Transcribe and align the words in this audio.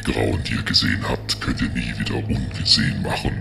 Die 0.00 0.12
Grauen, 0.12 0.42
die 0.44 0.54
ihr 0.54 0.62
gesehen 0.62 1.04
habt, 1.06 1.40
könnt 1.40 1.60
ihr 1.60 1.68
nie 1.68 1.92
wieder 1.98 2.16
ungesehen 2.16 3.02
machen. 3.02 3.32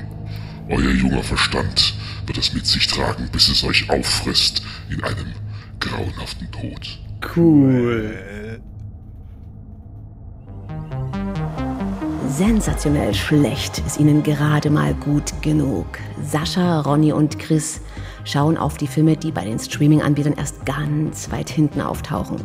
Euer 0.67 0.92
junger 0.92 1.24
Verstand 1.24 1.93
wird 2.25 2.38
es 2.38 2.54
mit 2.54 2.66
sich 2.66 2.85
tragen, 2.87 3.30
bis 3.32 3.48
es 3.48 3.64
euch 3.64 3.89
auffrisst 3.89 4.61
in 4.90 5.01
einem 5.03 5.33
grauenhaften 5.80 6.51
Tod. 6.51 7.00
Cool. 7.35 8.59
Sensationell 12.27 13.14
schlecht 13.14 13.80
ist 13.86 14.00
ihnen 14.00 14.23
gerade 14.23 14.70
mal 14.70 14.94
gut 14.94 15.41
genug. 15.41 15.88
Sascha, 16.23 16.82
Ronny 16.82 17.14
und 17.14 17.39
Chris 17.39 17.82
schauen 18.26 18.57
auf 18.57 18.78
die 18.78 18.88
Filme, 18.88 19.18
die 19.18 19.32
bei 19.32 19.46
den 19.46 19.60
Streaming-Anbietern 19.60 20.34
erst 20.34 20.66
ganz 20.66 21.32
weit 21.32 21.50
hinten 21.50 21.82
auftauchen. 21.82 22.41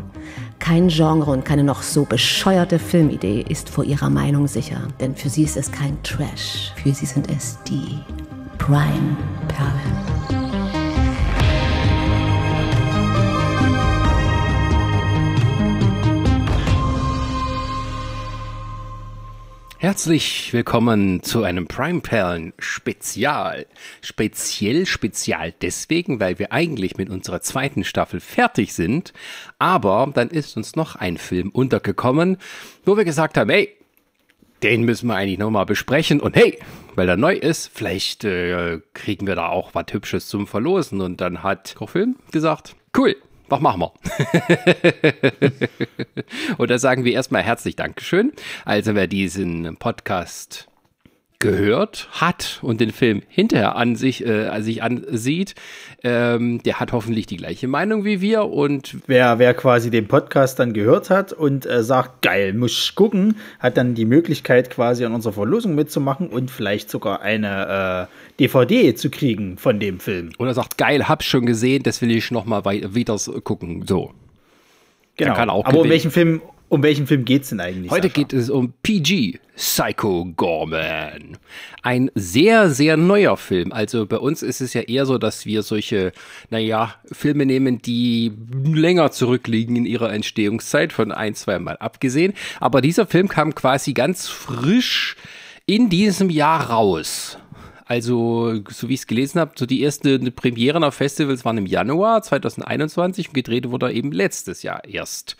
Kein 0.64 0.88
Genre 0.88 1.30
und 1.30 1.44
keine 1.44 1.62
noch 1.62 1.82
so 1.82 2.06
bescheuerte 2.06 2.78
Filmidee 2.78 3.44
ist 3.46 3.68
vor 3.68 3.84
ihrer 3.84 4.08
Meinung 4.08 4.48
sicher, 4.48 4.88
denn 4.98 5.14
für 5.14 5.28
sie 5.28 5.42
ist 5.42 5.58
es 5.58 5.70
kein 5.70 6.02
Trash, 6.02 6.72
für 6.76 6.94
sie 6.94 7.04
sind 7.04 7.30
es 7.30 7.58
die 7.68 7.98
Prime-Perlen. 8.56 10.43
Herzlich 19.84 20.50
willkommen 20.54 21.22
zu 21.22 21.42
einem 21.42 21.66
Prime 21.66 22.00
Perlen 22.00 22.54
Spezial. 22.58 23.66
Speziell 24.00 24.86
Spezial 24.86 25.52
deswegen, 25.60 26.20
weil 26.20 26.38
wir 26.38 26.52
eigentlich 26.52 26.96
mit 26.96 27.10
unserer 27.10 27.42
zweiten 27.42 27.84
Staffel 27.84 28.20
fertig 28.20 28.72
sind. 28.72 29.12
Aber 29.58 30.10
dann 30.14 30.30
ist 30.30 30.56
uns 30.56 30.74
noch 30.74 30.96
ein 30.96 31.18
Film 31.18 31.50
untergekommen, 31.50 32.38
wo 32.86 32.96
wir 32.96 33.04
gesagt 33.04 33.36
haben, 33.36 33.50
hey, 33.50 33.76
den 34.62 34.84
müssen 34.84 35.06
wir 35.06 35.16
eigentlich 35.16 35.38
nochmal 35.38 35.66
besprechen. 35.66 36.18
Und 36.18 36.34
hey, 36.34 36.58
weil 36.94 37.06
er 37.06 37.18
neu 37.18 37.34
ist, 37.34 37.70
vielleicht 37.74 38.24
äh, 38.24 38.80
kriegen 38.94 39.26
wir 39.26 39.34
da 39.34 39.48
auch 39.48 39.74
was 39.74 39.84
Hübsches 39.90 40.28
zum 40.28 40.46
Verlosen. 40.46 41.02
Und 41.02 41.20
dann 41.20 41.42
hat 41.42 41.74
Kochfilm 41.74 42.16
gesagt, 42.30 42.74
cool, 42.96 43.16
was 43.48 43.60
machen 43.60 43.80
wir? 43.80 43.92
und 46.58 46.70
da 46.70 46.78
sagen 46.78 47.04
wir 47.04 47.12
erstmal 47.12 47.42
herzlich 47.42 47.76
Dankeschön. 47.76 48.32
Also 48.64 48.94
wer 48.94 49.06
diesen 49.06 49.76
Podcast 49.76 50.68
gehört 51.44 52.08
hat 52.10 52.58
und 52.62 52.80
den 52.80 52.90
Film 52.90 53.22
hinterher 53.28 53.76
an 53.76 53.96
sich, 53.96 54.24
äh, 54.24 54.60
sich 54.62 54.82
ansieht, 54.82 55.54
ähm, 56.02 56.62
der 56.62 56.80
hat 56.80 56.92
hoffentlich 56.92 57.26
die 57.26 57.36
gleiche 57.36 57.68
Meinung 57.68 58.04
wie 58.04 58.22
wir. 58.22 58.46
Und 58.46 58.96
wer, 59.06 59.38
wer 59.38 59.52
quasi 59.52 59.90
den 59.90 60.08
Podcast 60.08 60.58
dann 60.58 60.72
gehört 60.72 61.10
hat 61.10 61.34
und 61.34 61.66
äh, 61.66 61.82
sagt, 61.82 62.22
geil, 62.22 62.54
muss 62.54 62.94
gucken, 62.94 63.36
hat 63.58 63.76
dann 63.76 63.94
die 63.94 64.06
Möglichkeit 64.06 64.70
quasi 64.70 65.04
an 65.04 65.12
unserer 65.12 65.34
Verlosung 65.34 65.74
mitzumachen 65.74 66.28
und 66.28 66.50
vielleicht 66.50 66.88
sogar 66.88 67.20
eine 67.20 68.08
äh, 68.08 68.40
DVD 68.40 68.94
zu 68.94 69.10
kriegen 69.10 69.58
von 69.58 69.78
dem 69.78 70.00
Film. 70.00 70.30
Oder 70.38 70.54
sagt, 70.54 70.78
geil, 70.78 71.08
hab's 71.08 71.26
schon 71.26 71.44
gesehen, 71.44 71.82
das 71.82 72.00
will 72.00 72.10
ich 72.10 72.30
nochmal 72.30 72.64
wieder 72.64 73.18
gucken. 73.42 73.84
So. 73.86 74.12
Genau. 75.16 75.62
Aber 75.62 75.80
um 75.80 75.88
welchen 75.90 76.10
Film 76.10 76.40
um 76.68 76.82
welchen 76.82 77.06
Film 77.06 77.24
geht 77.24 77.42
es 77.42 77.50
denn 77.50 77.60
eigentlich? 77.60 77.90
Heute 77.90 78.08
Sascha? 78.08 78.14
geht 78.20 78.32
es 78.32 78.50
um 78.50 78.72
PG, 78.82 79.38
Psycho 79.56 80.26
Gorman. 80.36 81.38
Ein 81.82 82.10
sehr, 82.14 82.70
sehr 82.70 82.96
neuer 82.96 83.36
Film. 83.36 83.72
Also 83.72 84.06
bei 84.06 84.18
uns 84.18 84.42
ist 84.42 84.60
es 84.60 84.74
ja 84.74 84.80
eher 84.80 85.06
so, 85.06 85.18
dass 85.18 85.46
wir 85.46 85.62
solche, 85.62 86.12
naja, 86.50 86.94
Filme 87.12 87.46
nehmen, 87.46 87.80
die 87.80 88.32
länger 88.64 89.12
zurückliegen 89.12 89.76
in 89.76 89.86
ihrer 89.86 90.12
Entstehungszeit, 90.12 90.92
von 90.92 91.12
ein, 91.12 91.34
zwei 91.34 91.58
Mal 91.58 91.76
abgesehen. 91.76 92.32
Aber 92.60 92.80
dieser 92.80 93.06
Film 93.06 93.28
kam 93.28 93.54
quasi 93.54 93.92
ganz 93.92 94.28
frisch 94.28 95.16
in 95.66 95.88
diesem 95.88 96.30
Jahr 96.30 96.70
raus. 96.70 97.38
Also, 97.86 98.62
so 98.70 98.88
wie 98.88 98.94
ich 98.94 99.00
es 99.00 99.06
gelesen 99.06 99.40
habe, 99.40 99.52
so 99.56 99.66
die 99.66 99.82
erste 99.82 100.18
Premieren 100.30 100.84
auf 100.84 100.94
Festivals 100.94 101.44
waren 101.44 101.58
im 101.58 101.66
Januar 101.66 102.22
2021 102.22 103.28
und 103.28 103.34
gedreht 103.34 103.70
wurde 103.70 103.92
eben 103.92 104.10
letztes 104.10 104.62
Jahr 104.62 104.84
erst. 104.84 105.36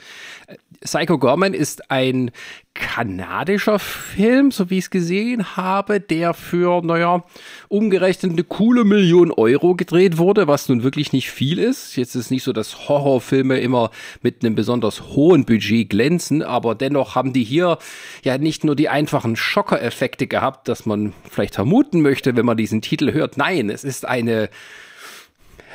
Psycho 0.84 1.18
Gorman 1.18 1.54
ist 1.54 1.90
ein 1.90 2.30
kanadischer 2.74 3.78
Film, 3.78 4.50
so 4.50 4.68
wie 4.68 4.76
ich 4.76 4.84
es 4.84 4.90
gesehen 4.90 5.56
habe, 5.56 5.98
der 5.98 6.34
für, 6.34 6.82
naja, 6.84 7.24
umgerechnet 7.68 8.32
eine 8.32 8.44
coole 8.44 8.84
Million 8.84 9.30
Euro 9.30 9.76
gedreht 9.76 10.18
wurde, 10.18 10.46
was 10.46 10.68
nun 10.68 10.82
wirklich 10.82 11.14
nicht 11.14 11.30
viel 11.30 11.58
ist. 11.58 11.96
Jetzt 11.96 12.14
ist 12.14 12.30
nicht 12.30 12.42
so, 12.42 12.52
dass 12.52 12.86
Horrorfilme 12.88 13.58
immer 13.60 13.90
mit 14.20 14.44
einem 14.44 14.54
besonders 14.54 15.00
hohen 15.14 15.46
Budget 15.46 15.88
glänzen, 15.88 16.42
aber 16.42 16.74
dennoch 16.74 17.14
haben 17.14 17.32
die 17.32 17.44
hier 17.44 17.78
ja 18.22 18.36
nicht 18.36 18.62
nur 18.62 18.76
die 18.76 18.90
einfachen 18.90 19.36
Schockereffekte 19.36 20.26
gehabt, 20.26 20.68
dass 20.68 20.84
man 20.84 21.14
vielleicht 21.30 21.54
vermuten 21.54 22.02
möchte, 22.02 22.36
wenn 22.36 22.44
man 22.44 22.58
diesen 22.58 22.82
Titel 22.82 23.12
hört. 23.12 23.38
Nein, 23.38 23.70
es 23.70 23.84
ist 23.84 24.06
eine 24.06 24.50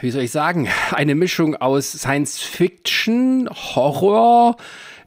wie 0.02 0.12
soll 0.12 0.24
ich 0.24 0.32
sagen, 0.32 0.70
eine 0.92 1.14
Mischung 1.14 1.58
aus 1.58 1.92
Science 1.92 2.40
Fiction, 2.40 3.50
Horror, 3.50 4.56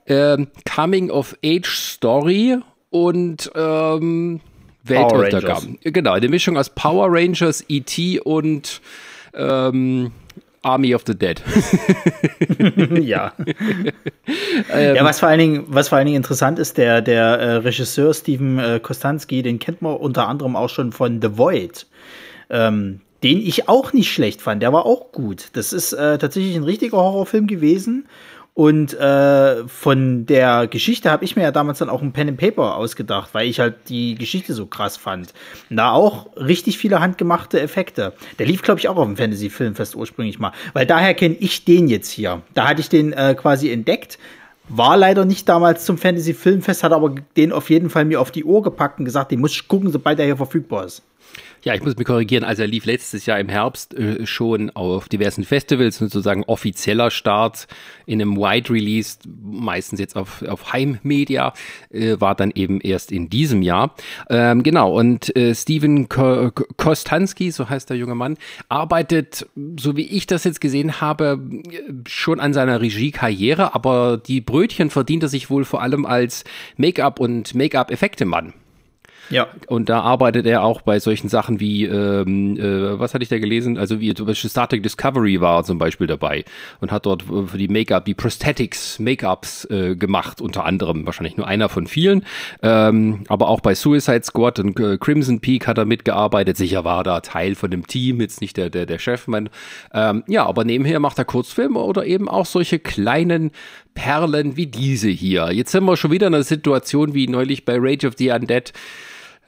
ähm, 0.06 0.48
Coming-of-Age-Story 0.74 2.58
und 2.90 3.50
ähm, 3.54 4.40
Weltuntergang. 4.84 5.78
Genau, 5.82 6.12
eine 6.12 6.28
Mischung 6.28 6.56
aus 6.56 6.70
Power 6.70 7.06
Rangers, 7.10 7.64
E.T. 7.68 8.20
und 8.20 8.80
ähm, 9.34 10.12
Army 10.62 10.94
of 10.94 11.02
the 11.06 11.14
Dead. 11.16 11.42
ja. 13.00 13.32
ähm, 14.72 14.96
ja, 14.96 15.04
was 15.04 15.20
vor 15.20 15.28
allen 15.28 15.38
Dingen, 15.38 15.64
was 15.68 15.88
vor 15.88 15.98
allen 15.98 16.06
Dingen 16.06 16.16
interessant 16.16 16.58
ist, 16.58 16.78
der, 16.78 17.00
der 17.02 17.24
äh, 17.24 17.56
Regisseur 17.56 18.14
Steven 18.14 18.58
äh, 18.58 18.80
Kostanski, 18.80 19.42
den 19.42 19.58
kennt 19.58 19.82
man 19.82 19.96
unter 19.96 20.28
anderem 20.28 20.56
auch 20.56 20.68
schon 20.68 20.92
von 20.92 21.20
The 21.20 21.36
Void. 21.36 21.86
Ähm, 22.50 23.00
den 23.22 23.38
ich 23.38 23.68
auch 23.68 23.92
nicht 23.92 24.12
schlecht 24.12 24.42
fand. 24.42 24.62
Der 24.62 24.72
war 24.72 24.84
auch 24.84 25.12
gut. 25.12 25.50
Das 25.52 25.72
ist 25.72 25.92
äh, 25.92 26.18
tatsächlich 26.18 26.56
ein 26.56 26.64
richtiger 26.64 26.96
Horrorfilm 26.96 27.46
gewesen. 27.46 28.06
Und 28.54 28.92
äh, 28.92 29.66
von 29.66 30.26
der 30.26 30.66
Geschichte 30.66 31.10
habe 31.10 31.24
ich 31.24 31.36
mir 31.36 31.42
ja 31.42 31.52
damals 31.52 31.78
dann 31.78 31.88
auch 31.88 32.02
ein 32.02 32.12
Pen 32.12 32.28
and 32.28 32.38
Paper 32.38 32.76
ausgedacht, 32.76 33.30
weil 33.32 33.48
ich 33.48 33.60
halt 33.60 33.88
die 33.88 34.14
Geschichte 34.14 34.52
so 34.52 34.66
krass 34.66 34.98
fand. 34.98 35.32
Da 35.70 35.92
auch 35.92 36.36
richtig 36.36 36.76
viele 36.76 37.00
handgemachte 37.00 37.60
Effekte. 37.60 38.12
Der 38.38 38.46
lief, 38.46 38.60
glaube 38.60 38.78
ich, 38.78 38.88
auch 38.88 38.96
auf 38.96 39.06
dem 39.06 39.16
Fantasy 39.16 39.48
Filmfest 39.48 39.96
ursprünglich 39.96 40.38
mal. 40.38 40.52
Weil 40.74 40.84
daher 40.84 41.14
kenne 41.14 41.36
ich 41.41 41.64
den 41.64 41.88
jetzt 41.88 42.10
hier. 42.10 42.42
Da 42.52 42.68
hatte 42.68 42.82
ich 42.82 42.91
den 42.91 43.14
äh, 43.14 43.34
quasi 43.34 43.70
entdeckt. 43.70 44.18
War 44.68 44.98
leider 44.98 45.24
nicht 45.24 45.48
damals 45.48 45.86
zum 45.86 45.96
Fantasy 45.96 46.34
Filmfest, 46.34 46.84
hat 46.84 46.92
aber 46.92 47.14
den 47.36 47.52
auf 47.52 47.70
jeden 47.70 47.88
Fall 47.88 48.04
mir 48.04 48.20
auf 48.20 48.30
die 48.30 48.44
Ohr 48.44 48.62
gepackt 48.62 48.98
und 48.98 49.06
gesagt, 49.06 49.30
den 49.30 49.41
muss 49.41 49.52
ich 49.52 49.66
gucken, 49.66 49.91
sobald 49.91 50.18
er 50.18 50.26
hier 50.26 50.36
verfügbar 50.36 50.84
ist. 50.84 51.02
Ja, 51.64 51.74
ich 51.74 51.82
muss 51.82 51.96
mich 51.96 52.06
korrigieren. 52.06 52.42
Also 52.42 52.62
er 52.62 52.68
lief 52.68 52.86
letztes 52.86 53.24
Jahr 53.24 53.38
im 53.38 53.48
Herbst 53.48 53.94
äh, 53.94 54.26
schon 54.26 54.70
auf 54.70 55.08
diversen 55.08 55.44
Festivals, 55.44 55.98
sozusagen 55.98 56.42
offizieller 56.44 57.12
Start 57.12 57.68
in 58.04 58.20
einem 58.20 58.36
Wide 58.36 58.68
Release, 58.68 59.18
meistens 59.40 60.00
jetzt 60.00 60.16
auf, 60.16 60.42
auf 60.42 60.72
Heimmedia, 60.72 61.52
äh, 61.90 62.16
war 62.18 62.34
dann 62.34 62.50
eben 62.52 62.80
erst 62.80 63.12
in 63.12 63.30
diesem 63.30 63.62
Jahr. 63.62 63.94
Ähm, 64.28 64.64
genau, 64.64 64.98
und 64.98 65.36
äh, 65.36 65.54
Steven 65.54 66.08
Ko 66.08 66.50
Kostanski, 66.76 67.52
so 67.52 67.68
heißt 67.68 67.90
der 67.90 67.96
junge 67.96 68.16
Mann, 68.16 68.38
arbeitet, 68.68 69.46
so 69.78 69.96
wie 69.96 70.06
ich 70.06 70.26
das 70.26 70.42
jetzt 70.42 70.60
gesehen 70.60 71.00
habe, 71.00 71.38
schon 72.08 72.40
an 72.40 72.54
seiner 72.54 72.80
Regiekarriere, 72.80 73.72
aber 73.72 74.16
die 74.16 74.40
Brötchen 74.40 74.90
verdient 74.90 75.22
er 75.22 75.28
sich 75.28 75.48
wohl 75.48 75.64
vor 75.64 75.80
allem 75.80 76.06
als 76.06 76.42
Make-up 76.76 77.20
und 77.20 77.54
Make-up-Effekte-Mann. 77.54 78.52
Ja. 79.32 79.48
Und 79.66 79.88
da 79.88 80.00
arbeitet 80.00 80.47
er 80.47 80.62
auch 80.62 80.82
bei 80.82 81.00
solchen 81.00 81.28
Sachen 81.28 81.59
wie, 81.60 81.84
ähm, 81.84 82.56
äh, 82.56 82.98
was 82.98 83.15
hatte 83.15 83.22
ich 83.22 83.28
da 83.28 83.38
gelesen? 83.38 83.78
Also 83.78 84.00
wie 84.00 84.12
zum 84.15 84.26
Beispiel 84.26 84.50
Star 84.50 84.69
Trek 84.69 84.82
Discovery 84.82 85.41
war 85.41 85.65
zum 85.65 85.78
Beispiel 85.78 86.06
dabei 86.06 86.44
und 86.81 86.93
hat 86.93 87.06
dort 87.06 87.22
für 87.22 87.59
die 87.59 87.69
Make-up, 87.69 88.04
die 88.04 88.15
Prosthetics, 88.15 88.98
Make-ups 88.98 89.65
äh, 89.66 89.97
gemacht, 89.97 90.41
unter 90.41 90.65
anderem. 90.65 91.06
Wahrscheinlich 91.06 91.37
nur 91.37 91.47
einer 91.47 91.69
von 91.69 91.87
vielen. 91.87 92.24
Ähm, 92.62 93.24
aber 93.28 93.48
auch 93.48 93.60
bei 93.60 93.74
Suicide 93.74 94.22
Squad 94.24 94.59
und 94.59 94.78
äh, 94.78 94.98
Crimson 94.98 95.41
Peak 95.41 95.66
hat 95.66 95.78
er 95.78 95.84
mitgearbeitet. 95.84 96.56
Sicher 96.56 96.84
war 96.84 97.03
da 97.04 97.21
Teil 97.21 97.54
von 97.54 97.71
dem 97.71 97.86
Team, 97.86 98.21
jetzt 98.21 98.41
nicht 98.41 98.56
der, 98.56 98.71
der, 98.71 98.86
der 98.86 98.98
Chefmann. 98.98 99.48
Ähm, 99.95 100.24
ja, 100.27 100.45
aber 100.45 100.65
nebenher 100.65 101.01
macht 101.01 101.18
er 101.18 101.24
Kurzfilme 101.24 101.78
oder 101.78 102.04
eben 102.04 102.28
auch 102.28 102.47
solche 102.47 102.78
kleinen 102.78 103.51
Perlen 103.95 104.56
wie 104.56 104.66
diese 104.66 105.09
hier. 105.09 105.51
Jetzt 105.53 105.72
sind 105.72 105.84
wir 105.84 105.97
schon 105.97 106.10
wieder 106.10 106.27
in 106.27 106.34
einer 106.34 106.45
Situation 106.45 107.15
wie 107.15 107.28
neulich 107.28 107.65
bei 107.65 107.77
Rage 107.78 108.06
of 108.06 108.15
the 108.16 108.30
Undead 108.30 108.72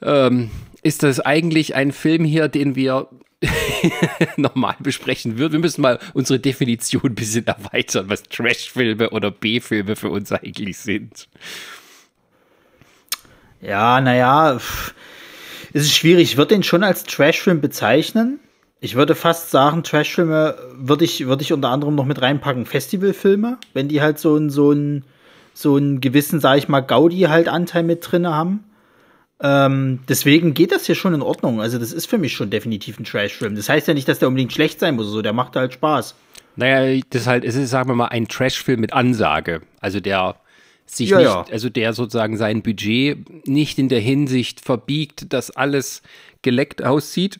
ähm, 0.01 0.51
ist 0.83 1.03
das 1.03 1.19
eigentlich 1.19 1.75
ein 1.75 1.91
Film 1.91 2.23
hier, 2.23 2.47
den 2.47 2.75
wir 2.75 3.09
nochmal 4.37 4.75
besprechen 4.79 5.37
würden. 5.37 5.53
Wir 5.53 5.59
müssen 5.59 5.81
mal 5.81 5.99
unsere 6.13 6.39
Definition 6.39 7.01
ein 7.03 7.15
bisschen 7.15 7.45
erweitern, 7.47 8.09
was 8.09 8.23
Trash-Filme 8.23 9.09
oder 9.09 9.31
B-Filme 9.31 9.95
für 9.95 10.09
uns 10.09 10.31
eigentlich 10.31 10.77
sind. 10.77 11.27
Ja, 13.61 13.99
naja, 14.01 14.57
es 15.73 15.83
ist 15.83 15.95
schwierig. 15.95 16.31
Ich 16.31 16.37
würde 16.37 16.55
den 16.55 16.63
schon 16.63 16.83
als 16.83 17.03
Trash-Film 17.03 17.61
bezeichnen. 17.61 18.39
Ich 18.79 18.95
würde 18.95 19.15
fast 19.15 19.51
sagen, 19.51 19.83
Trash-Filme 19.83 20.57
würde 20.75 21.05
ich, 21.05 21.25
würde 21.25 21.41
ich 21.41 21.53
unter 21.53 21.69
anderem 21.69 21.95
noch 21.95 22.05
mit 22.05 22.21
reinpacken, 22.21 22.65
Festivalfilme, 22.65 23.57
wenn 23.73 23.87
die 23.87 24.01
halt 24.01 24.19
so 24.19 24.35
ein, 24.35 24.49
so 24.49 24.73
so 25.55 25.77
einen 25.77 26.01
gewissen, 26.01 26.39
sag 26.41 26.57
ich 26.57 26.67
mal, 26.67 26.81
Gaudi 26.81 27.21
halt 27.21 27.47
Anteil 27.47 27.83
mit 27.83 28.11
drin 28.11 28.27
haben. 28.27 28.65
Ähm, 29.41 29.99
deswegen 30.07 30.53
geht 30.53 30.71
das 30.71 30.85
hier 30.85 30.95
schon 30.95 31.13
in 31.13 31.21
Ordnung. 31.21 31.61
Also, 31.61 31.77
das 31.77 31.91
ist 31.91 32.05
für 32.05 32.17
mich 32.17 32.33
schon 32.33 32.49
definitiv 32.49 32.99
ein 32.99 33.03
Trash-Film. 33.03 33.55
Das 33.55 33.69
heißt 33.69 33.87
ja 33.87 33.93
nicht, 33.93 34.07
dass 34.07 34.19
der 34.19 34.29
unbedingt 34.29 34.53
schlecht 34.53 34.79
sein 34.79 34.95
muss, 34.95 35.07
so, 35.07 35.21
der 35.21 35.33
macht 35.33 35.55
halt 35.55 35.73
Spaß. 35.73 36.15
Naja, 36.55 37.01
das 37.09 37.23
ist 37.23 37.27
halt, 37.27 37.43
es 37.43 37.55
ist, 37.55 37.69
sagen 37.69 37.89
wir 37.89 37.95
mal, 37.95 38.07
ein 38.07 38.27
Trash-Film 38.27 38.79
mit 38.79 38.93
Ansage. 38.93 39.61
Also 39.81 39.99
der 39.99 40.37
sich 40.85 41.09
ja, 41.09 41.17
nicht, 41.17 41.27
ja. 41.27 41.45
also 41.51 41.69
der 41.69 41.93
sozusagen 41.93 42.37
sein 42.37 42.61
Budget 42.61 43.47
nicht 43.47 43.79
in 43.79 43.89
der 43.89 43.99
Hinsicht 43.99 44.61
verbiegt, 44.61 45.33
dass 45.33 45.51
alles 45.51 46.01
geleckt 46.41 46.83
aussieht, 46.83 47.39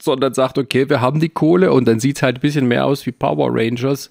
sondern 0.00 0.32
sagt, 0.32 0.58
okay, 0.58 0.88
wir 0.88 1.00
haben 1.00 1.20
die 1.20 1.28
Kohle 1.28 1.72
und 1.72 1.86
dann 1.86 2.00
sieht 2.00 2.16
es 2.16 2.22
halt 2.22 2.38
ein 2.38 2.40
bisschen 2.40 2.66
mehr 2.66 2.86
aus 2.86 3.04
wie 3.04 3.12
Power 3.12 3.50
Rangers, 3.52 4.10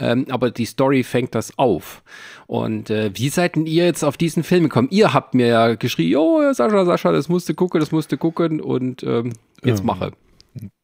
ähm, 0.00 0.26
aber 0.30 0.50
die 0.50 0.66
Story 0.66 1.04
fängt 1.04 1.34
das 1.34 1.56
auf. 1.58 2.02
Und 2.48 2.88
äh, 2.88 3.10
wie 3.12 3.28
seid 3.28 3.56
denn 3.56 3.66
ihr 3.66 3.84
jetzt 3.84 4.02
auf 4.02 4.16
diesen 4.16 4.42
Film 4.42 4.62
gekommen? 4.62 4.88
Ihr 4.90 5.12
habt 5.12 5.34
mir 5.34 5.48
ja 5.48 5.74
geschrien, 5.74 6.16
oh, 6.16 6.50
Sascha, 6.54 6.86
Sascha, 6.86 7.12
das 7.12 7.28
musste 7.28 7.52
gucken, 7.52 7.78
das 7.78 7.92
musste 7.92 8.16
gucken 8.16 8.62
und 8.62 9.02
ähm, 9.02 9.34
jetzt 9.62 9.80
ähm, 9.80 9.86
mache. 9.86 10.12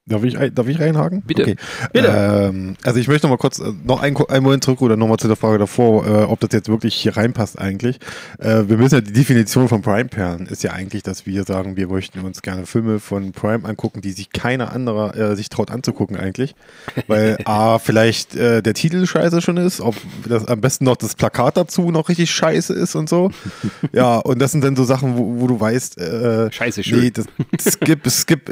Darf 0.06 0.22
ich, 0.22 0.36
darf 0.52 0.68
ich 0.68 0.78
reinhaken? 0.78 1.22
Bitte. 1.22 1.42
Okay. 1.42 1.56
Bitte. 1.94 2.08
Ähm, 2.08 2.76
also 2.84 3.00
ich 3.00 3.08
möchte 3.08 3.26
noch 3.26 3.30
mal 3.30 3.38
kurz 3.38 3.58
äh, 3.58 3.72
noch 3.84 4.02
ein, 4.02 4.14
ein 4.28 4.42
Moment 4.42 4.62
zurück 4.62 4.82
oder 4.82 4.98
nochmal 4.98 5.16
zu 5.16 5.28
der 5.28 5.36
Frage 5.36 5.56
davor, 5.56 6.06
äh, 6.06 6.24
ob 6.24 6.40
das 6.40 6.50
jetzt 6.52 6.68
wirklich 6.68 6.94
hier 6.94 7.16
reinpasst 7.16 7.58
eigentlich. 7.58 8.00
Äh, 8.38 8.64
wir 8.68 8.76
müssen 8.76 8.96
ja 8.96 9.00
die 9.00 9.14
Definition 9.14 9.66
von 9.66 9.80
Prime-Perlen 9.80 10.44
ist 10.44 10.62
ja 10.62 10.72
eigentlich, 10.72 11.04
dass 11.04 11.24
wir 11.24 11.44
sagen, 11.44 11.78
wir 11.78 11.86
möchten 11.88 12.20
uns 12.20 12.42
gerne 12.42 12.66
Filme 12.66 13.00
von 13.00 13.32
Prime 13.32 13.66
angucken, 13.66 14.02
die 14.02 14.12
sich 14.12 14.30
keiner 14.30 14.72
anderer 14.72 15.16
äh, 15.16 15.36
sich 15.36 15.48
traut 15.48 15.70
anzugucken 15.70 16.18
eigentlich. 16.18 16.54
Weil 17.06 17.38
A, 17.46 17.78
vielleicht 17.78 18.36
äh, 18.36 18.60
der 18.60 18.74
Titel 18.74 19.06
scheiße 19.06 19.40
schon 19.40 19.56
ist, 19.56 19.80
ob 19.80 19.94
das 20.28 20.44
am 20.44 20.60
besten 20.60 20.84
noch 20.84 20.96
das 20.96 21.14
Plakat 21.14 21.56
dazu 21.56 21.90
noch 21.90 22.10
richtig 22.10 22.30
scheiße 22.30 22.74
ist 22.74 22.94
und 22.94 23.08
so. 23.08 23.30
ja, 23.94 24.18
und 24.18 24.38
das 24.38 24.52
sind 24.52 24.62
dann 24.64 24.76
so 24.76 24.84
Sachen, 24.84 25.16
wo, 25.16 25.40
wo 25.40 25.46
du 25.46 25.58
weißt, 25.58 25.96
äh, 25.96 26.52
scheiße 26.52 26.84
schön. 26.84 27.00
Nee, 27.00 27.10
das, 27.10 27.24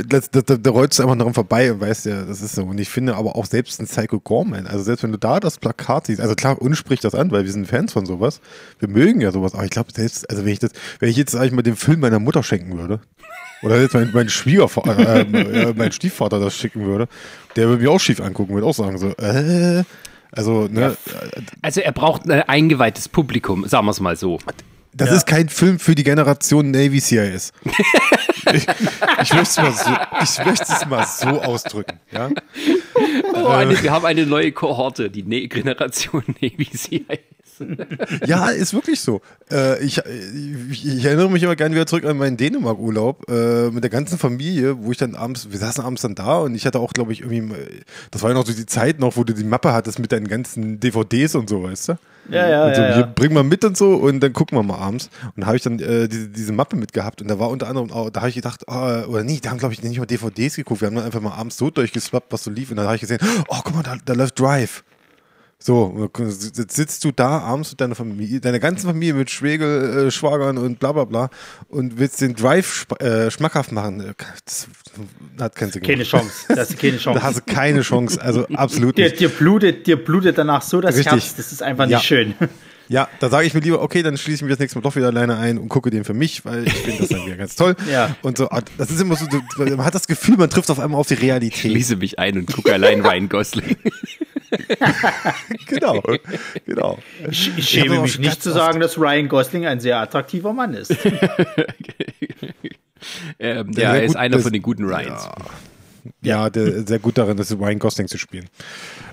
das, 0.09 0.31
das, 0.31 0.45
da, 0.63 0.71
rollst 0.71 0.99
du 0.99 1.03
einfach 1.03 1.19
daran 1.19 1.42
vorbei 1.43 1.73
und 1.73 1.81
weißt 1.81 2.07
ja, 2.07 2.23
das 2.23 2.41
ist 2.41 2.55
so. 2.55 2.65
Und 2.65 2.79
ich 2.79 2.89
finde 2.89 3.17
aber 3.17 3.37
auch 3.37 3.47
selbst 3.47 3.81
ein 3.81 3.87
Psycho 3.87 4.21
Gorman, 4.21 4.67
also 4.67 4.85
selbst 4.85 5.03
wenn 5.03 5.13
du 5.13 5.19
da 5.19 5.41
das 5.41 5.59
Plakat 5.59 6.07
siehst, 6.07 6.21
also 6.21 6.35
klar, 6.35 6.61
uns 6.61 6.79
spricht 6.79 7.05
das 7.05 7.15
an, 7.15 7.31
weil 7.31 7.45
wir 7.45 7.53
sind 7.53 7.67
Fans 7.67 7.93
von 7.93 8.07
sowas. 8.07 8.41
Wir 8.79 8.89
mögen 8.89 9.21
ja 9.21 9.33
sowas, 9.33 9.55
aber 9.55 9.65
ich 9.65 9.71
glaube 9.71 9.93
selbst, 9.93 10.29
also 10.31 10.45
wenn 10.45 10.53
ich 10.53 10.61
das, 10.61 10.71
wenn 11.01 11.09
ich 11.09 11.17
jetzt, 11.17 11.33
sag 11.33 11.45
ich 11.45 11.53
mal, 11.53 11.63
den 11.63 11.77
Film 11.77 12.01
meiner 12.01 12.19
Mutter 12.19 12.43
schenken 12.43 12.79
würde, 12.79 13.01
oder 13.63 13.81
jetzt 13.81 13.95
mein, 13.95 14.11
mein 14.13 14.29
Schwiegervater, 14.29 15.21
äh, 15.21 15.75
mein 15.77 15.93
Stiefvater 15.93 16.41
das 16.41 16.57
schicken 16.57 16.85
würde, 16.85 17.09
der 17.57 17.69
würde 17.69 17.83
mich 17.83 17.89
auch 17.89 18.01
schief 18.01 18.21
angucken, 18.21 18.55
würde 18.55 18.67
auch 18.67 18.75
sagen 18.75 18.99
so, 18.99 19.09
äh, 19.11 19.85
also, 20.33 20.67
ne. 20.69 20.81
Ja. 20.81 20.95
Also 21.61 21.81
er 21.83 21.93
braucht 21.93 22.29
ein 22.29 22.43
eingeweihtes 22.43 23.09
Publikum, 23.09 23.67
sagen 23.69 23.87
wir 23.87 23.91
es 23.91 24.01
mal 24.01 24.17
so. 24.17 24.39
Das 24.95 25.09
ja. 25.09 25.17
ist 25.17 25.27
kein 25.27 25.49
Film 25.49 25.79
für 25.79 25.95
die 25.95 26.05
Generation 26.05 26.71
Navy 26.71 27.01
CIS. 27.01 27.53
ich, 27.65 28.67
ich 29.23 29.35
möchte 29.35 29.41
es 29.43 29.57
mal, 29.57 29.73
so, 29.73 30.87
mal 30.87 31.07
so 31.07 31.43
ausdrücken. 31.43 31.99
Ja? 32.11 32.31
Oh, 33.33 33.47
eine, 33.47 33.83
wir 33.83 33.91
haben 33.91 34.05
eine 34.05 34.27
neue 34.27 34.53
Kohorte, 34.53 35.11
die 35.11 35.23
ne 35.23 35.49
Generation 35.49 36.23
Navy 36.41 36.69
CIS. 36.75 37.01
ja, 38.27 38.49
ist 38.49 38.75
wirklich 38.75 39.01
so. 39.01 39.21
Äh, 39.51 39.83
ich, 39.85 39.99
ich, 39.99 40.87
ich, 40.87 41.05
erinnere 41.05 41.31
mich 41.31 41.43
immer 41.43 41.57
gerne 41.57 41.75
wieder 41.75 41.87
zurück 41.87 42.05
an 42.05 42.17
meinen 42.17 42.37
Dänemark-Urlaub 42.37 43.29
äh, 43.31 43.71
mit 43.71 43.83
der 43.83 43.91
ganzen 43.91 44.19
Familie, 44.19 44.83
wo 44.83 44.91
ich 44.93 44.99
dann 44.99 45.15
abends, 45.15 45.51
wir 45.51 45.59
saßen 45.59 45.85
abends 45.85 46.03
dann 46.03 46.15
da 46.15 46.39
und 46.39 46.55
ich 46.55 46.67
hatte 46.67 46.81
auch, 46.81 46.93
glaube 46.93 47.13
ich, 47.13 47.21
irgendwie, 47.21 47.53
das 48.11 48.23
war 48.23 48.31
ja 48.31 48.35
noch 48.35 48.47
so 48.47 48.53
die 48.53 48.67
Zeit 48.67 48.99
noch, 48.99 49.17
wo 49.17 49.25
du 49.25 49.33
die 49.33 49.45
Mappe 49.45 49.73
hattest 49.73 49.99
mit 49.99 50.13
deinen 50.13 50.29
ganzen 50.29 50.81
DVDs 50.81 51.35
und 51.35 51.49
so, 51.49 51.63
weißt 51.63 51.91
du? 51.91 51.99
Ja, 52.29 52.49
ja, 52.49 52.67
und 52.67 52.75
so, 52.77 52.83
ja, 52.83 53.01
ja. 53.01 53.07
Bring 53.07 53.33
mal 53.33 53.43
mit 53.43 53.65
und 53.65 53.77
so 53.77 53.95
und 53.95 54.21
dann 54.21 54.33
gucken 54.33 54.57
wir 54.57 54.63
mal 54.63 54.79
abends. 54.79 55.11
Und 55.35 55.43
da 55.43 55.47
habe 55.49 55.57
ich 55.57 55.63
dann 55.63 55.81
äh, 55.81 56.09
diese, 56.09 56.29
diese 56.29 56.53
Mappe 56.53 56.77
mitgehabt 56.77 57.21
und 57.21 57.29
da 57.29 57.39
war 57.39 57.51
unter 57.51 57.69
anderem, 57.69 57.91
auch, 57.91 58.11
da 58.11 58.21
habe 58.21 58.29
ich 58.29 58.37
gedacht, 58.37 58.63
oh, 58.69 58.73
oder 59.09 59.25
nie, 59.25 59.41
da 59.41 59.51
haben 59.51 59.59
glaube 59.59 59.75
ich 59.75 59.83
nicht 59.83 59.99
mal 59.99 60.07
DVDs 60.07 60.57
geguckt, 60.57 60.81
wir 60.81 60.87
haben 60.87 60.95
dann 60.95 61.05
einfach 61.05 61.21
mal 61.21 61.35
abends 61.35 61.57
so 61.57 61.71
durchgeswappt, 61.71 62.33
was 62.33 62.45
so 62.45 62.51
lief 62.51 62.71
und 62.71 62.77
dann 62.77 62.87
habe 62.87 62.95
ich 62.95 63.01
gesehen, 63.01 63.19
oh 63.49 63.59
guck 63.65 63.75
mal, 63.75 63.83
da, 63.83 63.97
da 64.05 64.13
läuft 64.15 64.39
Drive. 64.39 64.85
So, 65.65 66.11
jetzt 66.19 66.75
sitzt 66.75 67.05
du 67.05 67.13
da 67.13 67.39
abends 67.39 67.71
mit 67.71 67.81
deiner 67.81 67.95
Familie, 67.95 68.41
deiner 68.41 68.59
ganzen 68.59 68.87
Familie 68.89 69.15
mit 69.15 69.31
Schwägel, 69.31 70.07
äh, 70.07 70.11
Schwagern 70.11 70.59
und 70.59 70.81
bla 70.81 70.93
bla 70.93 71.05
bla 71.05 71.31
und 71.69 71.99
willst 71.99 72.21
den 72.21 72.35
Drive 72.35 72.87
äh, 72.99 73.31
schmackhaft 73.31 73.71
machen. 73.71 74.15
Das 74.45 74.67
hat 75.41 75.55
keinen 75.55 75.71
Sinn. 75.71 75.83
Keine 75.83 76.03
Chance. 76.03 76.47
Das 76.49 76.71
ist 76.71 76.81
keine 76.81 76.97
Chance. 76.99 77.21
da 77.21 77.25
hast 77.25 77.37
du 77.39 77.43
keine 77.43 77.83
Chance. 77.83 78.21
Also 78.21 78.47
absolut 78.49 78.97
nicht. 78.97 79.21
Dir, 79.21 79.29
dir, 79.29 79.35
blutet, 79.37 79.87
dir 79.87 80.03
blutet 80.03 80.37
danach 80.37 80.63
so 80.63 80.81
das 80.81 80.97
Richtig. 80.97 81.13
Herz. 81.13 81.37
Das 81.37 81.53
ist 81.53 81.63
einfach 81.63 81.87
nicht 81.87 81.93
ja. 81.93 82.01
schön. 82.01 82.35
Ja, 82.89 83.09
da 83.21 83.31
sage 83.31 83.47
ich 83.47 83.55
mir 83.55 83.61
lieber, 83.61 83.81
okay, 83.81 84.03
dann 84.03 84.19
schließe 84.19 84.37
ich 84.37 84.43
mich 84.43 84.51
das 84.51 84.59
nächste 84.59 84.79
Mal 84.79 84.83
doch 84.83 84.97
wieder 84.97 85.07
alleine 85.07 85.39
ein 85.39 85.59
und 85.59 85.69
gucke 85.69 85.91
den 85.91 86.05
für 86.05 86.13
mich, 86.13 86.45
weil 86.45 86.67
ich 86.67 86.75
finde 86.75 86.99
das 86.99 87.09
dann 87.09 87.25
wieder 87.25 87.37
ganz 87.37 87.57
toll. 87.57 87.75
ja. 87.91 88.17
Und 88.23 88.37
so, 88.37 88.51
das 88.77 88.91
ist 88.91 89.01
immer 89.01 89.17
so, 89.17 89.27
man 89.59 89.85
hat 89.85 89.95
das 89.95 90.07
Gefühl, 90.07 90.37
man 90.37 90.51
trifft 90.51 90.71
auf 90.71 90.81
einmal 90.81 91.01
auf 91.01 91.09
die 91.09 91.15
Realität. 91.15 91.65
Ich 91.65 91.71
schließe 91.71 91.97
mich 91.97 92.19
ein 92.19 92.37
und 92.37 92.53
gucke 92.53 92.73
allein 92.73 93.01
Ryan 93.01 93.29
Gosling. 93.29 93.77
genau, 95.67 96.03
genau. 96.67 96.99
Ich, 97.31 97.57
ich 97.57 97.69
schäme 97.69 98.01
mich 98.01 98.19
nicht 98.19 98.43
zu 98.43 98.51
sagen, 98.51 98.81
dass 98.81 98.99
Ryan 98.99 99.29
Gosling 99.29 99.67
ein 99.67 99.81
sehr 99.81 99.99
attraktiver 99.99 100.53
Mann 100.53 100.75
ist. 100.75 100.91
ähm, 103.39 103.71
ja, 103.73 103.95
er 103.95 104.03
ist 104.05 104.17
einer 104.17 104.39
von 104.39 104.53
den 104.53 104.63
guten 104.63 104.85
Ryans. 104.85 105.25
Ja. 105.25 105.35
ja, 106.23 106.51
der, 106.51 106.87
sehr 106.87 106.99
gut 106.99 107.19
darin, 107.19 107.37
das 107.37 107.57
Ryan 107.57 107.79
Gosling 107.79 108.09
zu 108.09 108.19
spielen. 108.19 108.47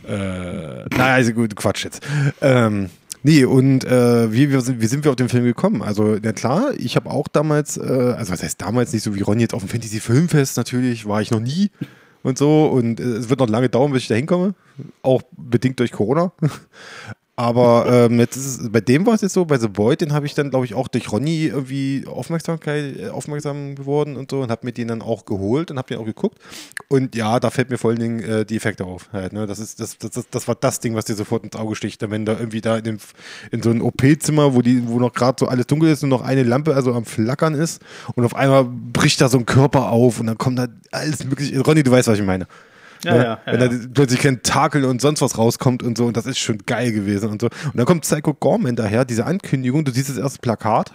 Äh, 0.08 0.14
naja, 0.16 1.14
also 1.14 1.34
gut, 1.34 1.56
Quatsch 1.56 1.84
jetzt. 1.86 2.06
Ähm, 2.42 2.90
Nee, 3.22 3.44
und 3.44 3.84
äh, 3.84 4.32
wie, 4.32 4.50
wie, 4.50 4.62
sind, 4.62 4.82
wie 4.82 4.88
sind 4.88 5.04
wir 5.04 5.12
auf 5.12 5.18
den 5.18 5.28
Film 5.28 5.44
gekommen? 5.44 5.82
Also, 5.82 6.16
ja 6.16 6.32
klar, 6.32 6.72
ich 6.78 6.96
habe 6.96 7.10
auch 7.10 7.28
damals, 7.28 7.76
äh, 7.76 7.82
also 7.82 8.32
was 8.32 8.42
heißt 8.42 8.62
damals 8.62 8.94
nicht 8.94 9.04
so 9.04 9.14
wie 9.14 9.22
Ron 9.22 9.42
jetzt 9.42 9.54
auf 9.54 9.62
dem 9.62 9.68
Fantasy 9.68 10.00
Filmfest 10.00 10.56
natürlich, 10.56 11.06
war 11.06 11.22
ich 11.22 11.30
noch 11.30 11.42
nie 11.42 11.70
und 12.24 12.38
so. 12.38 12.68
Und 12.68 13.00
äh, 13.00 13.04
es 13.04 13.30
wird 13.30 13.40
noch 13.40 13.50
lange 13.50 13.70
dauern, 13.70 13.92
bis 13.92 14.04
ich 14.04 14.08
da 14.08 14.16
hinkomme. 14.16 14.54
Auch 15.02 15.22
bedingt 15.32 15.80
durch 15.80 15.92
Corona. 15.92 16.32
Aber 17.40 17.86
ähm, 17.90 18.20
jetzt 18.20 18.36
es, 18.36 18.70
bei 18.70 18.82
dem 18.82 19.06
war 19.06 19.14
es 19.14 19.22
jetzt 19.22 19.32
so, 19.32 19.46
bei 19.46 19.58
The 19.58 19.70
Void, 19.74 20.02
den 20.02 20.12
habe 20.12 20.26
ich 20.26 20.34
dann, 20.34 20.50
glaube 20.50 20.66
ich, 20.66 20.74
auch 20.74 20.90
durch 20.90 21.10
Ronny 21.10 21.46
irgendwie 21.46 22.04
Aufmerksamkeit, 22.06 23.00
äh, 23.00 23.08
aufmerksam 23.08 23.76
geworden 23.76 24.18
und 24.18 24.30
so 24.30 24.42
und 24.42 24.52
habe 24.52 24.66
mir 24.66 24.74
den 24.74 24.90
dann 24.90 25.02
auch 25.02 25.24
geholt 25.24 25.72
und 25.72 25.78
habe 25.78 25.88
den 25.88 26.00
auch 26.00 26.06
geguckt. 26.06 26.38
Und 26.90 27.16
ja, 27.16 27.40
da 27.40 27.50
fällt 27.50 27.70
mir 27.70 27.78
vor 27.78 27.92
allen 27.92 28.00
Dingen 28.02 28.20
äh, 28.20 28.46
die 28.46 28.58
Effekte 28.58 28.84
auf. 28.84 29.08
Halt, 29.14 29.32
ne? 29.32 29.48
das, 29.48 29.60
ist, 29.60 29.80
das, 29.80 29.98
das, 29.98 30.12
das, 30.12 30.30
das 30.30 30.48
war 30.50 30.56
das 30.56 30.82
Ding, 30.82 30.96
was 30.96 31.06
dir 31.06 31.16
sofort 31.16 31.46
ins 31.46 31.56
Auge 31.56 31.78
sticht. 31.78 32.02
Wenn 32.12 32.26
da 32.26 32.34
irgendwie 32.34 32.60
da 32.60 32.76
in, 32.76 32.84
dem, 32.84 32.98
in 33.52 33.64
so 33.64 33.70
einem 33.70 33.84
OP-Zimmer, 33.84 34.54
wo, 34.54 34.62
die, 34.62 34.86
wo 34.90 35.00
noch 35.00 35.14
gerade 35.14 35.38
so 35.40 35.48
alles 35.48 35.66
dunkel 35.68 35.92
ist 35.92 36.04
und 36.04 36.10
noch 36.10 36.24
eine 36.24 36.44
Lampe 36.44 36.76
also 36.76 36.94
am 36.94 37.06
Flackern 37.06 37.54
ist 37.54 37.82
und 38.16 38.26
auf 38.26 38.36
einmal 38.36 38.66
bricht 38.66 39.22
da 39.22 39.30
so 39.30 39.38
ein 39.38 39.46
Körper 39.46 39.94
auf 39.94 40.20
und 40.20 40.28
dann 40.28 40.38
kommt 40.38 40.60
da 40.60 40.68
alles 40.92 41.24
mögliche. 41.24 41.58
Ronny, 41.62 41.84
du 41.84 41.92
weißt, 41.92 42.10
was 42.10 42.20
ich 42.20 42.26
meine. 42.26 42.48
Ja, 43.04 43.14
ne? 43.14 43.24
ja, 43.24 43.40
Wenn 43.46 43.62
ja, 43.62 43.68
da 43.68 43.76
plötzlich 43.94 44.20
kein 44.20 44.44
Takel 44.44 44.86
und 44.86 45.02
sonst 45.02 45.22
was 45.22 45.38
rauskommt 45.38 45.84
und 45.84 45.98
so, 45.98 46.06
und 46.06 46.18
das 46.18 46.26
ist 46.26 46.40
schon 46.40 46.60
geil 46.66 46.92
gewesen 46.92 47.30
und 47.30 47.42
so. 47.42 47.48
Und 47.48 47.76
dann 47.76 47.86
kommt 47.86 48.02
Psycho 48.02 48.34
Gorman 48.34 48.76
daher, 48.76 49.06
diese 49.06 49.26
Ankündigung, 49.26 49.86
du 49.86 49.92
siehst 49.92 50.10
das 50.10 50.18
erste 50.18 50.40
Plakat, 50.40 50.94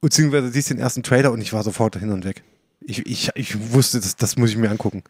beziehungsweise 0.00 0.50
siehst 0.50 0.70
den 0.70 0.78
ersten 0.78 1.02
Trailer 1.02 1.32
und 1.32 1.40
ich 1.40 1.52
war 1.52 1.62
sofort 1.62 1.96
hin 1.96 2.10
und 2.10 2.24
weg. 2.24 2.42
Ich, 2.80 3.04
ich, 3.06 3.30
ich 3.34 3.72
wusste, 3.72 4.00
das, 4.00 4.16
das 4.16 4.36
muss 4.38 4.50
ich 4.50 4.56
mir 4.56 4.70
angucken. 4.70 5.02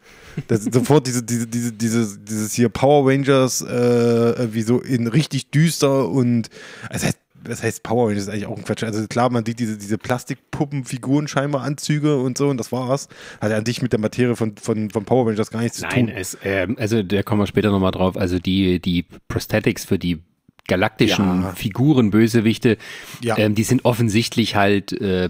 Das, 0.47 0.63
sofort 0.71 1.07
diese, 1.07 1.23
diese, 1.23 1.47
diese, 1.47 1.71
diese, 1.71 2.17
dieses 2.19 2.53
hier 2.53 2.67
Power 2.67 3.09
Rangers, 3.09 3.61
äh, 3.61 4.53
wie 4.53 4.63
so 4.63 4.81
in 4.81 5.07
richtig 5.07 5.51
düster 5.51 6.09
und 6.09 6.49
also 6.89 7.07
was 7.43 7.63
heißt 7.63 7.83
Power 7.83 8.07
Rangers 8.07 8.23
ist 8.23 8.29
eigentlich 8.29 8.47
auch 8.47 8.57
ein 8.57 8.63
Quatsch. 8.63 8.83
Also 8.83 9.05
klar, 9.07 9.29
man 9.29 9.45
sieht 9.45 9.59
diese, 9.59 9.77
diese 9.77 9.97
Plastikpuppenfiguren 9.97 11.27
scheinbar 11.27 11.63
Anzüge 11.63 12.17
und 12.17 12.37
so 12.37 12.49
und 12.49 12.57
das 12.57 12.71
war's. 12.71 13.07
Hat 13.41 13.51
ja 13.51 13.57
an 13.57 13.63
dich 13.63 13.81
mit 13.81 13.91
der 13.93 13.99
Materie 13.99 14.35
von, 14.35 14.55
von, 14.57 14.89
von 14.89 15.05
Power 15.05 15.27
Rangers 15.27 15.51
gar 15.51 15.61
nichts 15.61 15.81
Nein, 15.81 15.89
zu 15.89 15.95
tun. 15.97 16.39
Nein, 16.43 16.77
äh, 16.77 16.81
also 16.81 17.03
da 17.03 17.23
kommen 17.23 17.41
wir 17.41 17.47
später 17.47 17.71
nochmal 17.71 17.91
drauf. 17.91 18.17
Also 18.17 18.39
die, 18.39 18.79
die 18.79 19.05
Prosthetics 19.27 19.85
für 19.85 19.99
die 19.99 20.19
galaktischen 20.69 21.41
ja. 21.41 21.51
Figuren, 21.51 22.11
Bösewichte, 22.11 22.77
ja. 23.21 23.37
ähm, 23.37 23.55
die 23.55 23.63
sind 23.63 23.83
offensichtlich 23.83 24.55
halt 24.55 24.93
äh, 24.93 25.29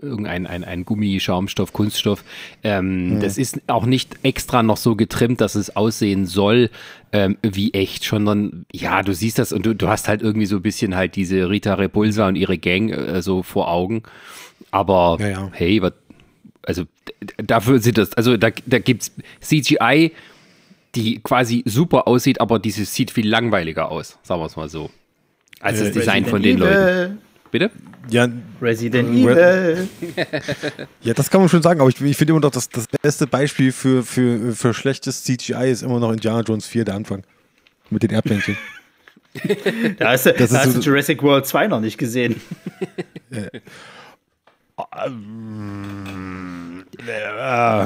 irgendein 0.00 0.46
ein, 0.46 0.62
ein 0.62 0.84
Gummi, 0.84 1.18
Schaumstoff, 1.18 1.72
Kunststoff. 1.72 2.22
Ähm, 2.62 3.16
mhm. 3.16 3.20
Das 3.20 3.36
ist 3.36 3.62
auch 3.66 3.86
nicht 3.86 4.14
extra 4.22 4.62
noch 4.62 4.76
so 4.76 4.94
getrimmt, 4.94 5.40
dass 5.40 5.56
es 5.56 5.74
aussehen 5.74 6.26
soll 6.26 6.70
ähm, 7.12 7.36
wie 7.42 7.72
echt, 7.74 8.04
sondern 8.04 8.66
ja, 8.72 9.02
du 9.02 9.14
siehst 9.14 9.38
das 9.38 9.52
und 9.52 9.66
du, 9.66 9.74
du 9.74 9.88
hast 9.88 10.08
halt 10.08 10.22
irgendwie 10.22 10.46
so 10.46 10.56
ein 10.56 10.62
bisschen 10.62 10.94
halt 10.94 11.16
diese 11.16 11.48
Rita 11.48 11.74
Repulsa 11.74 12.28
und 12.28 12.36
ihre 12.36 12.58
Gang 12.58 12.90
äh, 12.90 13.22
so 13.22 13.42
vor 13.42 13.70
Augen. 13.70 14.02
Aber 14.70 15.18
ja, 15.20 15.50
hey, 15.52 15.80
was, 15.80 15.92
also 16.62 16.84
dafür 17.36 17.78
sind 17.78 17.98
das, 17.98 18.12
also 18.14 18.36
da, 18.36 18.50
da 18.66 18.78
gibt's 18.78 19.12
CGI 19.40 20.12
die 20.94 21.20
quasi 21.22 21.62
super 21.66 22.06
aussieht, 22.06 22.40
aber 22.40 22.58
dieses 22.58 22.94
sieht 22.94 23.10
viel 23.10 23.28
langweiliger 23.28 23.90
aus, 23.90 24.18
sagen 24.22 24.40
wir 24.40 24.46
es 24.46 24.56
mal 24.56 24.68
so. 24.68 24.90
Als 25.60 25.78
das 25.78 25.88
äh, 25.88 25.92
Design 25.92 26.24
Resident 26.24 26.28
von 26.28 26.42
den 26.42 26.56
Evil. 26.58 26.66
Leuten. 26.66 27.18
Bitte? 27.50 27.70
Ja, 28.10 28.28
Resident 28.60 29.10
Evil. 29.10 29.88
ja, 31.02 31.14
das 31.14 31.30
kann 31.30 31.40
man 31.40 31.48
schon 31.48 31.62
sagen, 31.62 31.80
aber 31.80 31.88
ich, 31.88 32.00
ich 32.00 32.16
finde 32.16 32.32
immer 32.32 32.40
noch, 32.40 32.50
dass 32.50 32.68
das 32.68 32.86
beste 33.00 33.26
Beispiel 33.26 33.70
für, 33.70 34.02
für, 34.02 34.52
für 34.54 34.74
schlechtes 34.74 35.22
CGI 35.22 35.70
ist 35.70 35.82
immer 35.82 36.00
noch 36.00 36.10
Indiana 36.10 36.40
Jones 36.40 36.66
4, 36.66 36.84
der 36.84 36.94
Anfang. 36.96 37.22
Mit 37.90 38.02
den 38.02 38.10
Erdmännchen. 38.10 38.56
da 39.98 40.10
hast 40.10 40.26
du, 40.26 40.32
da 40.32 40.48
hast 40.48 40.72
so 40.72 40.80
Jurassic 40.80 41.22
World 41.22 41.46
2 41.46 41.68
noch 41.68 41.80
nicht 41.80 41.98
gesehen. 41.98 42.40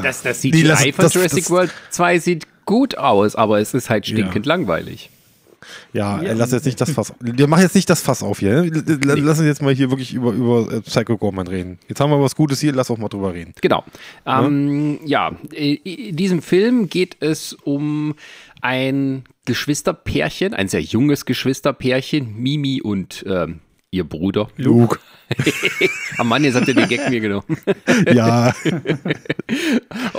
Das, 0.02 0.22
das 0.22 0.40
CGI 0.40 0.62
nee, 0.62 0.92
von 0.92 1.08
Jurassic 1.08 1.44
das, 1.44 1.50
World 1.50 1.70
2 1.90 2.18
sieht 2.18 2.46
gut 2.64 2.96
aus, 2.96 3.36
aber 3.36 3.60
es 3.60 3.74
ist 3.74 3.90
halt 3.90 4.06
stinkend 4.06 4.46
ja. 4.46 4.54
langweilig. 4.54 5.10
Ja, 5.92 6.22
ja, 6.22 6.32
lass 6.34 6.52
jetzt 6.52 6.66
nicht 6.66 6.80
das 6.80 6.90
Fass. 6.90 7.12
Wir 7.20 7.46
machen 7.46 7.62
jetzt 7.62 7.74
nicht 7.74 7.90
das 7.90 8.00
Fass 8.00 8.22
auf 8.22 8.38
hier. 8.38 8.62
Ne? 8.62 8.82
Lass 9.02 9.38
uns 9.38 9.46
jetzt 9.46 9.60
mal 9.60 9.74
hier 9.74 9.90
wirklich 9.90 10.14
über, 10.14 10.32
über 10.32 10.72
äh, 10.72 10.80
Psycho 10.80 11.18
Gorman 11.18 11.46
reden. 11.46 11.78
Jetzt 11.88 12.00
haben 12.00 12.10
wir 12.10 12.20
was 12.20 12.36
Gutes 12.36 12.60
hier, 12.60 12.72
lass 12.72 12.90
auch 12.90 12.98
mal 12.98 13.08
drüber 13.08 13.34
reden. 13.34 13.52
Genau. 13.60 13.84
Ja, 14.24 14.44
ähm, 14.44 15.00
ja 15.04 15.32
in 15.52 16.16
diesem 16.16 16.42
Film 16.42 16.88
geht 16.88 17.16
es 17.20 17.54
um 17.64 18.14
ein 18.60 19.24
Geschwisterpärchen, 19.46 20.54
ein 20.54 20.68
sehr 20.68 20.82
junges 20.82 21.26
Geschwisterpärchen, 21.26 22.36
Mimi 22.36 22.80
und 22.80 23.24
ähm, 23.26 23.60
ihr 23.90 24.04
Bruder 24.04 24.48
Luke. 24.56 24.98
Am 26.18 26.28
Mann, 26.28 26.44
jetzt 26.44 26.56
habt 26.56 26.68
ihr 26.68 26.74
den 26.74 26.88
Gag 26.88 27.08
mir 27.10 27.20
genommen. 27.20 27.58
ja. 28.12 28.54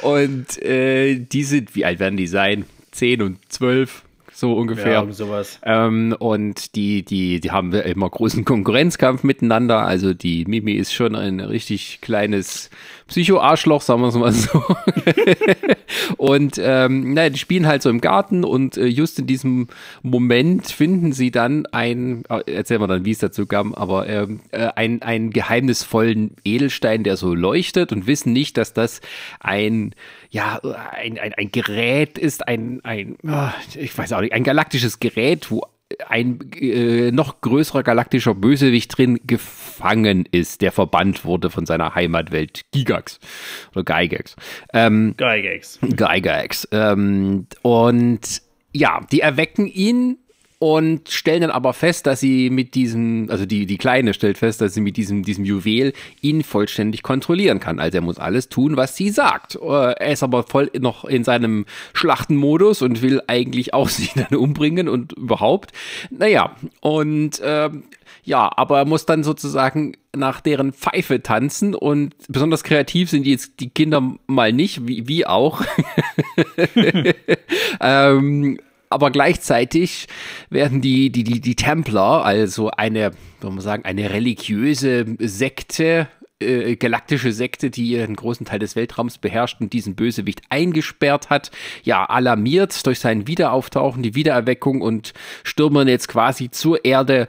und 0.01 0.61
äh, 0.61 1.15
die 1.19 1.43
sind, 1.43 1.75
wie 1.75 1.85
alt 1.85 1.99
werden 1.99 2.17
die 2.17 2.27
sein? 2.27 2.65
Zehn 2.91 3.21
und 3.21 3.39
zwölf 3.51 4.03
so 4.39 4.53
ungefähr. 4.53 5.03
Ja, 5.03 5.11
sowas. 5.11 5.59
Ähm, 5.63 6.15
und 6.17 6.75
die, 6.75 7.03
die, 7.03 7.39
die 7.39 7.51
haben 7.51 7.73
immer 7.73 8.09
großen 8.09 8.45
Konkurrenzkampf 8.45 9.23
miteinander. 9.23 9.85
Also 9.85 10.13
die 10.13 10.45
Mimi 10.45 10.73
ist 10.73 10.93
schon 10.93 11.15
ein 11.15 11.39
richtig 11.39 11.99
kleines 12.01 12.69
Psycho-Arschloch, 13.07 13.81
sagen 13.81 14.01
wir 14.01 14.07
es 14.07 14.15
mal 14.15 14.31
so. 14.31 14.63
und 16.17 16.59
ähm, 16.61 17.13
naja, 17.13 17.29
die 17.29 17.39
spielen 17.39 17.67
halt 17.67 17.81
so 17.81 17.89
im 17.89 18.01
Garten 18.01 18.43
und 18.43 18.77
äh, 18.77 18.85
just 18.85 19.19
in 19.19 19.27
diesem 19.27 19.67
Moment 20.03 20.67
finden 20.67 21.11
sie 21.11 21.31
dann 21.31 21.65
ein, 21.67 22.23
äh, 22.29 22.51
erzählen 22.51 22.81
wir 22.81 22.87
dann, 22.87 23.05
wie 23.05 23.11
es 23.11 23.19
dazu 23.19 23.45
kam, 23.45 23.73
aber 23.73 24.07
ähm, 24.07 24.39
äh, 24.51 24.69
ein, 24.75 25.01
einen 25.01 25.31
geheimnisvollen 25.31 26.35
Edelstein, 26.45 27.03
der 27.03 27.17
so 27.17 27.33
leuchtet 27.33 27.91
und 27.91 28.07
wissen 28.07 28.31
nicht, 28.31 28.57
dass 28.57 28.73
das 28.73 29.01
ein 29.39 29.93
ja, 30.29 30.59
ein, 30.91 31.17
ein, 31.17 31.33
ein 31.33 31.51
Gerät 31.51 32.17
ist, 32.17 32.47
ein, 32.47 32.81
ein, 32.83 33.17
ah, 33.27 33.53
ich 33.75 33.97
weiß 33.97 34.13
auch 34.13 34.21
nicht, 34.21 34.33
ein 34.33 34.43
galaktisches 34.43 34.99
Gerät, 34.99 35.49
wo 35.49 35.63
ein 36.07 36.39
äh, 36.53 37.11
noch 37.11 37.41
größerer 37.41 37.81
galaktischer 37.81 38.35
Bösewicht 38.35 38.95
drin 38.95 39.19
gefangen 39.25 40.27
ist, 40.31 40.61
der 40.61 40.71
verbannt 40.71 41.25
wurde 41.25 41.49
von 41.49 41.65
seiner 41.65 41.95
Heimatwelt 41.95 42.61
Gigax 42.71 43.19
oder 43.73 43.83
Gygax. 43.83 44.35
Ähm, 44.73 45.15
Gygax. 45.17 45.79
Gygax. 45.81 46.67
Ähm, 46.71 47.47
und 47.63 48.41
ja, 48.71 49.01
die 49.11 49.21
erwecken 49.21 49.65
ihn 49.65 50.19
und 50.59 51.07
stellen 51.07 51.41
dann 51.41 51.51
aber 51.51 51.71
fest, 51.71 52.05
dass 52.05 52.19
sie 52.19 52.49
mit 52.49 52.75
diesem, 52.75 53.27
also 53.29 53.45
die, 53.45 53.65
die 53.65 53.77
Kleine 53.77 54.13
stellt 54.13 54.37
fest, 54.37 54.59
dass 54.59 54.73
sie 54.73 54.81
mit 54.81 54.97
diesem, 54.97 55.23
diesem 55.23 55.45
Juwel 55.45 55.93
ihn 56.21 56.43
vollständig 56.43 57.01
kontrollieren 57.01 57.61
kann. 57.61 57.79
Also 57.79 57.99
er 57.99 58.01
muss 58.01 58.19
alles 58.19 58.49
tun, 58.49 58.75
was 58.75 58.97
sie 58.97 59.09
sagt. 59.09 59.55
Äh, 59.55 59.93
er 59.93 60.11
ist 60.11 60.21
aber 60.21 60.43
voll 60.43 60.69
noch 60.77 61.05
in 61.05 61.23
seinem 61.23 61.65
Schlachtenmodus 61.93 62.81
und 62.81 63.01
will 63.01 63.21
eigentlich 63.27 63.73
auch 63.73 63.87
sie 63.89 64.09
dann 64.15 64.37
umbringen 64.37 64.89
und 64.89 65.13
überhaupt. 65.13 65.71
Naja, 66.09 66.53
und 66.81 67.39
äh, 67.39 67.69
ja, 68.25 68.51
aber 68.53 68.79
er 68.79 68.85
muss 68.85 69.05
dann 69.05 69.23
sozusagen 69.23 69.93
nach 70.13 70.41
deren 70.41 70.73
Pfeife 70.73 71.23
tanzen 71.23 71.73
und 71.73 72.15
besonders 72.27 72.63
kreativ 72.63 73.09
sind 73.09 73.25
jetzt 73.25 73.61
die 73.61 73.69
Kinder 73.69 74.15
mal 74.27 74.51
nicht, 74.51 74.87
wie, 74.87 75.07
wie 75.07 75.25
auch. 75.25 75.61
ähm, 77.79 78.59
aber 78.89 79.11
gleichzeitig 79.11 80.07
werden 80.49 80.81
die, 80.81 81.11
die, 81.11 81.23
die, 81.23 81.39
die 81.39 81.55
Templer, 81.55 82.25
also 82.25 82.71
eine, 82.71 83.11
soll 83.41 83.51
man 83.51 83.61
sagen, 83.61 83.85
eine 83.85 84.09
religiöse 84.11 85.05
Sekte, 85.19 86.07
äh, 86.39 86.75
galaktische 86.75 87.31
Sekte, 87.31 87.69
die 87.69 87.99
einen 87.99 88.15
großen 88.15 88.45
Teil 88.45 88.59
des 88.59 88.75
Weltraums 88.75 89.17
beherrscht 89.17 89.61
und 89.61 89.73
diesen 89.73 89.95
Bösewicht 89.95 90.41
eingesperrt 90.49 91.29
hat, 91.29 91.51
ja, 91.83 92.05
alarmiert 92.05 92.85
durch 92.85 92.99
sein 92.99 93.27
Wiederauftauchen, 93.27 94.01
die 94.01 94.15
Wiedererweckung 94.15 94.81
und 94.81 95.13
stürmen 95.43 95.87
jetzt 95.87 96.07
quasi 96.07 96.49
zur 96.49 96.83
Erde, 96.83 97.27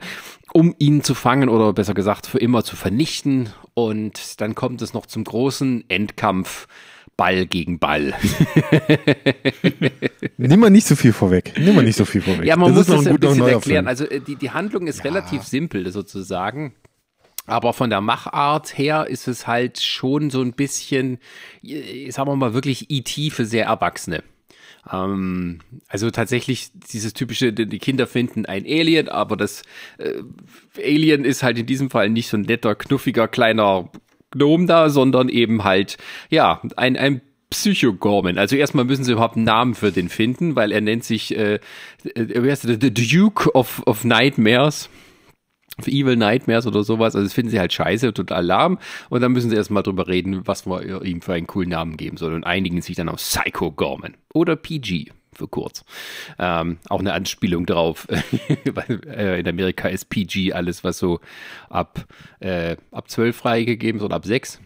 um 0.53 0.75
ihn 0.79 1.03
zu 1.03 1.13
fangen 1.13 1.49
oder 1.49 1.73
besser 1.73 1.93
gesagt 1.93 2.25
für 2.25 2.39
immer 2.39 2.63
zu 2.63 2.75
vernichten. 2.75 3.49
Und 3.73 4.41
dann 4.41 4.55
kommt 4.55 4.81
es 4.81 4.93
noch 4.93 5.05
zum 5.05 5.23
großen 5.23 5.85
Endkampf 5.89 6.67
Ball 7.21 7.45
gegen 7.45 7.77
Ball. 7.77 8.15
Nimm 10.37 10.59
mal 10.59 10.71
nicht 10.71 10.87
so 10.87 10.95
viel 10.95 11.13
vorweg. 11.13 11.53
Nimm 11.55 11.75
mal 11.75 11.83
nicht 11.83 11.95
so 11.95 12.03
viel 12.03 12.19
vorweg. 12.19 12.45
Ja, 12.45 12.55
man 12.55 12.73
das 12.73 12.87
muss 12.87 12.97
es 12.97 13.05
ein, 13.05 13.13
ein 13.13 13.19
bisschen 13.19 13.47
erklären. 13.47 13.61
Film. 13.61 13.87
Also 13.87 14.05
äh, 14.05 14.21
die, 14.21 14.37
die 14.37 14.49
Handlung 14.49 14.87
ist 14.87 14.97
ja. 14.97 15.03
relativ 15.03 15.43
simpel 15.43 15.91
sozusagen. 15.91 16.73
Aber 17.45 17.73
von 17.73 17.91
der 17.91 18.01
Machart 18.01 18.75
her 18.75 19.05
ist 19.07 19.27
es 19.27 19.45
halt 19.45 19.79
schon 19.79 20.31
so 20.31 20.41
ein 20.41 20.53
bisschen, 20.53 21.19
äh, 21.61 22.09
sagen 22.09 22.27
wir 22.27 22.35
mal, 22.35 22.55
wirklich 22.55 22.89
IT 22.89 23.15
e 23.15 23.29
für 23.29 23.45
sehr 23.45 23.65
Erwachsene. 23.65 24.23
Ähm, 24.91 25.59
also 25.89 26.09
tatsächlich 26.09 26.71
dieses 26.91 27.13
typische, 27.13 27.53
die 27.53 27.77
Kinder 27.77 28.07
finden 28.07 28.47
ein 28.47 28.65
Alien, 28.65 29.09
aber 29.09 29.37
das 29.37 29.61
äh, 29.99 30.23
Alien 30.83 31.23
ist 31.23 31.43
halt 31.43 31.59
in 31.59 31.67
diesem 31.67 31.91
Fall 31.91 32.09
nicht 32.09 32.29
so 32.29 32.37
ein 32.37 32.41
netter, 32.41 32.73
knuffiger, 32.73 33.27
kleiner 33.27 33.91
Gnome 34.31 34.65
da, 34.65 34.89
sondern 34.89 35.29
eben 35.29 35.63
halt, 35.63 35.97
ja, 36.29 36.61
ein, 36.75 36.97
ein 36.97 37.21
Psychogorman. 37.49 38.37
Also 38.37 38.55
erstmal 38.55 38.85
müssen 38.85 39.03
sie 39.03 39.11
überhaupt 39.11 39.35
einen 39.35 39.45
Namen 39.45 39.75
für 39.75 39.91
den 39.91 40.09
finden, 40.09 40.55
weil 40.55 40.71
er 40.71 40.81
nennt 40.81 41.03
sich, 41.03 41.37
äh, 41.37 41.59
äh 42.15 42.43
wie 42.43 42.49
heißt 42.49 42.63
der, 42.63 42.77
The 42.81 42.93
Duke 42.93 43.53
of, 43.53 43.83
of 43.85 44.03
Nightmares. 44.03 44.89
Evil 45.85 46.15
Nightmares 46.15 46.67
oder 46.67 46.83
sowas. 46.83 47.15
Also 47.15 47.25
das 47.25 47.33
finden 47.33 47.49
sie 47.49 47.59
halt 47.59 47.73
scheiße, 47.73 48.13
total 48.13 48.45
lahm. 48.45 48.77
Und 49.09 49.21
dann 49.21 49.31
müssen 49.31 49.49
sie 49.49 49.55
erstmal 49.55 49.83
drüber 49.83 50.07
reden, 50.07 50.45
was 50.45 50.65
man 50.65 51.03
ihm 51.03 51.21
für 51.21 51.33
einen 51.33 51.47
coolen 51.47 51.69
Namen 51.69 51.97
geben 51.97 52.17
soll. 52.17 52.33
Und 52.33 52.45
einigen 52.45 52.81
sich 52.81 52.95
dann 52.95 53.09
auf 53.09 53.17
Psycho 53.17 53.71
Gorman. 53.71 54.15
Oder 54.33 54.55
PG 54.55 55.11
für 55.41 55.47
kurz. 55.47 55.83
Ähm, 56.37 56.77
auch 56.87 56.99
eine 56.99 57.13
Anspielung 57.13 57.65
darauf, 57.65 58.07
weil 58.65 59.01
äh, 59.07 59.39
in 59.39 59.47
Amerika 59.47 59.87
ist 59.87 60.09
PG 60.09 60.53
alles, 60.53 60.83
was 60.83 60.99
so 60.99 61.19
ab, 61.69 62.05
äh, 62.39 62.77
ab 62.91 63.09
12 63.09 63.35
freigegeben 63.35 63.99
ist 63.99 64.05
oder 64.05 64.15
ab 64.15 64.25
6. 64.25 64.59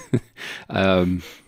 ähm, 0.70 1.22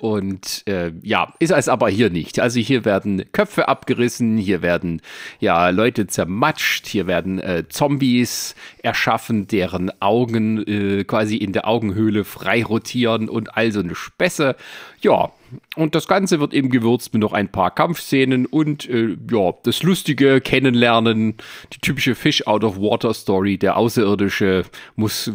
und 0.00 0.62
äh, 0.66 0.92
ja, 1.02 1.34
ist 1.38 1.50
es 1.50 1.68
aber 1.68 1.88
hier 1.88 2.10
nicht. 2.10 2.38
Also 2.38 2.60
hier 2.60 2.84
werden 2.84 3.24
Köpfe 3.32 3.68
abgerissen, 3.68 4.36
hier 4.36 4.62
werden 4.62 5.02
ja 5.40 5.68
Leute 5.70 6.06
zermatscht, 6.06 6.86
hier 6.86 7.06
werden 7.06 7.38
äh, 7.40 7.64
Zombies 7.68 8.54
erschaffen, 8.82 9.46
deren 9.46 9.90
Augen 10.00 10.62
äh, 10.66 11.04
quasi 11.04 11.36
in 11.36 11.52
der 11.52 11.66
Augenhöhle 11.66 12.24
frei 12.24 12.64
rotieren 12.64 13.28
und 13.28 13.56
all 13.56 13.72
so 13.72 13.80
eine 13.80 13.94
Späße. 13.94 14.56
Ja, 15.00 15.32
und 15.76 15.94
das 15.94 16.08
Ganze 16.08 16.40
wird 16.40 16.54
eben 16.54 16.70
gewürzt 16.70 17.12
mit 17.12 17.22
noch 17.22 17.32
ein 17.32 17.50
paar 17.50 17.74
Kampfszenen 17.74 18.46
und 18.46 18.88
äh, 18.88 19.16
ja, 19.30 19.52
das 19.62 19.82
lustige 19.82 20.40
Kennenlernen, 20.40 21.34
die 21.72 21.78
typische 21.78 22.14
Fish 22.14 22.46
out 22.46 22.64
of 22.64 22.76
Water 22.78 23.14
Story. 23.14 23.58
Der 23.58 23.76
Außerirdische 23.76 24.64
muss 24.96 25.30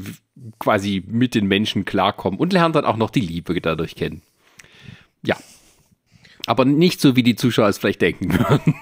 quasi 0.60 1.04
mit 1.08 1.36
den 1.36 1.48
Menschen 1.48 1.86
klarkommen 1.86 2.40
und 2.40 2.54
lernt 2.54 2.76
dann 2.76 2.86
auch 2.86 2.98
noch 2.98 3.10
die 3.10 3.20
Liebe 3.20 3.60
dadurch 3.60 3.96
kennen. 3.96 4.22
Ja. 5.24 5.38
Aber 6.48 6.66
nicht 6.66 7.00
so, 7.00 7.16
wie 7.16 7.22
die 7.22 7.36
Zuschauer 7.36 7.68
es 7.68 7.78
vielleicht 7.78 8.02
denken 8.02 8.34
würden. 8.34 8.76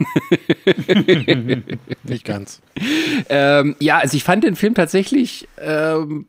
nicht 2.04 2.24
ganz. 2.24 2.62
Ähm, 3.28 3.76
ja, 3.80 3.98
also 3.98 4.16
ich 4.16 4.24
fand 4.24 4.46
den 4.46 4.56
Film 4.56 4.76
tatsächlich 4.76 5.48
ähm, 5.58 6.28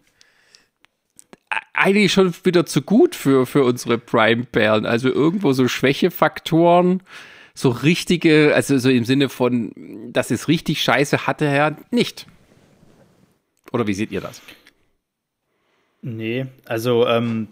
eigentlich 1.72 2.12
schon 2.12 2.34
wieder 2.44 2.66
zu 2.66 2.82
gut 2.82 3.14
für, 3.14 3.46
für 3.46 3.64
unsere 3.64 3.98
Prime-Perlen. 3.98 4.86
Also 4.86 5.08
irgendwo 5.08 5.52
so 5.52 5.68
Schwächefaktoren, 5.68 7.02
so 7.54 7.70
richtige, 7.70 8.54
also 8.54 8.78
so 8.78 8.90
im 8.90 9.04
Sinne 9.04 9.28
von, 9.28 9.72
dass 10.12 10.30
es 10.30 10.48
richtig 10.48 10.82
scheiße 10.82 11.26
hatte, 11.26 11.48
Herr, 11.48 11.76
nicht. 11.90 12.26
Oder 13.72 13.86
wie 13.86 13.94
seht 13.94 14.10
ihr 14.10 14.20
das? 14.20 14.42
Nee, 16.02 16.46
also, 16.64 17.06
ähm, 17.06 17.48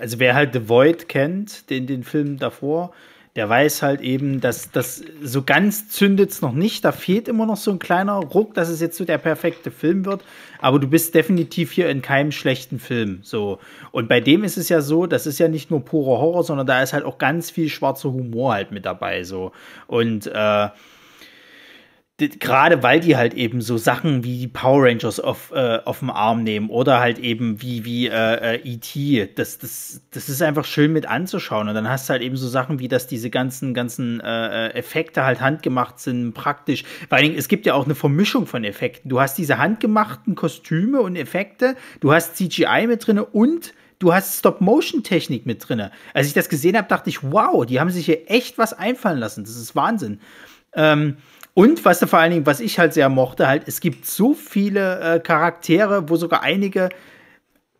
also 0.00 0.18
wer 0.18 0.34
halt 0.34 0.52
The 0.52 0.68
Void 0.68 1.08
kennt, 1.08 1.70
den, 1.70 1.86
den 1.86 2.02
Film 2.02 2.38
davor, 2.38 2.92
der 3.36 3.48
weiß 3.48 3.82
halt 3.82 4.00
eben, 4.00 4.40
dass 4.40 4.72
das 4.72 5.00
so 5.22 5.42
ganz 5.42 5.88
zündet 5.88 6.30
es 6.30 6.42
noch 6.42 6.52
nicht. 6.52 6.84
Da 6.84 6.90
fehlt 6.90 7.28
immer 7.28 7.46
noch 7.46 7.56
so 7.56 7.70
ein 7.70 7.78
kleiner 7.78 8.14
Ruck, 8.14 8.54
dass 8.54 8.68
es 8.68 8.80
jetzt 8.80 8.96
so 8.96 9.04
der 9.04 9.18
perfekte 9.18 9.70
Film 9.70 10.04
wird. 10.04 10.24
Aber 10.60 10.80
du 10.80 10.88
bist 10.88 11.14
definitiv 11.14 11.70
hier 11.70 11.88
in 11.88 12.02
keinem 12.02 12.32
schlechten 12.32 12.80
Film. 12.80 13.20
So. 13.22 13.60
Und 13.92 14.08
bei 14.08 14.18
dem 14.18 14.42
ist 14.42 14.56
es 14.56 14.68
ja 14.68 14.80
so, 14.80 15.06
das 15.06 15.28
ist 15.28 15.38
ja 15.38 15.46
nicht 15.46 15.70
nur 15.70 15.84
purer 15.84 16.20
Horror, 16.20 16.42
sondern 16.42 16.66
da 16.66 16.82
ist 16.82 16.92
halt 16.92 17.04
auch 17.04 17.18
ganz 17.18 17.48
viel 17.48 17.68
schwarzer 17.68 18.12
Humor 18.12 18.54
halt 18.54 18.72
mit 18.72 18.84
dabei. 18.84 19.22
So. 19.22 19.52
Und 19.86 20.26
äh, 20.26 20.68
gerade 22.18 22.82
weil 22.82 22.98
die 22.98 23.16
halt 23.16 23.34
eben 23.34 23.60
so 23.60 23.78
Sachen 23.78 24.24
wie 24.24 24.48
Power 24.48 24.84
Rangers 24.84 25.20
auf, 25.20 25.52
äh, 25.54 25.78
auf 25.84 26.00
dem 26.00 26.10
Arm 26.10 26.42
nehmen 26.42 26.68
oder 26.68 26.98
halt 26.98 27.20
eben 27.20 27.62
wie, 27.62 27.84
wie 27.84 28.08
äh, 28.08 28.56
äh 28.56 28.60
E.T., 28.64 29.30
das, 29.36 29.58
das, 29.58 30.00
das 30.10 30.28
ist 30.28 30.42
einfach 30.42 30.64
schön 30.64 30.92
mit 30.92 31.06
anzuschauen. 31.06 31.68
Und 31.68 31.74
dann 31.74 31.88
hast 31.88 32.08
du 32.08 32.12
halt 32.12 32.22
eben 32.22 32.36
so 32.36 32.48
Sachen 32.48 32.80
wie, 32.80 32.88
dass 32.88 33.06
diese 33.06 33.30
ganzen, 33.30 33.72
ganzen 33.72 34.20
äh, 34.20 34.66
äh 34.66 34.74
Effekte 34.74 35.24
halt 35.24 35.40
handgemacht 35.40 36.00
sind, 36.00 36.34
praktisch. 36.34 36.82
Vor 37.08 37.16
allen 37.16 37.28
Dingen, 37.28 37.38
es 37.38 37.46
gibt 37.46 37.66
ja 37.66 37.74
auch 37.74 37.84
eine 37.84 37.94
Vermischung 37.94 38.46
von 38.46 38.64
Effekten. 38.64 39.08
Du 39.08 39.20
hast 39.20 39.38
diese 39.38 39.58
handgemachten 39.58 40.34
Kostüme 40.34 41.00
und 41.00 41.14
Effekte, 41.14 41.76
du 42.00 42.12
hast 42.12 42.36
CGI 42.36 42.88
mit 42.88 43.06
drin 43.06 43.20
und 43.20 43.74
du 44.00 44.12
hast 44.12 44.40
Stop-Motion-Technik 44.40 45.46
mit 45.46 45.68
drin. 45.68 45.88
Als 46.14 46.26
ich 46.26 46.32
das 46.32 46.48
gesehen 46.48 46.76
habe, 46.76 46.88
dachte 46.88 47.10
ich, 47.10 47.22
wow, 47.22 47.64
die 47.64 47.78
haben 47.78 47.90
sich 47.90 48.06
hier 48.06 48.28
echt 48.28 48.58
was 48.58 48.72
einfallen 48.72 49.18
lassen. 49.18 49.44
Das 49.44 49.56
ist 49.56 49.76
Wahnsinn. 49.76 50.20
Ähm, 50.74 51.16
und 51.58 51.84
was 51.84 51.98
vor 52.04 52.20
allen 52.20 52.30
Dingen, 52.30 52.46
was 52.46 52.60
ich 52.60 52.78
halt 52.78 52.94
sehr 52.94 53.08
mochte, 53.08 53.48
halt, 53.48 53.64
es 53.66 53.80
gibt 53.80 54.06
so 54.06 54.32
viele 54.32 55.00
äh, 55.00 55.18
Charaktere, 55.18 56.08
wo 56.08 56.14
sogar 56.14 56.44
einige 56.44 56.88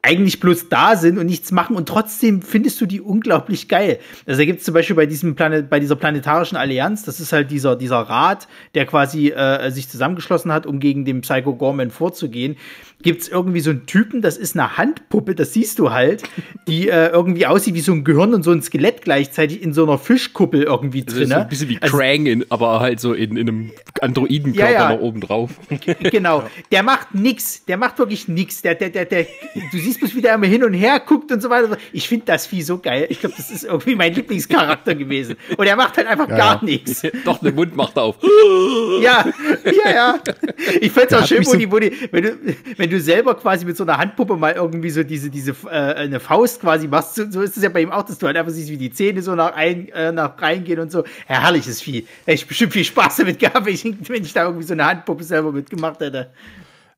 eigentlich 0.02 0.40
bloß 0.40 0.68
da 0.68 0.96
sind 0.96 1.16
und 1.16 1.26
nichts 1.26 1.52
machen 1.52 1.76
und 1.76 1.88
trotzdem 1.88 2.42
findest 2.42 2.80
du 2.80 2.86
die 2.86 3.00
unglaublich 3.00 3.68
geil. 3.68 4.00
Also 4.26 4.38
da 4.40 4.46
gibt 4.46 4.58
es 4.58 4.64
zum 4.64 4.74
Beispiel 4.74 4.96
bei 4.96 5.06
diesem 5.06 5.36
Planet, 5.36 5.70
bei 5.70 5.78
dieser 5.78 5.94
planetarischen 5.94 6.58
Allianz, 6.58 7.04
das 7.04 7.20
ist 7.20 7.32
halt 7.32 7.52
dieser, 7.52 7.76
dieser 7.76 7.98
Rat, 7.98 8.48
der 8.74 8.84
quasi 8.84 9.28
äh, 9.28 9.70
sich 9.70 9.88
zusammengeschlossen 9.88 10.50
hat, 10.50 10.66
um 10.66 10.80
gegen 10.80 11.04
den 11.04 11.20
Psycho 11.20 11.54
Gorman 11.54 11.92
vorzugehen 11.92 12.56
gibt 13.02 13.22
es 13.22 13.28
irgendwie 13.28 13.60
so 13.60 13.70
einen 13.70 13.86
Typen, 13.86 14.22
das 14.22 14.36
ist 14.36 14.56
eine 14.56 14.76
Handpuppe, 14.76 15.34
das 15.34 15.52
siehst 15.52 15.78
du 15.78 15.92
halt, 15.92 16.24
die 16.66 16.88
äh, 16.88 17.08
irgendwie 17.08 17.46
aussieht 17.46 17.74
wie 17.74 17.80
so 17.80 17.92
ein 17.92 18.02
Gehirn 18.02 18.34
und 18.34 18.42
so 18.42 18.50
ein 18.50 18.60
Skelett 18.60 19.02
gleichzeitig 19.02 19.62
in 19.62 19.72
so 19.72 19.84
einer 19.84 19.98
Fischkuppel 19.98 20.64
irgendwie 20.64 21.04
drin. 21.04 21.24
Also 21.24 21.34
so 21.34 21.40
ein 21.40 21.48
bisschen 21.48 21.68
wie 21.68 21.78
also, 21.80 21.96
Krang, 21.96 22.26
in, 22.26 22.44
aber 22.50 22.80
halt 22.80 22.98
so 22.98 23.12
in, 23.12 23.36
in 23.36 23.48
einem 23.48 23.70
Androidenkörper 24.00 24.72
ja, 24.72 24.90
ja. 24.90 24.94
noch 24.94 25.00
oben 25.00 25.20
drauf. 25.20 25.50
Genau, 26.10 26.44
der 26.70 26.82
macht 26.82 27.14
nix, 27.14 27.64
der 27.64 27.76
macht 27.76 27.98
wirklich 27.98 28.28
nix. 28.28 28.62
Der, 28.62 28.74
der, 28.74 28.90
der, 28.90 29.04
der, 29.04 29.26
du 29.72 29.78
siehst 29.78 30.00
bloß, 30.00 30.14
wie 30.14 30.22
der 30.22 30.34
immer 30.34 30.46
hin 30.46 30.64
und 30.64 30.74
her 30.74 31.00
guckt 31.00 31.30
und 31.32 31.40
so 31.40 31.50
weiter. 31.50 31.76
Ich 31.92 32.08
finde 32.08 32.26
das 32.26 32.46
Vieh 32.46 32.62
so 32.62 32.78
geil. 32.78 33.06
Ich 33.08 33.20
glaube, 33.20 33.34
das 33.36 33.50
ist 33.50 33.64
irgendwie 33.64 33.94
mein 33.94 34.14
Lieblingscharakter 34.14 34.94
gewesen. 34.94 35.36
Und 35.56 35.66
er 35.66 35.76
macht 35.76 35.96
halt 35.96 36.06
einfach 36.06 36.28
ja, 36.28 36.36
gar 36.36 36.64
nichts. 36.64 37.02
Doch, 37.24 37.38
den 37.38 37.54
Mund 37.54 37.76
macht 37.76 37.96
er 37.96 38.04
auf. 38.04 38.16
ja, 39.02 39.26
ja, 39.64 39.90
ja. 39.90 40.18
Ich 40.80 40.92
fände 40.92 41.14
es 41.16 41.22
auch 41.22 41.26
schön, 41.26 41.44
wo 41.46 41.54
die, 41.54 41.70
wo 41.70 41.78
die, 41.78 41.92
wenn 42.10 42.22
du, 42.22 42.38
wenn 42.76 42.87
wenn 42.88 42.96
du 42.96 43.02
selber 43.02 43.34
quasi 43.34 43.66
mit 43.66 43.76
so 43.76 43.84
einer 43.84 43.98
Handpuppe 43.98 44.36
mal 44.36 44.52
irgendwie 44.52 44.88
so 44.88 45.02
diese, 45.02 45.28
diese 45.28 45.54
äh, 45.66 45.94
eine 45.94 46.20
Faust 46.20 46.60
quasi 46.62 46.88
machst, 46.88 47.16
so, 47.16 47.30
so, 47.30 47.42
ist 47.42 47.56
es 47.56 47.62
ja 47.62 47.68
bei 47.68 47.82
ihm 47.82 47.92
auch, 47.92 48.02
dass 48.02 48.16
du 48.16 48.26
halt 48.26 48.36
einfach 48.36 48.50
siehst, 48.50 48.70
wie 48.70 48.78
die 48.78 48.90
Zähne 48.90 49.20
so 49.20 49.34
nach, 49.34 49.54
ein, 49.54 49.88
äh, 49.90 50.10
nach 50.10 50.40
reingehen 50.40 50.80
und 50.80 50.90
so. 50.90 51.04
Ja, 51.28 51.42
herrliches 51.42 51.82
Vieh. 51.82 52.06
Hätte 52.24 52.34
ich 52.34 52.46
bestimmt 52.46 52.72
viel 52.72 52.84
Spaß 52.84 53.16
damit 53.16 53.38
gehabt, 53.38 53.66
wenn 53.66 53.74
ich, 53.74 53.84
wenn 53.84 54.24
ich 54.24 54.32
da 54.32 54.44
irgendwie 54.44 54.64
so 54.64 54.72
eine 54.72 54.86
Handpuppe 54.86 55.22
selber 55.22 55.52
mitgemacht 55.52 56.00
hätte. 56.00 56.30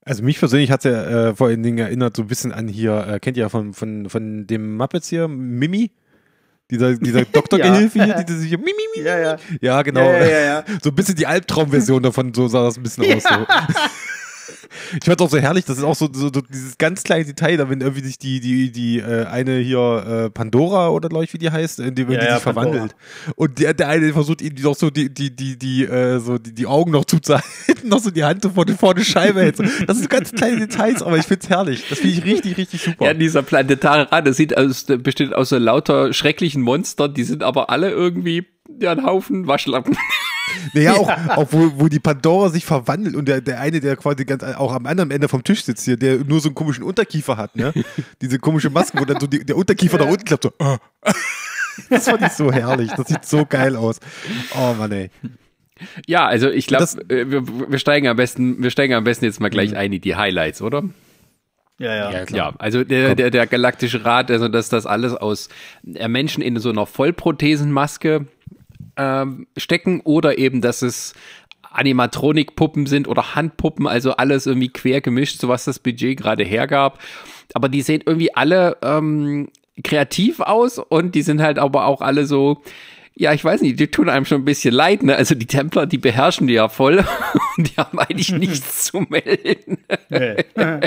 Also 0.04 0.22
mich 0.22 0.38
persönlich 0.38 0.70
hat 0.70 0.84
es 0.84 0.92
ja 0.92 1.30
äh, 1.30 1.34
vor 1.34 1.48
allen 1.48 1.62
Dingen 1.62 1.78
erinnert 1.78 2.16
so 2.16 2.22
ein 2.22 2.28
bisschen 2.28 2.52
an 2.52 2.68
hier, 2.68 3.06
äh, 3.08 3.18
kennt 3.18 3.36
ihr 3.36 3.42
ja 3.42 3.48
von, 3.48 3.74
von, 3.74 4.08
von 4.08 4.46
dem 4.46 4.76
Muppets 4.76 5.08
hier, 5.08 5.26
Mimi? 5.26 5.90
Dieser, 6.70 6.94
dieser 6.94 7.24
Doktorgehilfe 7.32 8.04
hier, 8.04 8.22
die 8.22 8.32
sich 8.34 8.50
Mimi, 8.52 8.72
Mimi, 8.94 9.06
ja, 9.06 9.18
ja. 9.18 9.36
ja, 9.60 9.82
genau. 9.82 10.04
Ja, 10.04 10.24
ja, 10.24 10.40
ja, 10.40 10.64
so 10.82 10.90
ein 10.90 10.94
bisschen 10.94 11.16
die 11.16 11.26
Albtraumversion 11.26 12.04
davon, 12.04 12.32
so 12.32 12.46
sah 12.46 12.62
das 12.62 12.76
ein 12.76 12.84
bisschen 12.84 13.12
aus. 13.12 13.24
So. 13.24 13.28
Ich 14.92 15.04
fand 15.04 15.20
auch 15.20 15.30
so 15.30 15.38
herrlich, 15.38 15.64
das 15.64 15.78
ist 15.78 15.84
auch 15.84 15.94
so, 15.94 16.08
so, 16.12 16.30
so, 16.32 16.40
dieses 16.40 16.78
ganz 16.78 17.02
kleine 17.02 17.24
Detail, 17.24 17.56
da 17.56 17.68
wenn 17.68 17.80
irgendwie 17.80 18.04
sich 18.04 18.18
die, 18.18 18.40
die, 18.40 18.70
die 18.70 18.98
äh, 18.98 19.26
eine 19.26 19.58
hier 19.58 20.24
äh, 20.26 20.30
Pandora 20.30 20.90
oder 20.90 21.08
glaube 21.08 21.24
ich, 21.24 21.32
wie 21.32 21.38
die 21.38 21.50
heißt, 21.50 21.80
in 21.80 21.94
dem 21.94 22.10
ja, 22.10 22.20
die 22.20 22.26
ja, 22.26 22.34
sich 22.36 22.44
Pandora. 22.44 22.64
verwandelt. 22.64 22.96
Und 23.36 23.58
der, 23.58 23.74
der 23.74 23.88
eine 23.88 24.12
versucht 24.12 24.42
ihnen 24.42 24.56
noch 24.62 24.76
so 24.76 24.90
die, 24.90 25.12
die, 25.12 25.34
die, 25.34 25.58
die, 25.58 25.84
äh, 25.84 26.18
so 26.20 26.38
die, 26.38 26.54
die 26.54 26.66
Augen 26.66 26.92
noch 26.92 27.04
zuzuhalten, 27.04 27.48
noch 27.84 28.00
so 28.00 28.10
die 28.10 28.24
Hand 28.24 28.42
so 28.42 28.50
vor, 28.50 28.64
die, 28.64 28.74
vor 28.74 28.94
die 28.94 29.04
Scheibe 29.04 29.40
hält. 29.40 29.58
Das 29.86 29.98
sind 29.98 30.10
ganz 30.10 30.32
kleine 30.32 30.58
Details, 30.58 31.02
aber 31.02 31.18
ich 31.18 31.26
find's 31.26 31.48
herrlich. 31.48 31.84
Das 31.88 31.98
finde 31.98 32.16
ich 32.16 32.24
richtig, 32.24 32.56
richtig 32.56 32.82
super. 32.82 33.06
Ja, 33.06 33.14
dieser 33.14 33.42
planetare 33.42 34.10
Rad, 34.10 34.26
das 34.26 34.36
sieht 34.36 34.56
aus, 34.56 34.84
besteht 34.84 35.34
aus 35.34 35.50
so 35.50 35.58
lauter 35.58 36.12
schrecklichen 36.12 36.62
Monstern, 36.62 37.14
die 37.14 37.24
sind 37.24 37.42
aber 37.42 37.70
alle 37.70 37.90
irgendwie 37.90 38.46
ja, 38.80 38.92
ein 38.92 39.04
Haufen 39.04 39.46
Waschlappen. 39.46 39.96
Naja, 40.74 40.94
auch, 40.94 41.08
ja. 41.08 41.36
auch 41.36 41.46
wo, 41.50 41.72
wo 41.76 41.88
die 41.88 42.00
Pandora 42.00 42.48
sich 42.48 42.64
verwandelt 42.64 43.14
und 43.14 43.26
der, 43.26 43.40
der 43.40 43.60
eine, 43.60 43.80
der 43.80 43.96
quasi 43.96 44.24
ganz 44.24 44.42
auch 44.42 44.72
am 44.72 44.86
anderen 44.86 45.10
Ende 45.10 45.28
vom 45.28 45.44
Tisch 45.44 45.64
sitzt 45.64 45.84
hier, 45.84 45.96
der 45.96 46.18
nur 46.18 46.40
so 46.40 46.48
einen 46.48 46.54
komischen 46.54 46.84
Unterkiefer 46.84 47.36
hat, 47.36 47.56
ne? 47.56 47.72
Diese 48.20 48.38
komische 48.38 48.70
Maske, 48.70 48.98
wo 49.00 49.04
dann 49.04 49.20
so 49.20 49.26
die, 49.26 49.44
der 49.44 49.56
Unterkiefer 49.56 49.98
ja. 49.98 50.04
nach 50.04 50.12
unten 50.12 50.24
klappt, 50.24 50.44
so. 50.44 50.52
Oh. 50.58 50.76
Das 51.88 52.04
fand 52.04 52.20
ich 52.20 52.32
so 52.32 52.52
herrlich. 52.52 52.90
Das 52.94 53.08
sieht 53.08 53.24
so 53.24 53.46
geil 53.46 53.74
aus. 53.74 54.00
Oh 54.54 54.74
Mann, 54.74 54.92
ey. 54.92 55.10
Ja, 56.06 56.26
also 56.26 56.50
ich 56.50 56.66
glaube, 56.66 56.84
äh, 57.08 57.30
wir, 57.30 57.70
wir, 57.70 57.78
steigen 57.78 58.06
am 58.06 58.16
besten, 58.16 58.62
wir 58.62 58.70
steigen 58.70 58.92
am 58.92 59.04
besten 59.04 59.24
jetzt 59.24 59.40
mal 59.40 59.48
gleich 59.48 59.70
mhm. 59.70 59.76
ein 59.76 59.92
in 59.94 60.00
die 60.02 60.14
Highlights, 60.14 60.60
oder? 60.60 60.82
Ja, 61.78 61.94
ja. 61.94 62.12
Ja, 62.12 62.26
klar. 62.26 62.50
ja 62.50 62.54
also 62.58 62.84
der, 62.84 63.14
der, 63.14 63.30
der 63.30 63.46
galaktische 63.46 64.04
Rat, 64.04 64.30
also 64.30 64.48
dass 64.48 64.68
das 64.68 64.84
alles 64.84 65.14
aus 65.14 65.48
äh, 65.94 66.08
Menschen 66.08 66.42
in 66.42 66.58
so 66.58 66.68
einer 66.68 66.84
Vollprothesenmaske 66.84 68.26
ähm, 68.96 69.46
stecken 69.56 70.00
oder 70.02 70.38
eben, 70.38 70.60
dass 70.60 70.82
es 70.82 71.14
Animatronik-Puppen 71.70 72.86
sind 72.86 73.08
oder 73.08 73.34
Handpuppen, 73.34 73.86
also 73.86 74.12
alles 74.12 74.46
irgendwie 74.46 74.68
quer 74.68 75.00
gemischt, 75.00 75.40
so 75.40 75.48
was 75.48 75.64
das 75.64 75.78
Budget 75.78 76.18
gerade 76.18 76.44
hergab. 76.44 76.98
Aber 77.54 77.68
die 77.68 77.82
sehen 77.82 78.02
irgendwie 78.04 78.34
alle 78.34 78.76
ähm, 78.82 79.48
kreativ 79.82 80.40
aus 80.40 80.78
und 80.78 81.14
die 81.14 81.22
sind 81.22 81.40
halt 81.40 81.58
aber 81.58 81.86
auch 81.86 82.00
alle 82.00 82.26
so, 82.26 82.62
ja, 83.14 83.32
ich 83.32 83.44
weiß 83.44 83.60
nicht, 83.62 83.78
die 83.78 83.88
tun 83.88 84.08
einem 84.08 84.24
schon 84.24 84.42
ein 84.42 84.44
bisschen 84.44 84.74
leid, 84.74 85.02
ne? 85.02 85.16
Also 85.16 85.34
die 85.34 85.46
Templer, 85.46 85.86
die 85.86 85.98
beherrschen 85.98 86.46
die 86.46 86.54
ja 86.54 86.68
voll 86.68 87.04
und 87.56 87.70
die 87.70 87.76
haben 87.76 87.98
eigentlich 87.98 88.32
nichts 88.32 88.84
zu 88.84 89.06
melden. 89.08 89.78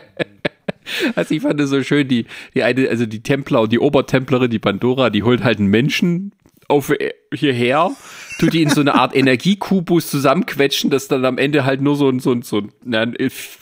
Also 1.15 1.33
ich 1.33 1.41
fand 1.41 1.61
es 1.61 1.69
so 1.69 1.81
schön, 1.81 2.09
die, 2.09 2.25
die 2.53 2.61
eine, 2.61 2.89
also 2.89 3.05
die 3.05 3.23
Templer 3.23 3.61
und 3.61 3.71
die 3.71 3.79
Obertemplerin, 3.79 4.51
die 4.51 4.59
Pandora, 4.59 5.09
die 5.09 5.23
holt 5.23 5.41
halt 5.41 5.59
einen 5.59 5.69
Menschen 5.69 6.33
auf 6.73 6.89
äh, 6.89 7.13
hierher, 7.33 7.91
tut 8.39 8.53
die 8.53 8.63
in 8.63 8.69
so 8.69 8.81
eine 8.81 8.95
Art 8.95 9.15
Energiekubus 9.15 10.07
zusammenquetschen, 10.07 10.89
dass 10.89 11.07
dann 11.07 11.23
am 11.25 11.37
Ende 11.37 11.65
halt 11.65 11.81
nur 11.81 11.95
so 11.95 12.09
ein, 12.09 12.19
so 12.19 12.31
ein, 12.31 12.41
so 12.41 12.61
ein 12.85 13.17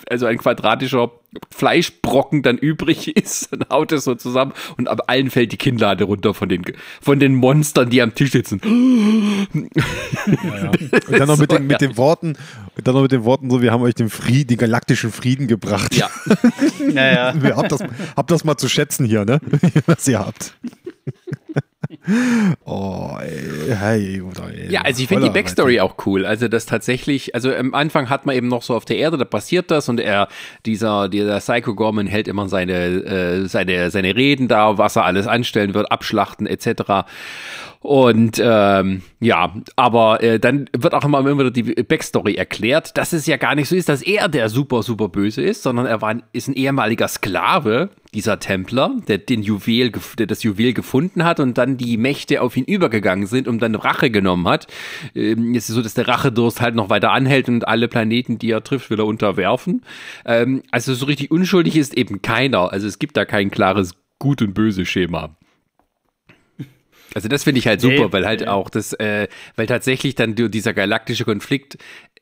also 0.10 0.26
ein 0.26 0.38
quadratischer 0.38 1.12
Fleischbrocken 1.50 2.42
dann 2.42 2.58
übrig 2.58 3.08
ist, 3.16 3.52
dann 3.52 3.66
haut 3.70 3.92
es 3.92 4.06
so 4.06 4.16
zusammen 4.16 4.54
und 4.78 4.88
ab 4.88 5.04
allen 5.08 5.30
fällt 5.30 5.52
die 5.52 5.58
Kinnlade 5.58 6.06
runter 6.06 6.34
von 6.34 6.48
den, 6.48 6.64
von 7.02 7.20
den 7.20 7.36
Monstern, 7.36 7.90
die 7.90 8.02
am 8.02 8.16
Tisch 8.16 8.32
sitzen. 8.32 8.62
Ja, 10.26 10.64
ja. 10.64 10.72
Und 11.08 11.20
dann 11.20 11.28
noch 11.28 11.38
mit, 11.38 11.52
den, 11.52 11.68
mit 11.68 11.82
den 11.82 11.98
Worten, 11.98 12.38
dann 12.84 12.96
noch 12.96 13.02
mit 13.02 13.12
den 13.12 13.24
Worten 13.26 13.50
so, 13.50 13.62
wir 13.62 13.72
haben 13.72 13.82
euch 13.82 13.96
den 13.96 14.10
Frieden, 14.10 14.48
den 14.48 14.58
galaktischen 14.58 15.12
Frieden 15.12 15.48
gebracht. 15.48 15.96
Ja. 15.96 16.10
ja, 16.94 17.34
ja. 17.34 17.56
Habt 17.56 17.72
das, 17.72 17.84
habt 18.16 18.32
das 18.32 18.44
mal 18.44 18.58
zu 18.58 18.70
schätzen 18.70 19.06
hier, 19.06 19.26
ne? 19.26 19.40
Was 19.86 20.08
ihr 20.08 20.20
habt. 20.20 20.56
Oh, 22.66 23.18
ey, 23.22 23.76
hey, 23.76 24.22
ey, 24.22 24.72
Ja, 24.72 24.82
also 24.82 25.02
ich 25.02 25.08
finde 25.08 25.28
die 25.28 25.34
Backstory 25.34 25.80
auch 25.80 25.96
cool. 26.06 26.26
Also 26.26 26.48
das 26.48 26.66
tatsächlich, 26.66 27.36
also 27.36 27.54
am 27.54 27.74
Anfang 27.74 28.10
hat 28.10 28.26
man 28.26 28.36
eben 28.36 28.48
noch 28.48 28.64
so 28.64 28.76
auf 28.76 28.86
der 28.86 28.98
Erde, 28.98 29.18
da 29.18 29.26
passiert 29.26 29.72
das 29.72 29.90
und 29.90 30.00
er, 30.00 30.28
dieser, 30.66 31.10
dieser 31.10 31.40
Psycho 31.40 31.76
Gorman 31.76 32.08
hält 32.08 32.28
immer 32.28 32.48
seine, 32.50 32.74
äh, 32.74 33.48
seine, 33.48 33.90
seine 33.92 34.16
Reden 34.16 34.48
da, 34.48 34.78
was 34.78 34.96
er 34.96 35.06
alles 35.06 35.28
anstellen 35.28 35.74
wird, 35.74 35.92
abschlachten 35.92 36.48
etc. 36.48 37.08
Und 37.82 38.40
ähm, 38.44 39.02
ja, 39.20 39.56
aber 39.76 40.22
äh, 40.22 40.40
dann 40.40 40.70
wird 40.78 40.94
auch 40.94 41.04
immer 41.04 41.26
wieder 41.26 41.50
die 41.50 41.64
Backstory 41.64 42.36
erklärt, 42.36 42.96
dass 42.96 43.12
es 43.12 43.26
ja 43.26 43.38
gar 43.38 43.56
nicht 43.56 43.70
so 43.70 43.76
ist, 43.76 43.90
dass 43.90 44.04
er 44.04 44.30
der 44.30 44.50
super, 44.50 44.84
super 44.84 45.10
böse 45.10 45.42
ist, 45.42 45.64
sondern 45.64 45.88
er 45.88 46.00
war, 46.00 46.16
ist 46.32 46.48
ein 46.48 46.54
ehemaliger 46.54 47.08
Sklave, 47.08 47.90
dieser 48.14 48.38
Templer, 48.40 48.92
der 49.08 49.18
den 49.18 49.42
Juwel, 49.42 49.92
der 50.20 50.28
das 50.28 50.44
Juwel 50.44 50.74
gefunden 50.74 51.24
hat 51.24 51.40
und 51.40 51.58
dann 51.58 51.78
die 51.78 51.98
Mächte 51.98 52.44
auf 52.44 52.56
ihn 52.56 52.66
übergegangen 52.66 53.26
sind 53.26 53.48
und 53.48 53.64
dann 53.64 53.74
Rache 53.74 54.12
genommen 54.12 54.48
hat. 54.48 54.68
Ähm, 55.16 55.56
es 55.56 55.68
ist 55.68 55.76
so, 55.76 55.82
dass 55.82 55.96
der 55.96 56.08
Rachedurst 56.08 56.62
halt 56.62 56.76
noch 56.76 56.92
weiter 56.92 57.12
anhält 57.12 57.50
und 57.50 57.68
alle 57.68 57.88
Planeten, 57.88 58.38
die 58.38 58.52
er 58.52 58.64
trifft, 58.64 58.92
will 58.92 59.00
er 59.00 59.08
unterwerfen. 59.08 59.82
Ähm, 60.26 60.62
also 60.70 60.94
so 60.94 61.08
richtig 61.08 61.32
unschuldig 61.32 61.76
ist 61.78 61.98
eben 61.98 62.22
keiner. 62.22 62.72
Also 62.72 62.86
es 62.86 63.00
gibt 63.00 63.18
da 63.18 63.26
kein 63.26 63.50
klares 63.50 63.96
Gut 64.20 64.44
und 64.44 64.54
Böse 64.54 64.86
Schema. 64.86 65.36
Also 67.14 67.28
das 67.28 67.44
finde 67.44 67.60
ich 67.60 67.68
halt 67.68 67.82
super, 67.82 68.06
nee, 68.06 68.12
weil 68.14 68.26
halt 68.26 68.42
nee. 68.42 68.48
auch 68.48 68.70
das, 68.70 68.94
äh, 68.94 69.28
weil 69.56 69.68
tatsächlich 69.68 70.16
dann 70.16 70.36
dieser 70.36 70.74
galaktische 70.74 71.26
Konflikt 71.26 71.78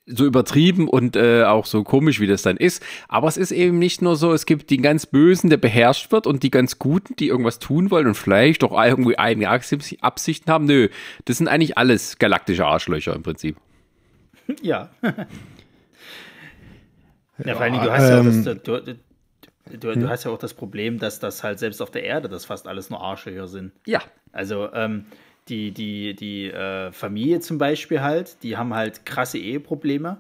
so 0.10 0.25
übertrieben 0.25 0.88
und 0.89 1.15
äh, 1.15 1.43
auch 1.43 1.65
so 1.65 1.84
komisch, 1.84 2.19
wie 2.19 2.28
das 2.28 2.41
dann 2.41 2.58
ist. 2.58 2.84
Aber 3.08 3.28
es 3.28 3.38
ist 3.38 3.52
eben 3.52 3.78
nicht 3.78 4.02
nur 4.02 4.15
so, 4.15 4.34
es 4.34 4.45
gibt 4.45 4.71
den 4.71 4.82
ganz 4.82 5.06
Bösen, 5.06 5.49
der 5.49 5.58
beherrscht 5.58 6.12
wird 6.12 6.25
und 6.28 6.43
die 6.43 6.52
ganz 6.52 6.80
Guten, 6.80 7.15
die 7.15 7.28
irgendwas 7.28 7.60
tun 7.60 7.91
wollen 7.91 8.08
und 8.08 8.15
vielleicht 8.15 8.63
doch 8.63 8.71
irgendwie 8.71 9.19
eigene 9.19 9.49
Absichten 9.49 10.52
haben. 10.52 10.65
Nö, 10.65 10.89
das 11.25 11.38
sind 11.38 11.47
eigentlich 11.47 11.78
alles 11.78 12.17
galaktische 12.17 12.65
Arschlöcher 12.65 13.15
im 13.15 13.23
Prinzip. 13.23 13.58
Ja. 14.62 14.89
ja, 17.45 17.54
vor 17.54 17.62
allem, 17.62 17.73
du 17.73 17.91
hast 17.91 18.10
ja 18.10 18.19
ähm, 18.19 18.43
das, 18.43 18.63
du, 18.63 18.97
du, 19.71 19.77
du, 19.77 19.93
hm? 19.93 20.10
hast 20.10 20.25
ja 20.25 20.32
auch 20.32 20.38
das 20.38 20.53
Problem, 20.53 20.99
dass 20.99 21.19
das 21.19 21.43
halt 21.43 21.60
selbst 21.60 21.82
auf 21.82 21.91
der 21.91 22.03
Erde, 22.03 22.29
das 22.29 22.45
fast 22.45 22.67
alles 22.67 22.89
nur 22.89 23.01
Arschlöcher 23.01 23.47
sind. 23.47 23.71
Ja. 23.86 24.01
Also, 24.32 24.71
ähm, 24.73 25.05
die, 25.49 25.71
die, 25.71 26.15
die 26.15 26.51
äh, 26.51 26.91
Familie 26.91 27.39
zum 27.39 27.58
Beispiel 27.58 28.01
halt, 28.01 28.43
die 28.43 28.58
haben 28.58 28.73
halt 28.73 29.05
krasse 29.05 29.38
Eheprobleme. 29.38 30.17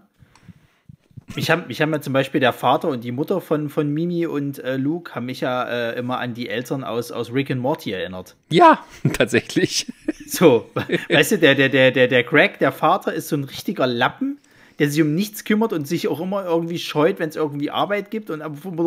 mich 1.35 1.51
haben, 1.51 1.67
mich 1.67 1.81
haben 1.81 1.93
ja 1.93 2.01
zum 2.01 2.13
Beispiel 2.13 2.41
der 2.41 2.53
Vater 2.53 2.89
und 2.89 3.03
die 3.03 3.11
Mutter 3.11 3.39
von, 3.39 3.69
von 3.69 3.89
Mimi 3.89 4.25
und 4.25 4.59
äh, 4.59 4.77
Luke 4.77 5.13
haben 5.13 5.27
mich 5.27 5.41
ja 5.41 5.63
äh, 5.63 5.99
immer 5.99 6.19
an 6.19 6.33
die 6.33 6.49
Eltern 6.49 6.83
aus, 6.83 7.11
aus 7.11 7.31
Rick 7.31 7.51
and 7.51 7.61
Morty 7.61 7.91
erinnert. 7.91 8.35
Ja, 8.49 8.83
tatsächlich. 9.13 9.91
So, 10.25 10.69
weißt 11.09 11.33
du, 11.33 11.37
der, 11.37 11.55
der, 11.55 11.69
der, 11.69 11.91
der, 11.91 12.07
der 12.07 12.23
Greg, 12.23 12.59
der 12.59 12.71
Vater, 12.71 13.13
ist 13.13 13.29
so 13.29 13.35
ein 13.35 13.43
richtiger 13.43 13.85
Lappen 13.85 14.39
der 14.79 14.89
sich 14.89 15.01
um 15.01 15.13
nichts 15.13 15.43
kümmert 15.43 15.73
und 15.73 15.87
sich 15.87 16.07
auch 16.07 16.19
immer 16.19 16.45
irgendwie 16.45 16.79
scheut, 16.79 17.19
wenn 17.19 17.29
es 17.29 17.35
irgendwie 17.35 17.69
Arbeit 17.69 18.09
gibt 18.09 18.29
und 18.29 18.41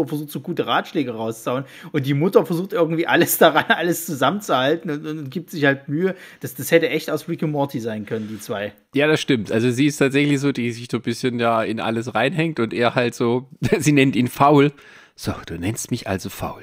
versucht 0.08 0.30
so 0.30 0.40
gute 0.40 0.66
Ratschläge 0.66 1.12
rauszuhauen. 1.12 1.64
Und 1.92 2.06
die 2.06 2.14
Mutter 2.14 2.44
versucht 2.44 2.72
irgendwie 2.72 3.06
alles 3.06 3.38
daran, 3.38 3.66
alles 3.68 4.06
zusammenzuhalten 4.06 4.90
und, 4.90 5.06
und, 5.06 5.30
gibt 5.30 5.50
sich 5.50 5.64
halt 5.64 5.88
Mühe. 5.88 6.14
Das, 6.40 6.54
das 6.54 6.70
hätte 6.70 6.88
echt 6.88 7.10
aus 7.10 7.28
Rick 7.28 7.42
und 7.42 7.52
Morty 7.52 7.78
sein 7.78 8.06
können, 8.06 8.28
die 8.28 8.40
zwei. 8.40 8.72
Ja, 8.94 9.06
das 9.06 9.20
stimmt. 9.20 9.52
Also 9.52 9.70
sie 9.70 9.86
ist 9.86 9.98
tatsächlich 9.98 10.40
so, 10.40 10.52
die 10.52 10.72
sich 10.72 10.88
so 10.90 10.98
ein 10.98 11.02
bisschen 11.02 11.38
da 11.38 11.62
in 11.62 11.80
alles 11.80 12.14
reinhängt 12.14 12.58
und 12.58 12.72
er 12.72 12.94
halt 12.94 13.14
so, 13.14 13.48
sie 13.78 13.92
nennt 13.92 14.16
ihn 14.16 14.28
faul. 14.28 14.72
So, 15.14 15.32
du 15.46 15.58
nennst 15.58 15.90
mich 15.90 16.08
also 16.08 16.30
faul 16.30 16.62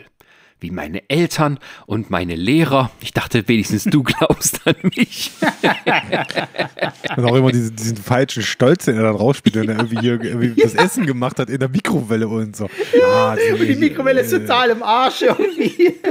wie 0.59 0.71
meine 0.71 1.09
Eltern 1.09 1.59
und 1.85 2.09
meine 2.09 2.35
Lehrer. 2.35 2.91
Ich 3.01 3.13
dachte, 3.13 3.47
wenigstens 3.47 3.85
du 3.85 4.03
glaubst 4.03 4.65
an 4.65 4.75
mich. 4.95 5.31
und 7.17 7.25
auch 7.25 7.35
immer 7.35 7.51
diesen, 7.51 7.75
diesen 7.75 7.97
falschen 7.97 8.43
Stolz, 8.43 8.85
den 8.85 8.97
er 8.97 9.03
dann 9.03 9.15
rausspielt, 9.15 9.55
wenn 9.55 9.69
er 9.69 9.77
irgendwie, 9.77 9.99
hier, 9.99 10.21
irgendwie 10.21 10.61
das 10.61 10.75
Essen 10.75 11.05
gemacht 11.05 11.39
hat 11.39 11.49
in 11.49 11.59
der 11.59 11.69
Mikrowelle 11.69 12.27
und 12.27 12.55
so. 12.55 12.69
Ah, 13.13 13.35
die, 13.35 13.65
die 13.65 13.75
Mikrowelle 13.75 14.21
ist 14.21 14.31
total 14.31 14.71
im 14.71 14.83
Arsch 14.83 15.21
irgendwie. 15.21 15.95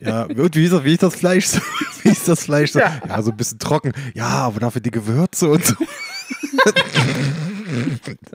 Ja, 0.00 0.24
und 0.24 0.54
wie 0.54 0.64
ist 0.64 0.72
das, 0.72 0.84
wie 0.84 0.92
ist 0.92 1.02
das 1.02 1.16
Fleisch 1.16 1.46
so? 1.46 1.60
Wie 2.02 2.10
ist 2.10 2.28
das 2.28 2.44
Fleisch 2.44 2.72
so? 2.72 2.78
Ja. 2.78 3.00
ja, 3.08 3.22
so 3.22 3.30
ein 3.32 3.36
bisschen 3.36 3.58
trocken. 3.58 3.92
Ja, 4.14 4.26
aber 4.26 4.60
dafür 4.60 4.80
die 4.80 4.90
Gewürze 4.90 5.48
und 5.48 5.64
so. 5.64 5.74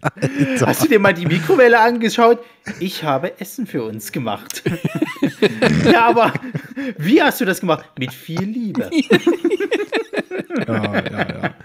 Alter. 0.01 0.67
Hast 0.67 0.83
du 0.83 0.87
dir 0.87 0.99
mal 0.99 1.13
die 1.13 1.25
Mikrowelle 1.25 1.79
angeschaut? 1.79 2.39
Ich 2.79 3.03
habe 3.03 3.39
Essen 3.39 3.67
für 3.67 3.83
uns 3.83 4.11
gemacht. 4.11 4.63
ja, 5.91 6.07
aber 6.07 6.33
wie 6.97 7.21
hast 7.21 7.41
du 7.41 7.45
das 7.45 7.59
gemacht? 7.59 7.85
Mit 7.97 8.13
viel 8.13 8.43
Liebe. 8.43 8.89
ja, 10.67 10.93
ja, 10.93 11.27
ja. 11.27 11.55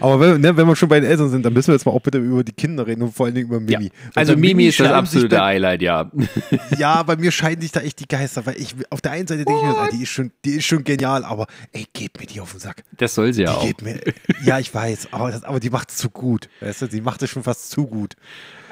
Oh 0.00 0.06
aber 0.06 0.20
wenn, 0.20 0.40
ne, 0.40 0.56
wenn, 0.56 0.66
wir 0.66 0.76
schon 0.76 0.88
bei 0.88 1.00
den 1.00 1.08
Eltern 1.08 1.30
sind, 1.30 1.44
dann 1.44 1.52
müssen 1.52 1.68
wir 1.68 1.74
jetzt 1.74 1.86
mal 1.86 1.92
auch 1.92 2.02
bitte 2.02 2.18
über 2.18 2.44
die 2.44 2.52
Kinder 2.52 2.86
reden 2.86 3.02
und 3.02 3.14
vor 3.14 3.26
allen 3.26 3.34
Dingen 3.34 3.48
über 3.48 3.60
Mimi. 3.60 3.84
Ja. 3.84 3.90
Also 4.14 4.34
Mimi, 4.34 4.48
Mimi 4.48 4.66
ist 4.66 4.80
das 4.80 4.92
absolute 4.92 5.28
da, 5.28 5.46
Highlight, 5.46 5.82
ja. 5.82 6.10
Ja, 6.78 7.02
bei 7.02 7.16
mir 7.16 7.32
scheiden 7.32 7.62
sich 7.62 7.72
da 7.72 7.80
echt 7.80 8.00
die 8.00 8.08
Geister, 8.08 8.44
weil 8.46 8.56
ich 8.56 8.74
auf 8.90 9.00
der 9.00 9.12
einen 9.12 9.26
Seite 9.26 9.44
denke 9.44 9.60
ich 9.60 9.66
mir, 9.66 9.78
ah, 9.78 9.88
die 9.90 10.02
ist 10.02 10.10
schon, 10.10 10.32
die 10.44 10.56
ist 10.56 10.64
schon 10.64 10.84
genial, 10.84 11.24
aber 11.24 11.46
ey, 11.72 11.86
geht 11.92 12.18
mir 12.20 12.26
die 12.26 12.40
auf 12.40 12.52
den 12.52 12.60
Sack. 12.60 12.84
Das 12.96 13.14
soll 13.14 13.32
sie 13.32 13.42
ja 13.42 13.58
die 13.60 13.74
auch. 13.74 13.80
Mir, 13.82 14.00
ja, 14.44 14.58
ich 14.58 14.74
weiß, 14.74 15.08
aber, 15.12 15.30
das, 15.30 15.44
aber 15.44 15.60
die 15.60 15.70
macht 15.70 15.90
es 15.90 15.96
zu 15.96 16.10
gut. 16.10 16.48
Weißt 16.60 16.82
du, 16.82 16.86
die 16.86 17.00
macht 17.00 17.22
es 17.22 17.30
schon 17.30 17.42
fast 17.42 17.70
zu 17.70 17.86
gut. 17.86 18.14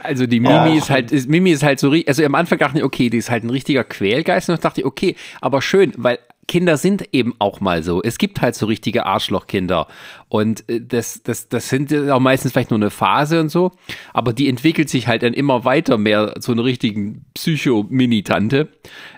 Also 0.03 0.27
die 0.27 0.41
Mimi 0.41 0.71
oh. 0.71 0.77
ist 0.77 0.91
halt, 0.91 1.11
ist, 1.11 1.29
Mimi 1.29 1.51
ist 1.51 1.63
halt 1.63 1.81
so, 1.81 1.93
also 2.07 2.25
am 2.25 2.35
Anfang 2.35 2.59
dachte 2.59 2.79
ich, 2.79 2.85
okay, 2.85 3.11
die 3.11 3.19
ist 3.19 3.31
halt 3.31 3.45
ein 3.45 3.51
richtiger 3.51 3.83
Quälgeist 3.85 4.49
und 4.49 4.57
dann 4.57 4.63
dachte 4.63 4.83
ich, 4.83 4.87
okay, 4.87 5.17
aber 5.41 5.63
schön, 5.63 5.93
weil 5.97 6.19
Kinder 6.49 6.77
sind 6.77 7.09
eben 7.13 7.35
auch 7.39 7.61
mal 7.61 7.83
so. 7.83 8.03
Es 8.03 8.19
gibt 8.19 8.41
halt 8.41 8.55
so 8.55 8.67
richtige 8.67 9.07
Arschlochkinder. 9.07 9.89
Und 10.29 10.69
äh, 10.69 10.81
das, 10.81 11.23
das, 11.23 11.49
das 11.49 11.69
sind 11.69 11.93
auch 11.93 12.21
meistens 12.21 12.53
vielleicht 12.53 12.71
nur 12.71 12.79
eine 12.79 12.91
Phase 12.91 13.41
und 13.41 13.49
so. 13.49 13.73
Aber 14.13 14.33
die 14.33 14.49
entwickelt 14.49 14.89
sich 14.89 15.09
halt 15.09 15.23
dann 15.23 15.35
immer 15.35 15.65
weiter 15.65 15.99
mehr 15.99 16.35
zu 16.41 16.53
einer 16.53 16.65
richtigen 16.65 17.25
Psycho-Mini-Tante. 17.35 18.69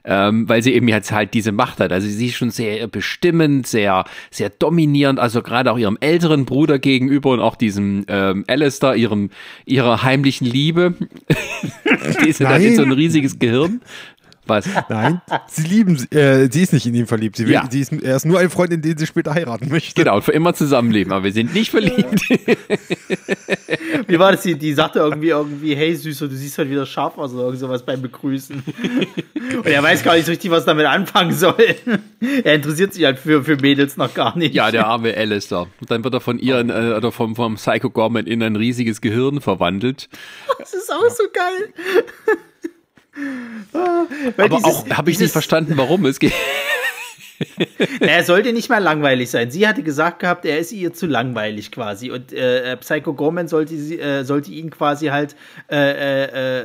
Ähm, 0.04 0.48
weil 0.48 0.62
sie 0.62 0.72
eben 0.72 0.88
jetzt 0.88 1.12
halt 1.12 1.34
diese 1.34 1.52
Macht 1.52 1.80
hat. 1.80 1.92
Also 1.92 2.08
sie 2.08 2.28
ist 2.28 2.36
schon 2.36 2.50
sehr 2.50 2.86
bestimmend, 2.86 3.66
sehr, 3.66 4.04
sehr 4.30 4.48
dominierend. 4.48 5.18
Also 5.18 5.42
gerade 5.42 5.70
auch 5.70 5.78
ihrem 5.78 5.98
älteren 6.00 6.46
Bruder 6.46 6.78
gegenüber 6.78 7.30
und 7.30 7.40
auch 7.40 7.56
diesem 7.56 8.04
ähm, 8.08 8.44
Alistair, 8.46 8.94
ihrem, 8.94 9.30
ihrer 9.66 10.02
heimlichen 10.02 10.46
Liebe. 10.46 10.94
die 12.24 12.28
ist 12.28 12.40
halt 12.40 12.74
so 12.74 12.82
ein 12.82 12.92
riesiges 12.92 13.38
Gehirn. 13.38 13.82
Was? 14.48 14.66
Nein, 14.88 15.20
sie 15.46 15.62
lieben, 15.62 15.96
äh, 16.10 16.48
sie 16.50 16.62
ist 16.62 16.72
nicht 16.72 16.86
in 16.86 16.94
ihn 16.94 17.06
verliebt. 17.06 17.36
Sie, 17.36 17.46
will, 17.46 17.52
ja. 17.52 17.68
sie 17.70 17.80
ist, 17.80 17.92
er 17.92 18.16
ist 18.16 18.24
nur 18.24 18.38
ein 18.38 18.50
Freund, 18.50 18.72
in 18.72 18.82
den 18.82 18.96
sie 18.96 19.06
später 19.06 19.34
heiraten 19.34 19.68
möchte. 19.68 20.02
Genau, 20.02 20.20
für 20.20 20.32
immer 20.32 20.54
zusammenleben, 20.54 21.12
aber 21.12 21.24
wir 21.24 21.32
sind 21.32 21.54
nicht 21.54 21.70
verliebt. 21.70 22.28
Wie 24.06 24.18
war 24.18 24.32
das? 24.32 24.42
Die, 24.42 24.54
die 24.54 24.72
sagte 24.72 25.00
irgendwie, 25.00 25.28
irgendwie, 25.28 25.76
hey 25.76 25.94
Süßer, 25.94 26.28
du 26.28 26.34
siehst 26.34 26.56
halt 26.58 26.70
wieder 26.70 26.86
scharf 26.86 27.18
aus 27.18 27.32
oder 27.34 27.44
irgend 27.44 27.60
sowas 27.60 27.84
beim 27.84 28.00
Begrüßen. 28.00 28.62
Und 29.56 29.66
er 29.66 29.82
weiß 29.82 30.02
gar 30.02 30.14
nicht 30.14 30.24
so 30.24 30.32
richtig, 30.32 30.50
was 30.50 30.64
damit 30.64 30.86
anfangen 30.86 31.32
soll. 31.32 31.54
Er 32.44 32.54
interessiert 32.54 32.94
sich 32.94 33.04
halt 33.04 33.18
für, 33.18 33.44
für 33.44 33.56
Mädels 33.56 33.96
noch 33.96 34.14
gar 34.14 34.36
nicht. 34.36 34.54
Ja, 34.54 34.70
der 34.70 34.86
arme 34.86 35.14
Alistair. 35.14 35.66
Und 35.80 35.90
dann 35.90 36.04
wird 36.04 36.14
er 36.14 36.20
von 36.20 36.38
ihr 36.38 36.58
in, 36.58 36.70
äh, 36.70 36.94
oder 36.96 37.12
vom, 37.12 37.36
vom 37.36 37.56
Psycho 37.56 37.90
Gorman 37.90 38.26
in 38.26 38.42
ein 38.42 38.56
riesiges 38.56 39.00
Gehirn 39.00 39.40
verwandelt. 39.40 40.08
Das 40.58 40.74
ist 40.74 40.92
auch 40.92 41.10
so 41.10 41.24
geil. 41.32 41.72
Ah, 43.72 44.04
aber 44.36 44.48
dieses, 44.48 44.64
auch 44.64 44.88
habe 44.90 45.10
ich 45.10 45.18
nicht 45.18 45.32
verstanden, 45.32 45.74
warum 45.76 46.06
es 46.06 46.18
geht. 46.18 46.32
er 48.00 48.24
sollte 48.24 48.52
nicht 48.52 48.68
mehr 48.68 48.80
langweilig 48.80 49.30
sein. 49.30 49.50
Sie 49.50 49.66
hatte 49.66 49.82
gesagt 49.82 50.20
gehabt, 50.20 50.44
er 50.44 50.58
ist 50.58 50.72
ihr 50.72 50.92
zu 50.92 51.06
langweilig 51.06 51.70
quasi. 51.70 52.10
Und 52.10 52.32
äh, 52.32 52.72
äh 52.72 52.76
Psycho 52.76 53.14
Gorman 53.14 53.48
sollte, 53.48 53.74
äh, 53.74 54.24
sollte 54.24 54.50
ihn 54.50 54.70
quasi 54.70 55.06
halt 55.06 55.36
äh, 55.70 56.60
äh, 56.60 56.64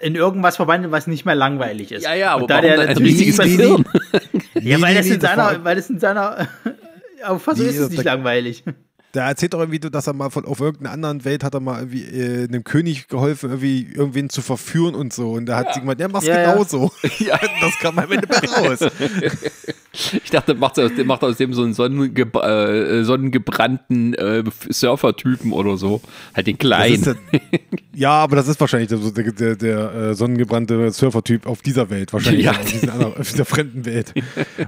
in 0.00 0.14
irgendwas 0.14 0.56
verwandeln, 0.56 0.92
was 0.92 1.06
nicht 1.06 1.24
mehr 1.24 1.34
langweilig 1.34 1.92
ist. 1.92 2.04
Ja, 2.04 2.14
ja, 2.14 2.32
aber 2.32 2.46
da 2.46 2.60
der 2.60 2.80
ein 2.80 2.96
riesiges 2.96 3.38
Gehirn. 3.38 3.84
ja, 4.54 4.80
weil 4.80 4.94
das 4.94 5.06
in 5.06 5.20
seiner, 5.20 5.64
weil 5.64 5.76
das 5.76 5.90
in 5.90 6.00
seiner, 6.00 6.48
auf 7.24 7.46
was 7.46 7.58
ist 7.58 7.78
es 7.78 7.90
nicht 7.90 8.04
langweilig. 8.04 8.64
Da 9.12 9.26
erzählt 9.28 9.54
doch 9.54 9.60
irgendwie, 9.60 9.78
dass 9.78 10.06
er 10.06 10.12
mal 10.12 10.28
von 10.30 10.44
auf 10.44 10.60
irgendeiner 10.60 10.92
anderen 10.92 11.24
Welt 11.24 11.42
hat 11.42 11.54
er 11.54 11.60
mal 11.60 11.78
irgendwie 11.78 12.04
äh, 12.04 12.44
einem 12.44 12.62
König 12.62 13.08
geholfen, 13.08 13.50
irgendwie 13.50 13.88
irgendwen 13.94 14.28
zu 14.28 14.42
verführen 14.42 14.94
und 14.94 15.12
so. 15.12 15.32
Und 15.32 15.46
da 15.46 15.56
hat 15.56 15.68
ja. 15.68 15.74
sie 15.74 15.80
gemeint, 15.80 16.00
ja, 16.00 16.08
mach's 16.08 16.26
ja, 16.26 16.52
genauso. 16.52 16.92
Ja. 17.18 17.38
das 17.60 17.78
kam 17.80 17.98
am 17.98 18.12
Ende 18.12 18.28
raus. 18.28 18.80
Ich 20.22 20.30
dachte, 20.30 20.54
macht 20.54 20.78
aus, 20.78 20.92
macht 21.04 21.24
aus 21.24 21.38
dem 21.38 21.52
so 21.54 21.62
einen 21.62 21.74
sonnenge, 21.74 22.20
äh, 22.20 23.02
sonnengebrannten 23.02 24.14
äh, 24.14 24.44
Surfer-Typen 24.68 25.52
oder 25.52 25.76
so. 25.76 26.00
Halt 26.34 26.46
den 26.46 26.58
kleinen. 26.58 27.02
Der, 27.02 27.16
ja, 27.94 28.10
aber 28.12 28.36
das 28.36 28.46
ist 28.46 28.60
wahrscheinlich 28.60 28.88
der, 28.88 28.98
der, 28.98 29.32
der, 29.32 29.56
der 29.56 29.94
äh, 29.94 30.14
sonnengebrannte 30.14 30.92
Surfer-Typ 30.92 31.46
auf 31.46 31.62
dieser 31.62 31.90
Welt. 31.90 32.12
Wahrscheinlich 32.12 32.44
ja. 32.44 32.52
auf, 32.52 32.64
diesen 32.64 32.90
anderen, 32.90 33.16
auf 33.16 33.30
dieser 33.30 33.44
fremden 33.44 33.86
Welt. 33.86 34.12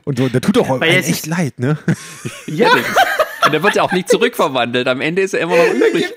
Und 0.04 0.18
der 0.18 0.40
tut 0.40 0.58
auch 0.58 0.80
echt 0.80 1.26
leid, 1.26 1.58
ne? 1.60 1.78
Ja. 2.46 2.70
Und 3.44 3.54
er 3.54 3.62
wird 3.62 3.76
ja 3.76 3.82
auch 3.82 3.92
nicht 3.92 4.08
zurückverwandelt. 4.08 4.86
Am 4.88 5.00
Ende 5.00 5.22
ist 5.22 5.34
er 5.34 5.40
immer 5.40 5.56
noch 5.56 5.72
übrig. 5.72 6.12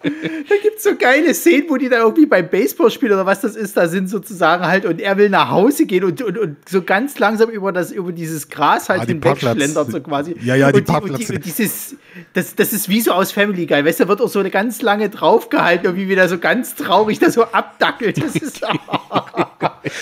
Da 0.00 0.54
gibt 0.62 0.76
es 0.76 0.84
so 0.84 0.90
geile 0.96 1.34
Szenen, 1.34 1.68
wo 1.68 1.76
die 1.76 1.88
da 1.88 1.98
irgendwie 1.98 2.26
beim 2.26 2.48
Baseballspiel 2.48 3.12
oder 3.12 3.26
was 3.26 3.40
das 3.40 3.56
ist, 3.56 3.76
da 3.76 3.88
sind 3.88 4.08
sozusagen 4.08 4.64
halt 4.64 4.84
und 4.84 5.00
er 5.00 5.16
will 5.16 5.28
nach 5.28 5.50
Hause 5.50 5.86
gehen 5.86 6.04
und, 6.04 6.22
und, 6.22 6.38
und 6.38 6.56
so 6.68 6.82
ganz 6.82 7.18
langsam 7.18 7.50
über 7.50 7.72
das 7.72 7.90
über 7.90 8.12
dieses 8.12 8.48
Gras 8.48 8.88
halt 8.88 9.02
ah, 9.02 9.06
hinwegschlendert 9.06 9.90
so 9.90 10.00
quasi. 10.00 10.36
Ja, 10.40 10.54
ja, 10.54 10.70
die 10.70 10.78
und, 10.78 10.86
Parkplätze. 10.86 11.18
Und, 11.18 11.28
die, 11.30 11.36
und 11.36 11.44
dieses, 11.44 11.96
das, 12.32 12.54
das 12.54 12.72
ist 12.72 12.88
wie 12.88 13.00
so 13.00 13.10
aus 13.10 13.32
Family 13.32 13.66
Guy, 13.66 13.84
weißt 13.84 13.98
du, 13.98 14.04
da 14.04 14.08
wird 14.08 14.20
auch 14.20 14.28
so 14.28 14.38
eine 14.38 14.50
ganz 14.50 14.82
lange 14.82 15.08
draufgehalten, 15.08 15.86
irgendwie 15.86 16.08
wieder 16.08 16.28
so 16.28 16.38
ganz 16.38 16.76
traurig 16.76 17.18
da 17.18 17.30
so 17.30 17.42
abdackelt. 17.42 18.22
Das 18.22 18.36
ist 18.36 18.62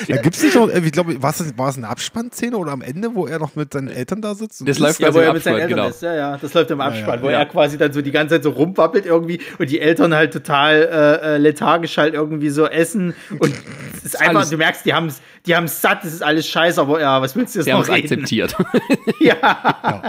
Da 0.09 0.17
gibt 0.17 0.37
es 0.37 0.43
nicht 0.43 0.55
noch, 0.55 0.69
ich 0.69 0.93
glaube, 0.93 1.23
war 1.23 1.31
es, 1.31 1.59
war 1.59 1.69
es 1.69 1.77
eine 1.77 1.89
Abspannszene 1.89 2.57
oder 2.57 2.73
am 2.73 2.83
Ende, 2.83 3.15
wo 3.15 3.27
er 3.27 3.39
noch 3.39 3.55
mit 3.57 3.73
seinen 3.73 3.89
Eltern 3.89 4.21
da 4.21 4.35
sitzt? 4.35 4.67
Das 4.67 4.79
läuft 4.79 5.01
ja, 5.01 5.15
wo 5.15 5.19
er 5.19 5.33
mit 5.33 5.43
seinen 5.43 5.57
Eltern 5.57 5.71
genau. 5.71 5.89
ist, 5.89 6.03
ja, 6.03 6.15
ja, 6.15 6.37
das 6.37 6.53
läuft 6.55 6.71
im 6.71 6.81
Abspann, 6.81 7.07
ja, 7.07 7.15
ja, 7.17 7.23
wo 7.23 7.29
er 7.29 7.47
quasi 7.47 7.79
dann 7.79 7.93
so 7.93 8.03
die 8.03 8.11
ganze 8.11 8.35
Zeit 8.35 8.43
so 8.43 8.51
rumwappelt 8.51 9.07
irgendwie 9.07 9.41
und 9.59 9.71
die 9.71 9.81
Eltern 9.87 10.15
halt 10.15 10.33
total 10.33 10.75
äh, 10.75 11.35
äh 11.35 11.39
lethargisch 11.39 11.97
halt 11.99 12.15
irgendwie 12.15 12.51
so 12.51 12.67
essen 12.67 13.15
und 13.39 13.55
es 13.97 14.05
ist 14.05 14.21
einfach, 14.21 14.37
alles. 14.37 14.51
du 14.51 14.57
merkst, 14.57 14.85
die 14.85 14.95
haben 14.95 15.07
es 15.07 15.21
die 15.47 15.55
haben's 15.55 15.81
satt, 15.81 16.03
das 16.03 16.13
ist 16.13 16.23
alles 16.23 16.49
scheiße, 16.49 16.81
aber 16.81 17.01
ja, 17.01 17.23
was 17.23 17.37
willst 17.37 17.55
du 17.55 17.61
jetzt 17.61 17.67
die 17.67 17.73
noch 17.73 17.89
reden? 17.89 18.03
akzeptiert. 18.03 18.57
ja. 19.21 19.37
ja. 19.43 20.03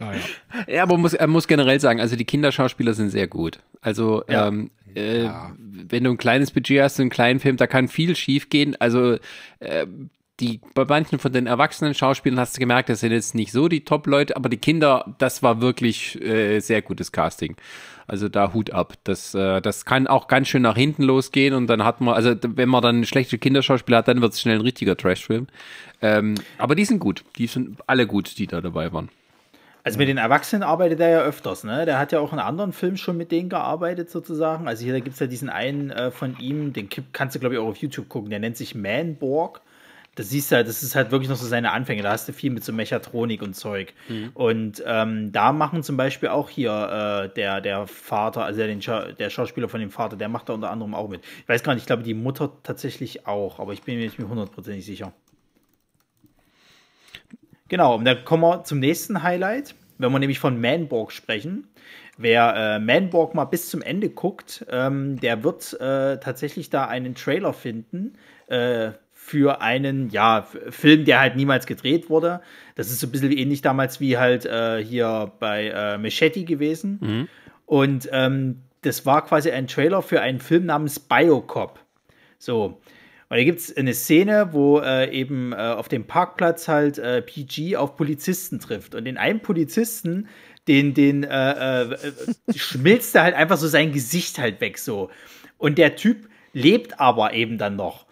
Ja, 0.00 0.12
ja. 0.66 0.82
aber 0.82 0.98
muss, 0.98 1.14
er 1.14 1.28
muss 1.28 1.46
generell 1.46 1.78
sagen, 1.78 2.00
also 2.00 2.16
die 2.16 2.24
Kinderschauspieler 2.24 2.94
sind 2.94 3.10
sehr 3.10 3.28
gut. 3.28 3.60
Also 3.80 4.24
ähm, 4.26 4.70
äh, 4.94 5.28
wenn 5.56 6.04
du 6.04 6.10
ein 6.10 6.16
kleines 6.16 6.50
Budget 6.50 6.82
hast, 6.82 6.98
einen 7.00 7.10
kleinen 7.10 7.38
Film, 7.38 7.56
da 7.56 7.66
kann 7.66 7.86
viel 7.88 8.16
schief 8.16 8.48
gehen. 8.50 8.76
Also 8.80 9.18
äh, 9.60 9.86
die, 10.42 10.60
bei 10.74 10.84
manchen 10.84 11.18
von 11.18 11.32
den 11.32 11.46
erwachsenen 11.46 11.94
Schauspielern 11.94 12.40
hast 12.40 12.56
du 12.56 12.60
gemerkt, 12.60 12.88
das 12.88 13.00
sind 13.00 13.12
jetzt 13.12 13.34
nicht 13.34 13.52
so 13.52 13.68
die 13.68 13.84
Top-Leute, 13.84 14.36
aber 14.36 14.48
die 14.48 14.56
Kinder, 14.56 15.14
das 15.18 15.42
war 15.42 15.60
wirklich 15.60 16.20
äh, 16.20 16.58
sehr 16.58 16.82
gutes 16.82 17.12
Casting. 17.12 17.56
Also 18.08 18.28
da 18.28 18.52
Hut 18.52 18.72
ab. 18.72 18.94
Das, 19.04 19.34
äh, 19.34 19.60
das 19.60 19.84
kann 19.84 20.08
auch 20.08 20.26
ganz 20.26 20.48
schön 20.48 20.62
nach 20.62 20.76
hinten 20.76 21.04
losgehen 21.04 21.54
und 21.54 21.68
dann 21.68 21.84
hat 21.84 22.00
man, 22.00 22.14
also 22.14 22.34
wenn 22.42 22.68
man 22.68 22.82
dann 22.82 23.04
schlechte 23.04 23.38
Kinderschauspieler 23.38 23.98
hat, 23.98 24.08
dann 24.08 24.20
wird 24.20 24.32
es 24.32 24.40
schnell 24.40 24.56
ein 24.56 24.62
richtiger 24.62 24.96
Trash-Film. 24.96 25.46
Ähm, 26.02 26.34
aber 26.58 26.74
die 26.74 26.84
sind 26.84 26.98
gut. 26.98 27.24
Die 27.38 27.46
sind 27.46 27.78
alle 27.86 28.08
gut, 28.08 28.36
die 28.38 28.48
da 28.48 28.60
dabei 28.60 28.92
waren. 28.92 29.08
Also 29.84 29.98
mit 29.98 30.08
den 30.08 30.18
Erwachsenen 30.18 30.62
arbeitet 30.62 31.00
er 31.00 31.08
ja 31.08 31.20
öfters, 31.22 31.64
ne? 31.64 31.84
Der 31.86 31.98
hat 31.98 32.12
ja 32.12 32.20
auch 32.20 32.32
in 32.32 32.38
anderen 32.38 32.72
Filmen 32.72 32.96
schon 32.96 33.16
mit 33.16 33.32
denen 33.32 33.48
gearbeitet, 33.48 34.10
sozusagen. 34.10 34.68
Also 34.68 34.84
hier 34.84 35.00
gibt 35.00 35.14
es 35.14 35.20
ja 35.20 35.26
diesen 35.26 35.48
einen 35.48 35.90
äh, 35.90 36.12
von 36.12 36.36
ihm, 36.38 36.72
den 36.72 36.88
kannst 37.12 37.34
du, 37.34 37.40
glaube 37.40 37.56
ich, 37.56 37.60
auch 37.60 37.66
auf 37.66 37.78
YouTube 37.78 38.08
gucken, 38.08 38.30
der 38.30 38.38
nennt 38.38 38.56
sich 38.56 38.74
Manborg. 38.76 39.60
Das 40.14 40.28
siehst 40.28 40.50
du 40.50 40.56
halt, 40.56 40.68
das 40.68 40.82
ist 40.82 40.94
halt 40.94 41.10
wirklich 41.10 41.30
noch 41.30 41.36
so 41.36 41.46
seine 41.46 41.72
Anfänge. 41.72 42.02
Da 42.02 42.10
hast 42.10 42.28
du 42.28 42.34
viel 42.34 42.50
mit 42.50 42.62
so 42.64 42.72
Mechatronik 42.72 43.40
und 43.40 43.54
Zeug. 43.54 43.94
Mhm. 44.08 44.30
Und 44.34 44.82
ähm, 44.86 45.32
da 45.32 45.52
machen 45.52 45.82
zum 45.82 45.96
Beispiel 45.96 46.28
auch 46.28 46.50
hier 46.50 47.30
äh, 47.30 47.34
der, 47.34 47.62
der 47.62 47.86
Vater, 47.86 48.44
also 48.44 48.60
der, 48.60 48.80
Scha 48.80 49.12
der 49.12 49.30
Schauspieler 49.30 49.70
von 49.70 49.80
dem 49.80 49.90
Vater, 49.90 50.16
der 50.16 50.28
macht 50.28 50.50
da 50.50 50.52
unter 50.52 50.70
anderem 50.70 50.94
auch 50.94 51.08
mit. 51.08 51.22
Ich 51.40 51.48
weiß 51.48 51.62
gar 51.62 51.72
nicht, 51.72 51.84
ich 51.84 51.86
glaube 51.86 52.02
die 52.02 52.12
Mutter 52.12 52.52
tatsächlich 52.62 53.26
auch, 53.26 53.58
aber 53.58 53.72
ich 53.72 53.82
bin 53.82 53.96
mir 53.96 54.04
nicht 54.04 54.18
mehr 54.18 54.28
hundertprozentig 54.28 54.84
sicher. 54.84 55.14
Genau, 57.68 57.96
und 57.96 58.04
dann 58.04 58.22
kommen 58.26 58.42
wir 58.42 58.64
zum 58.64 58.80
nächsten 58.80 59.22
Highlight. 59.22 59.74
Wenn 59.96 60.12
wir 60.12 60.18
nämlich 60.18 60.40
von 60.40 60.60
Manborg 60.60 61.12
sprechen, 61.12 61.68
wer 62.18 62.54
äh, 62.54 62.78
Manborg 62.78 63.34
mal 63.34 63.46
bis 63.46 63.70
zum 63.70 63.80
Ende 63.80 64.10
guckt, 64.10 64.66
ähm, 64.68 65.18
der 65.20 65.42
wird 65.42 65.72
äh, 65.80 66.18
tatsächlich 66.18 66.68
da 66.68 66.86
einen 66.86 67.14
Trailer 67.14 67.54
finden 67.54 68.18
äh, 68.48 68.90
für 69.24 69.62
einen, 69.62 70.10
ja, 70.10 70.46
Film, 70.70 71.04
der 71.04 71.20
halt 71.20 71.36
niemals 71.36 71.66
gedreht 71.66 72.10
wurde. 72.10 72.42
Das 72.74 72.90
ist 72.90 72.98
so 72.98 73.06
ein 73.06 73.12
bisschen 73.12 73.30
ähnlich 73.30 73.62
damals 73.62 74.00
wie 74.00 74.18
halt 74.18 74.44
äh, 74.44 74.84
hier 74.84 75.30
bei 75.38 75.68
äh, 75.68 75.96
Machete 75.96 76.44
gewesen. 76.44 76.98
Mhm. 77.00 77.28
Und 77.64 78.08
ähm, 78.12 78.62
das 78.82 79.06
war 79.06 79.24
quasi 79.24 79.50
ein 79.52 79.68
Trailer 79.68 80.02
für 80.02 80.20
einen 80.20 80.40
Film 80.40 80.66
namens 80.66 80.98
Biocop. 80.98 81.78
So. 82.38 82.64
Und 82.64 83.36
da 83.38 83.44
gibt 83.44 83.60
es 83.60 83.74
eine 83.74 83.94
Szene, 83.94 84.48
wo 84.52 84.80
äh, 84.80 85.10
eben 85.10 85.52
äh, 85.52 85.56
auf 85.56 85.88
dem 85.88 86.04
Parkplatz 86.04 86.66
halt 86.66 86.98
äh, 86.98 87.22
PG 87.22 87.76
auf 87.76 87.96
Polizisten 87.96 88.58
trifft. 88.58 88.94
Und 88.94 89.04
den 89.04 89.16
einen 89.16 89.40
Polizisten, 89.40 90.28
den, 90.66 90.94
den 90.94 91.22
äh, 91.22 91.96
schmilzt 92.54 93.14
er 93.14 93.22
halt 93.22 93.36
einfach 93.36 93.56
so 93.56 93.68
sein 93.68 93.92
Gesicht 93.92 94.38
halt 94.38 94.60
weg 94.60 94.78
so. 94.78 95.10
Und 95.58 95.78
der 95.78 95.94
Typ 95.94 96.28
lebt 96.52 96.98
aber 97.00 97.32
eben 97.32 97.56
dann 97.56 97.76
noch 97.76 98.04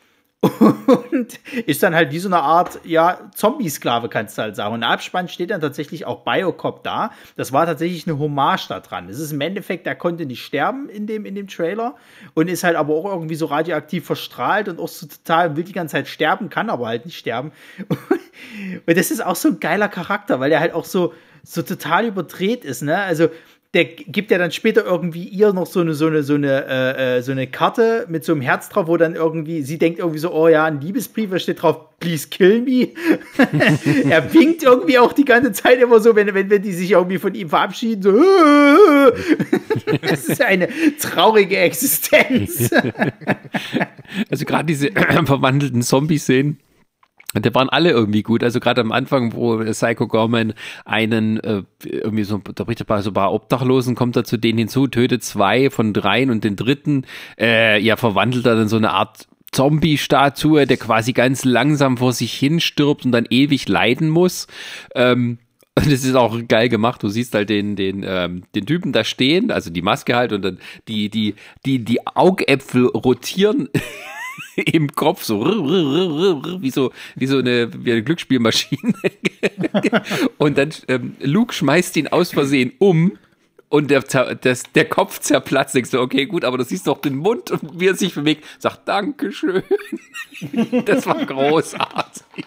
und 0.42 1.38
ist 1.66 1.83
dann 1.83 1.94
halt 1.94 2.12
wie 2.12 2.18
so 2.18 2.29
eine 2.29 2.40
Art, 2.40 2.81
ja, 2.85 3.31
Zombie-Sklave, 3.35 4.09
kannst 4.09 4.38
du 4.38 4.42
halt 4.42 4.57
sagen. 4.57 4.72
Und 4.72 4.83
im 4.83 4.88
Abspann 4.88 5.29
steht 5.29 5.50
dann 5.50 5.61
tatsächlich 5.61 6.07
auch 6.07 6.24
Biocop 6.24 6.83
da. 6.83 7.11
Das 7.37 7.53
war 7.53 7.66
tatsächlich 7.66 8.07
eine 8.07 8.18
Hommage 8.18 8.68
da 8.68 8.81
dran. 8.81 9.11
Es 9.11 9.18
ist 9.18 9.33
im 9.33 9.40
Endeffekt, 9.42 9.85
der 9.85 9.96
konnte 9.96 10.24
nicht 10.24 10.42
sterben 10.42 10.88
in 10.88 11.07
dem, 11.07 11.26
in 11.26 11.35
dem 11.35 11.46
Trailer 11.46 11.94
und 12.33 12.48
ist 12.48 12.64
halt 12.64 12.76
aber 12.76 12.94
auch 12.94 13.05
irgendwie 13.05 13.35
so 13.35 13.46
radioaktiv 13.46 14.07
verstrahlt 14.07 14.68
und 14.68 14.81
auch 14.81 14.88
so 14.88 15.07
total, 15.07 15.57
will 15.57 15.64
die 15.64 15.72
ganze 15.72 15.92
Zeit 15.92 16.09
sterben, 16.09 16.48
kann 16.48 16.70
aber 16.70 16.87
halt 16.87 17.05
nicht 17.05 17.18
sterben. 17.18 17.53
Und 18.87 18.96
das 18.96 19.11
ist 19.11 19.22
auch 19.24 19.37
so 19.37 19.48
ein 19.48 19.61
geiler 19.61 19.88
Charakter, 19.88 20.40
weil 20.40 20.48
der 20.48 20.61
halt 20.61 20.72
auch 20.72 20.87
so, 20.87 21.12
so 21.42 21.61
total 21.61 22.07
überdreht 22.07 22.64
ist, 22.64 22.83
ne? 22.83 22.96
Also, 22.96 23.29
der 23.73 23.85
gibt 23.85 24.33
ja 24.33 24.39
dann 24.39 24.51
später 24.51 24.85
irgendwie 24.85 25.23
ihr 25.23 25.53
noch 25.53 25.67
so 25.67 25.81
eine 25.81 25.95
so 25.95 26.09
eine 26.09 26.25
so 26.25 26.35
eine 26.35 26.67
äh, 26.67 27.19
äh, 27.19 27.23
so 27.23 27.31
eine 27.31 27.47
Karte 27.47 28.05
mit 28.09 28.25
so 28.25 28.33
einem 28.33 28.41
Herz 28.41 28.69
drauf, 28.69 28.89
wo 28.89 28.97
dann 28.97 29.15
irgendwie 29.15 29.63
sie 29.63 29.79
denkt 29.79 30.01
irgendwie 30.01 30.19
so, 30.19 30.33
oh 30.33 30.49
ja, 30.49 30.65
ein 30.65 30.81
Liebesbrief, 30.81 31.31
da 31.31 31.39
steht 31.39 31.63
drauf, 31.63 31.99
please 32.01 32.27
kill 32.29 32.63
me. 32.63 32.89
er 34.11 34.35
winkt 34.35 34.65
irgendwie 34.65 34.99
auch 34.99 35.13
die 35.13 35.25
ganze 35.25 35.53
Zeit 35.53 35.81
immer 35.81 36.01
so, 36.01 36.17
wenn 36.17 36.35
wenn 36.35 36.51
wenn 36.51 36.63
die 36.63 36.73
sich 36.73 36.91
irgendwie 36.91 37.19
von 37.19 37.33
ihm 37.33 37.49
verabschieden, 37.49 38.03
so. 38.03 38.11
das 40.03 40.27
ist 40.27 40.43
eine 40.43 40.69
traurige 40.99 41.59
Existenz. 41.59 42.71
also 44.31 44.45
gerade 44.47 44.65
diese 44.65 44.91
verwandelten 45.25 45.83
Zombie-Szenen 45.83 46.59
und 47.35 47.47
da 47.47 47.55
waren 47.55 47.69
alle 47.69 47.90
irgendwie 47.90 48.23
gut. 48.23 48.43
Also 48.43 48.59
gerade 48.59 48.81
am 48.81 48.93
Anfang, 48.93 49.35
wo 49.35 49.59
Psycho 49.59 50.09
Gorman 50.09 50.55
einen, 50.85 51.38
äh, 51.40 51.62
irgendwie 51.85 52.25
so, 52.25 52.38
da 52.38 52.64
bricht 52.64 52.81
er 52.81 52.87
bei 52.87 53.01
so 53.03 53.11
ein 53.11 53.14
paar 53.14 53.33
Obdachlosen, 53.33 53.95
kommt 53.95 54.16
er 54.16 54.25
zu 54.25 54.37
denen 54.37 54.59
hinzu, 54.59 54.88
tötet 54.88 55.23
zwei 55.23 55.71
von 55.71 55.93
dreien 55.93 56.31
und 56.31 56.43
den 56.43 56.57
dritten, 56.57 57.05
äh, 57.38 57.81
ja, 57.81 57.97
verwandelt 57.97 58.47
er 58.47 58.57
dann 58.57 58.69
so 58.69 58.77
eine 58.77 58.90
Art 58.90 59.29
Zombie-Statue, 59.53 60.66
der 60.66 60.77
quasi 60.77 61.12
ganz 61.12 61.45
langsam 61.45 61.97
vor 61.97 62.12
sich 62.12 62.33
hin 62.33 62.61
stirbt 62.61 63.05
und 63.05 63.12
dann 63.12 63.27
ewig 63.31 63.69
leiden 63.69 64.09
muss. 64.09 64.47
Ähm, 64.95 65.38
und 65.77 65.87
es 65.87 66.05
ist 66.05 66.14
auch 66.14 66.37
geil 66.49 66.69
gemacht. 66.69 67.03
Du 67.03 67.09
siehst 67.09 67.35
halt 67.35 67.49
den, 67.49 67.77
den, 67.77 68.05
ähm, 68.07 68.43
den 68.55 68.66
Typen 68.66 68.93
da 68.93 69.05
stehen, 69.05 69.51
also 69.51 69.71
die 69.71 69.83
Maske 69.83 70.16
halt 70.16 70.33
und 70.33 70.43
dann 70.43 70.59
die, 70.88 71.09
die, 71.09 71.35
die, 71.64 71.79
die 71.85 72.07
Augäpfel 72.07 72.87
rotieren 72.87 73.69
im 74.57 74.88
Kopf 74.92 75.24
so 75.24 75.44
wie 75.44 76.70
so 76.70 76.92
wie 77.16 77.26
so 77.26 77.38
eine, 77.38 77.70
wie 77.85 77.92
eine 77.92 78.03
Glücksspielmaschine. 78.03 78.94
Und 80.38 80.59
dann 80.59 80.70
ähm, 80.88 81.16
Luke 81.20 81.53
schmeißt 81.53 81.96
ihn 81.96 82.09
aus 82.09 82.33
Versehen 82.33 82.72
um 82.79 83.12
und 83.71 83.89
der, 83.89 84.03
das, 84.03 84.65
der 84.75 84.85
Kopf 84.85 85.21
zerplatzt. 85.21 85.77
Denkst 85.77 85.91
du, 85.91 86.01
okay, 86.01 86.27
gut, 86.27 86.45
aber 86.45 86.59
du 86.59 86.65
siehst 86.65 86.89
doch 86.89 87.01
den 87.01 87.15
Mund 87.15 87.53
und 87.53 87.81
wie 87.81 87.87
er 87.87 87.95
sich 87.95 88.15
bewegt, 88.15 88.45
sagt 88.59 88.87
Dankeschön. 88.89 89.63
das 90.87 91.07
war 91.07 91.25
großartig. 91.25 92.45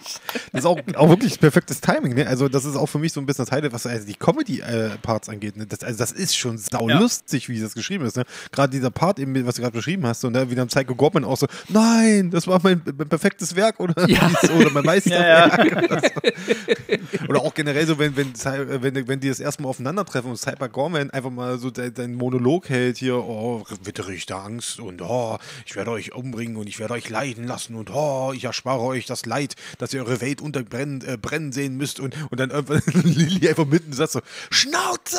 Das 0.51 0.61
ist 0.61 0.65
auch, 0.65 0.77
auch 0.95 1.09
wirklich 1.09 1.39
perfektes 1.39 1.79
Timing. 1.79 2.13
Ne? 2.13 2.27
Also, 2.27 2.49
das 2.49 2.65
ist 2.65 2.75
auch 2.75 2.87
für 2.87 2.99
mich 2.99 3.13
so 3.13 3.21
ein 3.21 3.25
bisschen 3.25 3.45
das 3.45 3.53
Highlight, 3.53 3.71
was 3.71 3.85
also 3.85 4.05
die 4.05 4.15
Comedy-Parts 4.15 5.29
angeht. 5.29 5.55
Ne? 5.55 5.65
Das, 5.65 5.81
also, 5.83 5.97
das 5.97 6.11
ist 6.11 6.35
schon 6.35 6.57
saulustig, 6.57 7.47
ja. 7.47 7.55
wie 7.55 7.61
das 7.61 7.73
geschrieben 7.73 8.05
ist. 8.05 8.17
Ne? 8.17 8.25
Gerade 8.51 8.71
dieser 8.71 8.91
Part, 8.91 9.17
eben, 9.17 9.45
was 9.45 9.55
du 9.55 9.61
gerade 9.61 9.77
beschrieben 9.77 10.05
hast, 10.05 10.25
und 10.25 10.33
ne? 10.33 10.51
wie 10.51 10.55
dann 10.55 10.67
Psycho 10.67 10.93
Goblin 10.93 11.23
auch 11.23 11.37
so, 11.37 11.47
nein, 11.69 12.31
das 12.31 12.47
war 12.47 12.59
mein, 12.61 12.81
mein 12.97 13.07
perfektes 13.07 13.55
Werk 13.55 13.79
oder, 13.79 14.09
ja. 14.09 14.29
oder 14.59 14.71
mein 14.71 14.83
Meisterwerk. 14.83 15.71
ja, 15.71 15.83
oder, 15.83 16.01
so. 16.01 17.29
oder, 17.29 17.41
auch 17.41 17.53
generell 17.53 17.87
so, 17.87 17.97
wenn, 17.97 18.13
wenn, 18.17 18.33
wenn, 18.81 19.07
wenn 19.07 19.19
die 19.21 19.29
das 19.29 19.39
erste 19.39 19.63
Mal 19.63 19.69
aufeinandertreffen 19.69 20.29
und 20.29 20.37
Cyber 20.37 20.67
Gorman 20.67 21.12
einfach 21.13 21.29
mal 21.29 21.57
so 21.59 21.69
deinen 21.69 22.15
Monolog 22.15 22.69
hält 22.69 22.97
hier, 22.97 23.17
oh, 23.17 23.63
wittere 23.83 24.13
ich 24.13 24.25
da 24.25 24.43
Angst 24.43 24.79
und 24.79 25.01
oh, 25.01 25.37
ich 25.65 25.75
werde 25.75 25.91
euch 25.91 26.13
umbringen 26.13 26.57
und 26.57 26.67
ich 26.67 26.79
werde 26.79 26.95
euch 26.95 27.09
leiden 27.09 27.45
lassen 27.45 27.75
und 27.75 27.89
oh, 27.93 28.33
ich 28.35 28.45
erspare 28.45 28.81
euch 28.81 29.05
das 29.05 29.25
Leid, 29.25 29.55
dass 29.77 29.93
ihr 29.93 30.01
eure 30.01 30.21
Welt 30.21 30.41
unterbrennen 30.41 31.01
äh, 31.05 31.17
brennen 31.17 31.51
sehen 31.51 31.77
müsst 31.77 31.99
und, 31.99 32.15
und 32.31 32.39
dann 32.39 32.49
irgendwann 32.49 32.81
Lilly 33.03 33.47
einfach 33.47 33.65
mitten 33.65 33.93
sagt 33.93 34.13
so, 34.13 34.21
Schnauze! 34.49 35.17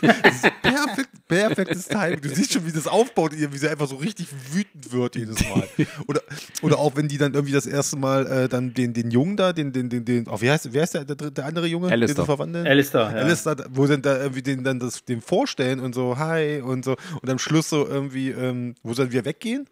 Perfekt, 0.62 1.10
perfektes 1.28 1.86
Timing. 1.86 2.20
Du 2.20 2.28
siehst 2.28 2.52
schon, 2.52 2.66
wie 2.66 2.72
das 2.72 2.86
aufbaut, 2.86 3.32
wie 3.32 3.58
sie 3.58 3.68
einfach 3.68 3.88
so 3.88 3.96
richtig 3.96 4.26
wütend 4.52 4.92
wird 4.92 5.16
jedes 5.16 5.40
Mal. 5.48 5.66
Oder, 6.06 6.20
oder 6.62 6.78
auch 6.78 6.96
wenn 6.96 7.08
die 7.08 7.18
dann 7.18 7.34
irgendwie 7.34 7.52
das 7.52 7.66
erste 7.66 7.96
Mal 7.96 8.26
äh, 8.26 8.48
dann 8.48 8.74
den, 8.74 8.92
den 8.92 9.10
Jungen 9.10 9.36
da, 9.36 9.52
den, 9.52 9.72
den, 9.72 9.88
den, 9.88 10.04
den 10.04 10.28
oh, 10.28 10.40
wie 10.40 10.50
heißt, 10.50 10.72
wer 10.72 10.84
ist 10.84 10.94
der, 10.94 11.04
der, 11.04 11.30
der 11.30 11.44
andere 11.46 11.66
Junge? 11.66 11.90
Alistair. 11.90 12.24
verwandeln? 12.24 12.66
Alistair, 12.66 13.12
ja. 13.14 13.22
Alistair, 13.22 13.56
wo 13.70 13.86
dann 13.86 14.02
irgendwie 14.04 14.42
den, 14.42 14.64
dann 14.64 14.83
das, 14.84 15.04
dem 15.04 15.22
vorstellen 15.22 15.80
und 15.80 15.94
so, 15.94 16.18
hi 16.18 16.60
und 16.60 16.84
so. 16.84 16.96
Und 17.20 17.30
am 17.30 17.38
Schluss 17.38 17.68
so 17.70 17.86
irgendwie, 17.86 18.30
ähm, 18.30 18.74
wo 18.82 18.92
dann 18.94 19.12
wieder 19.12 19.24
weggehen 19.24 19.66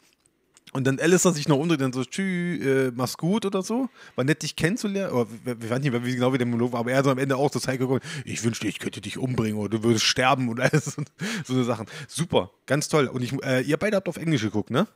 und 0.72 0.86
dann 0.86 0.98
Alistair 0.98 1.32
sich 1.32 1.48
noch 1.48 1.58
umdreht 1.58 1.82
und 1.82 1.94
so, 1.94 2.02
tschüss, 2.04 2.64
äh, 2.64 2.92
mach's 2.94 3.18
gut 3.18 3.44
oder 3.44 3.62
so. 3.62 3.90
War 4.16 4.24
nett, 4.24 4.42
dich 4.42 4.56
kennenzulernen. 4.56 5.12
Oder, 5.12 5.28
wir 5.44 5.70
weiß 5.70 5.80
nicht 5.80 5.92
mehr, 5.92 6.04
wie 6.04 6.14
genau 6.14 6.32
wie 6.32 6.38
der 6.38 6.46
Monolog 6.46 6.72
war, 6.72 6.80
aber 6.80 6.92
er 6.92 7.04
so 7.04 7.10
am 7.10 7.18
Ende 7.18 7.36
auch 7.36 7.52
so 7.52 7.60
Zeit 7.60 7.78
gekommen, 7.78 8.00
ich 8.24 8.42
wünschte, 8.42 8.66
ich 8.66 8.78
könnte 8.78 9.02
dich 9.02 9.18
umbringen 9.18 9.58
oder 9.58 9.68
du 9.68 9.82
würdest 9.82 10.04
sterben 10.04 10.48
und 10.48 10.60
alles. 10.60 10.96
so 11.44 11.52
eine 11.52 11.64
Sachen. 11.64 11.86
Super, 12.08 12.50
ganz 12.66 12.88
toll. 12.88 13.06
Und 13.06 13.22
ich, 13.22 13.32
äh, 13.44 13.60
ihr 13.62 13.76
beide 13.76 13.96
habt 13.96 14.08
auf 14.08 14.16
Englisch 14.16 14.42
geguckt, 14.42 14.70
ne? 14.70 14.86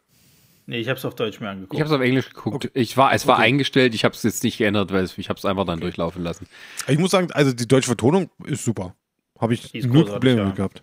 Nee, 0.68 0.78
ich 0.78 0.88
hab's 0.88 1.04
auf 1.04 1.14
Deutsch 1.14 1.40
mir 1.40 1.50
angeguckt. 1.50 1.74
Ich 1.74 1.80
hab's 1.80 1.92
auf 1.92 2.00
Englisch 2.00 2.30
geguckt. 2.30 2.56
Okay. 2.56 2.70
Ich 2.72 2.96
war, 2.96 3.12
es 3.12 3.26
war 3.26 3.36
okay. 3.36 3.46
eingestellt, 3.46 3.94
ich 3.94 4.04
hab's 4.04 4.22
jetzt 4.22 4.42
nicht 4.42 4.58
geändert, 4.58 4.92
weil 4.92 5.04
ich 5.04 5.28
hab's 5.28 5.44
einfach 5.44 5.64
dann 5.64 5.74
okay. 5.74 5.84
durchlaufen 5.84 6.22
lassen. 6.22 6.46
Ich 6.88 6.98
muss 6.98 7.10
sagen, 7.10 7.30
also 7.32 7.52
die 7.52 7.68
deutsche 7.68 7.86
Vertonung 7.86 8.30
ist 8.44 8.64
super. 8.64 8.96
Habe 9.38 9.54
ich 9.54 9.72
null 9.86 10.04
Probleme 10.04 10.42
ja. 10.42 10.50
gehabt. 10.50 10.82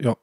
Ja. 0.00 0.16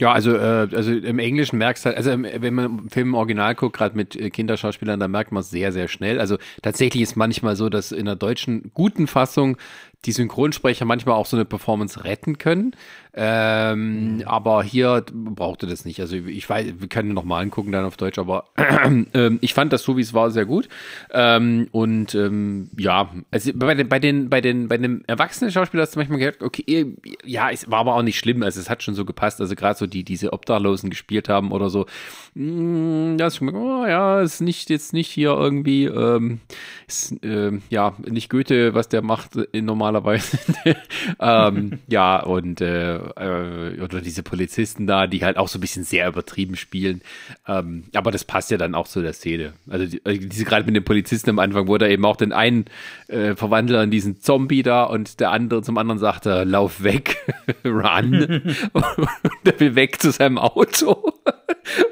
Ja, 0.00 0.12
also, 0.12 0.36
äh, 0.36 0.68
also 0.72 0.92
im 0.92 1.18
Englischen 1.18 1.58
merkst 1.58 1.84
du 1.84 1.88
halt, 1.88 1.96
also 1.96 2.10
wenn 2.10 2.54
man 2.54 2.64
im 2.66 2.88
Film 2.88 3.08
im 3.08 3.14
Original 3.14 3.54
guckt, 3.54 3.76
gerade 3.76 3.96
mit 3.96 4.14
äh, 4.14 4.30
Kinderschauspielern, 4.30 5.00
da 5.00 5.08
merkt 5.08 5.32
man 5.32 5.40
es 5.40 5.50
sehr, 5.50 5.72
sehr 5.72 5.88
schnell. 5.88 6.20
Also 6.20 6.38
tatsächlich 6.62 7.02
ist 7.02 7.16
manchmal 7.16 7.56
so, 7.56 7.68
dass 7.68 7.90
in 7.90 8.04
der 8.04 8.14
deutschen 8.14 8.70
guten 8.74 9.08
Fassung 9.08 9.56
die 10.04 10.12
Synchronsprecher 10.12 10.84
manchmal 10.84 11.16
auch 11.16 11.26
so 11.26 11.36
eine 11.36 11.44
Performance 11.44 12.04
retten 12.04 12.38
können. 12.38 12.74
Ähm, 13.20 14.18
mhm. 14.18 14.22
Aber 14.26 14.62
hier 14.62 15.04
brauchte 15.12 15.66
das 15.66 15.84
nicht. 15.84 15.98
Also 16.00 16.14
ich 16.14 16.48
weiß, 16.48 16.74
wir 16.78 16.88
können 16.88 17.14
noch 17.14 17.24
mal 17.24 17.40
angucken 17.40 17.72
dann 17.72 17.84
auf 17.84 17.96
Deutsch, 17.96 18.16
aber 18.16 18.44
äh, 19.12 19.30
ich 19.40 19.54
fand 19.54 19.72
das 19.72 19.82
so, 19.82 19.96
wie 19.96 20.02
es 20.02 20.14
war, 20.14 20.30
sehr 20.30 20.44
gut. 20.44 20.68
Ähm, 21.10 21.66
und 21.72 22.14
ähm, 22.14 22.70
ja, 22.78 23.10
also 23.32 23.50
bei 23.54 23.74
den, 23.74 23.88
bei 23.88 23.98
den, 23.98 24.30
bei 24.30 24.40
den, 24.40 24.68
bei 24.68 24.78
den 24.78 25.04
erwachsenen 25.08 25.50
Schauspielern 25.50 25.82
hast 25.82 25.96
du 25.96 25.98
manchmal 25.98 26.20
gedacht, 26.20 26.42
okay, 26.42 26.94
ja, 27.24 27.50
es 27.50 27.68
war 27.68 27.80
aber 27.80 27.96
auch 27.96 28.02
nicht 28.02 28.18
schlimm. 28.18 28.44
Also 28.44 28.60
es 28.60 28.70
hat 28.70 28.84
schon 28.84 28.94
so 28.94 29.04
gepasst. 29.04 29.40
Also 29.40 29.56
gerade 29.56 29.76
so 29.76 29.88
die, 29.88 30.04
diese 30.04 30.32
Obdachlosen 30.32 30.88
gespielt 30.88 31.28
haben 31.28 31.50
oder 31.50 31.70
so. 31.70 31.86
Mh, 32.34 33.14
mm, 33.14 33.18
das, 33.18 33.42
oh, 33.42 33.84
ja, 33.84 34.20
ist 34.20 34.40
nicht 34.42 34.70
jetzt 34.70 34.92
nicht 34.92 35.10
hier 35.10 35.30
irgendwie, 35.30 35.86
ähm, 35.86 36.40
ist, 36.86 37.12
äh, 37.24 37.58
ja, 37.68 37.96
nicht 38.06 38.30
Goethe, 38.30 38.74
was 38.74 38.88
der 38.88 39.02
macht 39.02 39.34
in 39.34 39.66
normalerweise. 39.88 40.38
ähm, 41.20 41.78
ja, 41.86 42.20
und 42.20 42.60
äh, 42.60 42.96
äh, 42.96 43.80
oder 43.80 44.00
diese 44.00 44.22
Polizisten 44.22 44.86
da, 44.86 45.06
die 45.06 45.24
halt 45.24 45.36
auch 45.36 45.48
so 45.48 45.58
ein 45.58 45.60
bisschen 45.60 45.84
sehr 45.84 46.08
übertrieben 46.08 46.56
spielen. 46.56 47.02
Ähm, 47.46 47.84
aber 47.94 48.10
das 48.10 48.24
passt 48.24 48.50
ja 48.50 48.58
dann 48.58 48.74
auch 48.74 48.88
zu 48.88 49.02
der 49.02 49.12
Szene. 49.12 49.54
Also 49.68 49.86
die, 49.86 50.04
äh, 50.04 50.18
diese 50.18 50.44
gerade 50.44 50.64
mit 50.66 50.76
den 50.76 50.84
Polizisten 50.84 51.30
am 51.30 51.38
Anfang, 51.38 51.68
wo 51.68 51.76
er 51.76 51.88
eben 51.88 52.04
auch 52.04 52.16
den 52.16 52.32
einen 52.32 52.66
äh, 53.08 53.34
Verwandler 53.34 53.82
in 53.82 53.90
diesen 53.90 54.20
Zombie 54.20 54.62
da 54.62 54.84
und 54.84 55.20
der 55.20 55.30
andere 55.30 55.62
zum 55.62 55.78
anderen 55.78 55.98
sagt, 55.98 56.26
er, 56.26 56.44
lauf 56.44 56.82
weg, 56.82 57.16
run. 57.64 58.42
und 58.72 59.28
er 59.44 59.60
will 59.60 59.74
weg 59.74 60.00
zu 60.00 60.10
seinem 60.10 60.38
Auto. 60.38 61.14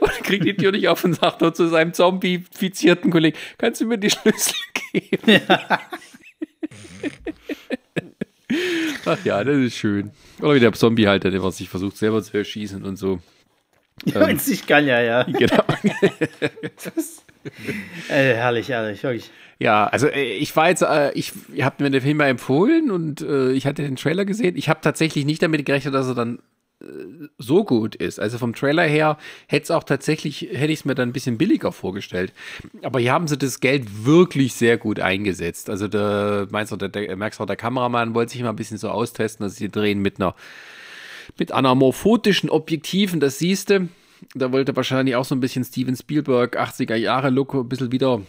und 0.01 0.13
kriegt 0.23 0.45
die 0.45 0.57
Tür 0.57 0.73
nicht 0.73 0.89
auf 0.89 1.05
und 1.05 1.15
sagt 1.15 1.41
nur 1.41 1.55
zu 1.55 1.69
seinem 1.69 1.93
zombie-fizierten 1.93 3.11
Kollegen, 3.11 3.37
kannst 3.59 3.81
du 3.81 3.87
mir 3.87 3.99
die 3.99 4.11
Schlüssel 4.11 4.55
geben? 4.93 5.43
Ja. 5.49 5.81
Ach 9.05 9.25
ja, 9.25 9.43
das 9.43 9.57
ist 9.57 9.77
schön. 9.77 10.11
Oder 10.41 10.55
wie 10.55 10.61
der 10.61 10.73
Zombie 10.73 11.09
halt, 11.09 11.25
der 11.25 11.51
sich 11.51 11.69
versucht 11.69 11.97
selber 11.97 12.23
zu 12.23 12.37
erschießen 12.37 12.85
und 12.85 12.97
so. 12.97 13.21
Ja, 14.05 14.29
ähm, 14.29 14.39
sich 14.39 14.67
kann 14.67 14.87
ja, 14.87 15.01
ja. 15.01 15.23
Genau. 15.23 15.65
das, 16.85 17.25
äh, 18.11 18.35
herrlich, 18.35 18.69
herrlich, 18.69 19.03
wirklich. 19.03 19.31
Ja, 19.59 19.87
also 19.87 20.07
äh, 20.09 20.35
ich 20.35 20.55
war 20.55 20.69
jetzt, 20.69 20.83
äh, 20.83 21.13
ich, 21.13 21.33
ihr 21.55 21.65
habt 21.65 21.81
mir 21.81 21.91
den 21.91 22.03
Film 22.03 22.19
mal 22.19 22.29
empfohlen 22.29 22.91
und 22.91 23.23
äh, 23.23 23.53
ich 23.53 23.67
hatte 23.67 23.83
den 23.83 23.97
Trailer 23.97 24.27
gesehen. 24.27 24.55
Ich 24.57 24.69
habe 24.69 24.81
tatsächlich 24.83 25.25
nicht 25.25 25.43
damit 25.43 25.65
gerechnet, 25.65 25.95
dass 25.95 26.09
er 26.09 26.15
dann 26.15 26.41
so 27.39 27.65
gut 27.65 27.95
ist. 27.95 28.21
Also 28.21 28.39
vom 28.39 28.55
Trailer 28.55 28.85
her 28.85 29.17
hätte 29.47 29.65
es 29.65 29.71
auch 29.71 29.85
tatsächlich, 29.85 30.43
hätte 30.53 30.73
ich 30.73 30.81
es 30.81 30.85
mir 30.85 30.95
dann 30.95 31.09
ein 31.09 31.13
bisschen 31.13 31.39
billiger 31.39 31.73
vorgestellt. 31.73 32.33
Aber 32.83 33.01
hier 33.01 33.13
haben 33.13 33.29
sie 33.29 33.39
das 33.39 33.61
Geld 33.61 34.05
wirklich 34.05 34.55
sehr 34.55 34.77
gut 34.77 35.01
eingesetzt. 35.01 35.71
Also 35.71 35.89
der, 35.89 36.49
meinst 36.51 36.73
du, 36.73 36.77
der, 36.77 36.89
der, 36.89 37.17
merkst 37.17 37.41
auch, 37.41 37.47
der 37.47 37.57
Kameramann 37.57 38.15
wollte 38.15 38.33
sich 38.33 38.43
mal 38.43 38.51
ein 38.51 38.57
bisschen 38.57 38.79
so 38.79 38.91
austesten, 38.91 39.45
dass 39.45 39.57
sie 39.57 39.71
drehen 39.71 40.01
mit 40.01 40.21
einer, 40.21 40.35
mit 41.39 41.51
anamorphotischen 41.51 42.51
Objektiven, 42.51 43.21
das 43.21 43.39
siehst 43.39 43.71
du. 43.71 43.89
Da 44.35 44.53
wollte 44.53 44.77
wahrscheinlich 44.77 45.17
auch 45.17 45.25
so 45.25 45.35
ein 45.35 45.41
bisschen 45.41 45.65
Steven 45.65 45.97
Spielberg 45.97 46.59
80er 46.59 46.95
Jahre 46.95 47.31
Look 47.31 47.55
ein 47.55 47.69
bisschen 47.69 47.93
wieder 47.93 48.23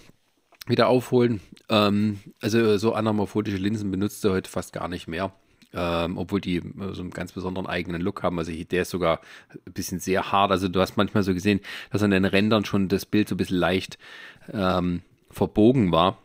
wieder 0.67 0.89
aufholen. 0.89 1.39
Ähm, 1.69 2.19
also 2.41 2.77
so 2.77 2.93
anamorphotische 2.93 3.55
Linsen 3.57 3.89
benutzt 3.89 4.25
er 4.25 4.31
heute 4.31 4.49
fast 4.49 4.73
gar 4.73 4.89
nicht 4.89 5.07
mehr. 5.07 5.31
Ähm, 5.79 6.17
obwohl 6.17 6.41
die 6.41 6.61
so 6.93 7.01
einen 7.01 7.11
ganz 7.11 7.33
besonderen 7.33 7.67
eigenen 7.67 8.01
Look 8.01 8.23
haben. 8.23 8.39
Also 8.39 8.51
der 8.51 8.81
ist 8.81 8.89
sogar 8.89 9.21
ein 9.67 9.73
bisschen 9.73 9.99
sehr 9.99 10.31
hart. 10.31 10.49
Also 10.49 10.69
du 10.69 10.81
hast 10.81 10.97
manchmal 10.97 11.21
so 11.21 11.35
gesehen, 11.35 11.59
dass 11.91 12.01
an 12.01 12.09
den 12.09 12.25
Rändern 12.25 12.65
schon 12.65 12.87
das 12.87 13.05
Bild 13.05 13.29
so 13.29 13.35
ein 13.35 13.37
bisschen 13.37 13.59
leicht 13.59 13.99
ähm, 14.51 15.01
verbogen 15.29 15.91
war 15.91 16.17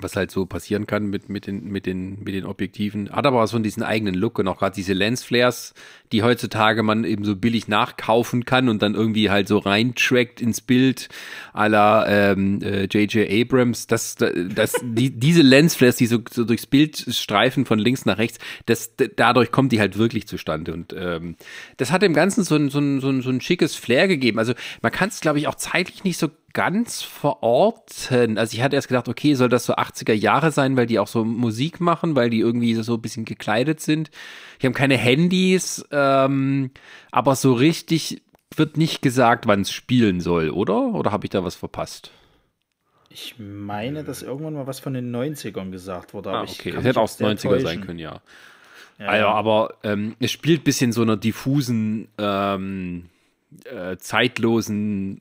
was 0.00 0.16
halt 0.16 0.30
so 0.30 0.46
passieren 0.46 0.86
kann 0.86 1.06
mit, 1.06 1.28
mit, 1.28 1.46
den, 1.46 1.68
mit, 1.68 1.86
den, 1.86 2.22
mit 2.22 2.34
den 2.34 2.44
Objektiven. 2.44 3.10
Hat 3.10 3.26
aber 3.26 3.42
auch 3.42 3.46
so 3.46 3.58
diesen 3.58 3.82
eigenen 3.82 4.14
Look 4.14 4.38
und 4.38 4.48
auch 4.48 4.58
gerade 4.58 4.74
diese 4.74 4.92
Lensflares, 4.92 5.74
die 6.12 6.22
heutzutage 6.22 6.82
man 6.82 7.04
eben 7.04 7.24
so 7.24 7.36
billig 7.36 7.68
nachkaufen 7.68 8.44
kann 8.44 8.68
und 8.68 8.82
dann 8.82 8.94
irgendwie 8.94 9.30
halt 9.30 9.46
so 9.48 9.58
reintrackt 9.58 10.40
ins 10.40 10.60
Bild 10.60 11.08
J.J. 11.54 12.06
Ähm, 12.08 12.60
äh, 12.62 13.42
Abrams. 13.42 13.86
Das, 13.86 14.16
das, 14.16 14.74
die, 14.82 15.10
diese 15.10 15.42
Lensflares, 15.42 15.96
die 15.96 16.06
so, 16.06 16.18
so 16.30 16.44
durchs 16.44 16.66
Bild 16.66 16.96
streifen 16.96 17.64
von 17.64 17.78
links 17.78 18.04
nach 18.04 18.18
rechts, 18.18 18.38
das, 18.66 18.92
dadurch 19.16 19.52
kommt 19.52 19.72
die 19.72 19.80
halt 19.80 19.96
wirklich 19.96 20.26
zustande. 20.26 20.72
Und 20.72 20.94
ähm, 20.96 21.36
das 21.76 21.92
hat 21.92 22.02
dem 22.02 22.14
Ganzen 22.14 22.42
so 22.44 22.56
ein, 22.56 22.68
so 22.68 22.80
ein, 22.80 23.00
so 23.00 23.10
ein, 23.10 23.22
so 23.22 23.30
ein 23.30 23.40
schickes 23.40 23.76
Flair 23.76 24.08
gegeben. 24.08 24.38
Also 24.38 24.54
man 24.82 24.90
kann 24.90 25.08
es, 25.08 25.20
glaube 25.20 25.38
ich, 25.38 25.46
auch 25.46 25.54
zeitlich 25.54 26.04
nicht 26.04 26.18
so 26.18 26.28
ganz 26.54 27.02
verorten. 27.02 28.38
Also 28.38 28.56
ich 28.56 28.62
hatte 28.62 28.76
erst 28.76 28.88
gedacht, 28.88 29.08
okay, 29.08 29.34
soll 29.34 29.50
das 29.50 29.66
so 29.66 29.74
80er 29.74 30.14
Jahre 30.14 30.52
sein, 30.52 30.76
weil 30.76 30.86
die 30.86 30.98
auch 30.98 31.08
so 31.08 31.24
Musik 31.24 31.80
machen, 31.80 32.16
weil 32.16 32.30
die 32.30 32.40
irgendwie 32.40 32.74
so 32.74 32.94
ein 32.94 33.02
bisschen 33.02 33.26
gekleidet 33.26 33.80
sind. 33.80 34.10
Die 34.62 34.66
haben 34.66 34.72
keine 34.72 34.96
Handys, 34.96 35.84
ähm, 35.90 36.70
aber 37.10 37.34
so 37.34 37.52
richtig 37.52 38.22
wird 38.56 38.76
nicht 38.76 39.02
gesagt, 39.02 39.46
wann 39.46 39.62
es 39.62 39.72
spielen 39.72 40.20
soll, 40.20 40.48
oder? 40.50 40.94
Oder 40.94 41.10
habe 41.10 41.26
ich 41.26 41.30
da 41.30 41.44
was 41.44 41.56
verpasst? 41.56 42.12
Ich 43.10 43.34
meine, 43.38 44.04
dass 44.04 44.22
irgendwann 44.22 44.54
mal 44.54 44.66
was 44.66 44.80
von 44.80 44.94
den 44.94 45.14
90ern 45.14 45.70
gesagt 45.70 46.14
wurde. 46.14 46.30
Ah, 46.30 46.42
okay, 46.42 46.70
es 46.70 46.84
hätte 46.84 47.00
auch 47.00 47.08
90er 47.08 47.60
sein 47.60 47.80
können, 47.80 47.98
ja. 47.98 48.20
ja 48.98 49.06
also, 49.06 49.26
aber 49.26 49.74
ähm, 49.82 50.14
es 50.20 50.30
spielt 50.30 50.62
ein 50.62 50.64
bisschen 50.64 50.92
so 50.92 51.02
einer 51.02 51.16
diffusen, 51.16 52.08
ähm, 52.18 53.10
äh, 53.64 53.96
zeitlosen 53.98 55.20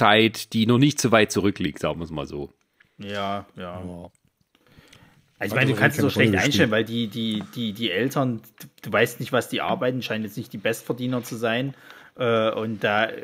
Zeit, 0.00 0.54
die 0.54 0.66
noch 0.66 0.78
nicht 0.78 0.98
so 0.98 1.12
weit 1.12 1.30
zurückliegt, 1.30 1.78
sagen 1.78 2.00
wir 2.00 2.04
es 2.04 2.10
mal 2.10 2.26
so. 2.26 2.50
Ja, 2.98 3.46
ja. 3.56 3.82
ja. 3.84 4.10
Also 5.38 5.54
ich 5.54 5.60
meine, 5.60 5.72
du 5.72 5.78
kannst 5.78 5.98
es 5.98 6.02
so 6.02 6.10
schlecht 6.10 6.34
einstellen, 6.34 6.70
weil 6.70 6.84
die, 6.84 7.08
die, 7.08 7.42
die, 7.54 7.72
die 7.72 7.90
Eltern, 7.90 8.40
du 8.82 8.92
weißt 8.92 9.20
nicht, 9.20 9.32
was 9.32 9.48
die 9.48 9.60
arbeiten, 9.60 10.02
scheinen 10.02 10.24
jetzt 10.24 10.36
nicht 10.36 10.52
die 10.52 10.58
Bestverdiener 10.58 11.22
zu 11.22 11.36
sein. 11.36 11.74
Äh, 12.18 12.50
und 12.50 12.82
da 12.82 13.06
äh, 13.06 13.22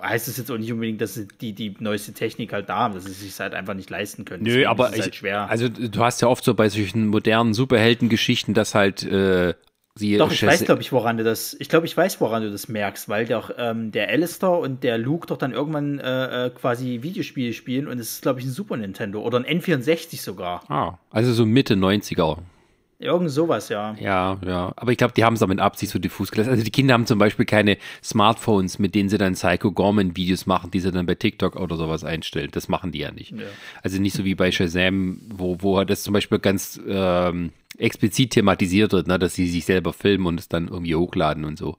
heißt 0.00 0.26
es 0.28 0.36
jetzt 0.38 0.50
auch 0.50 0.58
nicht 0.58 0.72
unbedingt, 0.72 1.00
dass 1.00 1.14
sie 1.14 1.28
die, 1.40 1.52
die 1.52 1.74
neueste 1.78 2.12
Technik 2.12 2.52
halt 2.52 2.68
da 2.68 2.76
haben, 2.78 2.94
dass 2.94 3.04
sie 3.04 3.12
sich 3.12 3.38
halt 3.38 3.54
einfach 3.54 3.74
nicht 3.74 3.90
leisten 3.90 4.24
können. 4.24 4.42
Nö, 4.42 4.50
Deswegen 4.50 4.68
aber 4.68 4.94
ich, 4.94 5.02
halt 5.02 5.14
schwer. 5.14 5.48
also 5.48 5.68
du 5.68 6.00
hast 6.00 6.20
ja 6.22 6.28
oft 6.28 6.44
so 6.44 6.54
bei 6.54 6.68
solchen 6.68 7.08
modernen 7.08 7.54
Superheldengeschichten, 7.54 8.54
dass 8.54 8.74
halt 8.74 9.02
äh, 9.04 9.54
Sie 9.94 10.16
doch, 10.16 10.32
ich 10.32 10.44
weiß, 10.44 10.64
glaube 10.64 10.80
ich, 10.80 10.90
woran 10.90 11.18
du 11.18 11.24
das. 11.24 11.54
Ich 11.58 11.68
glaube, 11.68 11.84
ich 11.84 11.94
weiß, 11.94 12.18
woran 12.20 12.42
du 12.42 12.50
das 12.50 12.66
merkst, 12.68 13.10
weil 13.10 13.26
doch 13.26 13.50
ähm, 13.58 13.92
der 13.92 14.08
Alistair 14.08 14.58
und 14.58 14.82
der 14.84 14.96
Luke 14.96 15.26
doch 15.26 15.36
dann 15.36 15.52
irgendwann 15.52 15.98
äh, 15.98 16.46
äh 16.46 16.50
quasi 16.50 17.00
Videospiele 17.02 17.52
spielen 17.52 17.86
und 17.86 17.98
es 17.98 18.12
ist, 18.12 18.22
glaube 18.22 18.40
ich, 18.40 18.46
ein 18.46 18.52
Super 18.52 18.78
Nintendo 18.78 19.20
oder 19.20 19.38
ein 19.38 19.60
N64 19.60 20.22
sogar. 20.22 20.62
Ah, 20.70 20.98
also 21.10 21.34
so 21.34 21.44
Mitte 21.44 21.74
90er. 21.74 22.38
Irgend 23.02 23.30
sowas, 23.30 23.68
ja. 23.68 23.96
Ja, 24.00 24.38
ja. 24.46 24.72
Aber 24.76 24.92
ich 24.92 24.96
glaube, 24.96 25.12
die 25.12 25.24
haben 25.24 25.34
es 25.34 25.42
auch 25.42 25.48
mit 25.48 25.58
Absicht 25.58 25.90
so 25.90 25.98
diffus 25.98 26.30
gelassen. 26.30 26.50
Also 26.50 26.62
die 26.62 26.70
Kinder 26.70 26.94
haben 26.94 27.04
zum 27.04 27.18
Beispiel 27.18 27.44
keine 27.44 27.76
Smartphones, 28.02 28.78
mit 28.78 28.94
denen 28.94 29.08
sie 29.08 29.18
dann 29.18 29.32
Psycho 29.32 29.72
Gorman-Videos 29.72 30.46
machen, 30.46 30.70
die 30.70 30.78
sie 30.78 30.92
dann 30.92 31.04
bei 31.04 31.16
TikTok 31.16 31.56
oder 31.56 31.76
sowas 31.76 32.04
einstellen. 32.04 32.50
Das 32.52 32.68
machen 32.68 32.92
die 32.92 33.00
ja 33.00 33.10
nicht. 33.10 33.32
Ja. 33.32 33.46
Also 33.82 34.00
nicht 34.00 34.14
so 34.14 34.24
wie 34.24 34.36
bei 34.36 34.52
Shazam, 34.52 35.20
wo, 35.28 35.58
wo 35.60 35.82
das 35.82 36.04
zum 36.04 36.14
Beispiel 36.14 36.38
ganz 36.38 36.80
ähm, 36.86 37.50
explizit 37.78 38.30
thematisiert 38.30 38.92
wird, 38.92 39.06
ne, 39.06 39.18
dass 39.18 39.34
sie 39.34 39.48
sich 39.48 39.64
selber 39.64 39.92
filmen 39.92 40.26
und 40.26 40.40
es 40.40 40.48
dann 40.48 40.68
irgendwie 40.68 40.94
hochladen 40.94 41.44
und 41.44 41.58
so. 41.58 41.78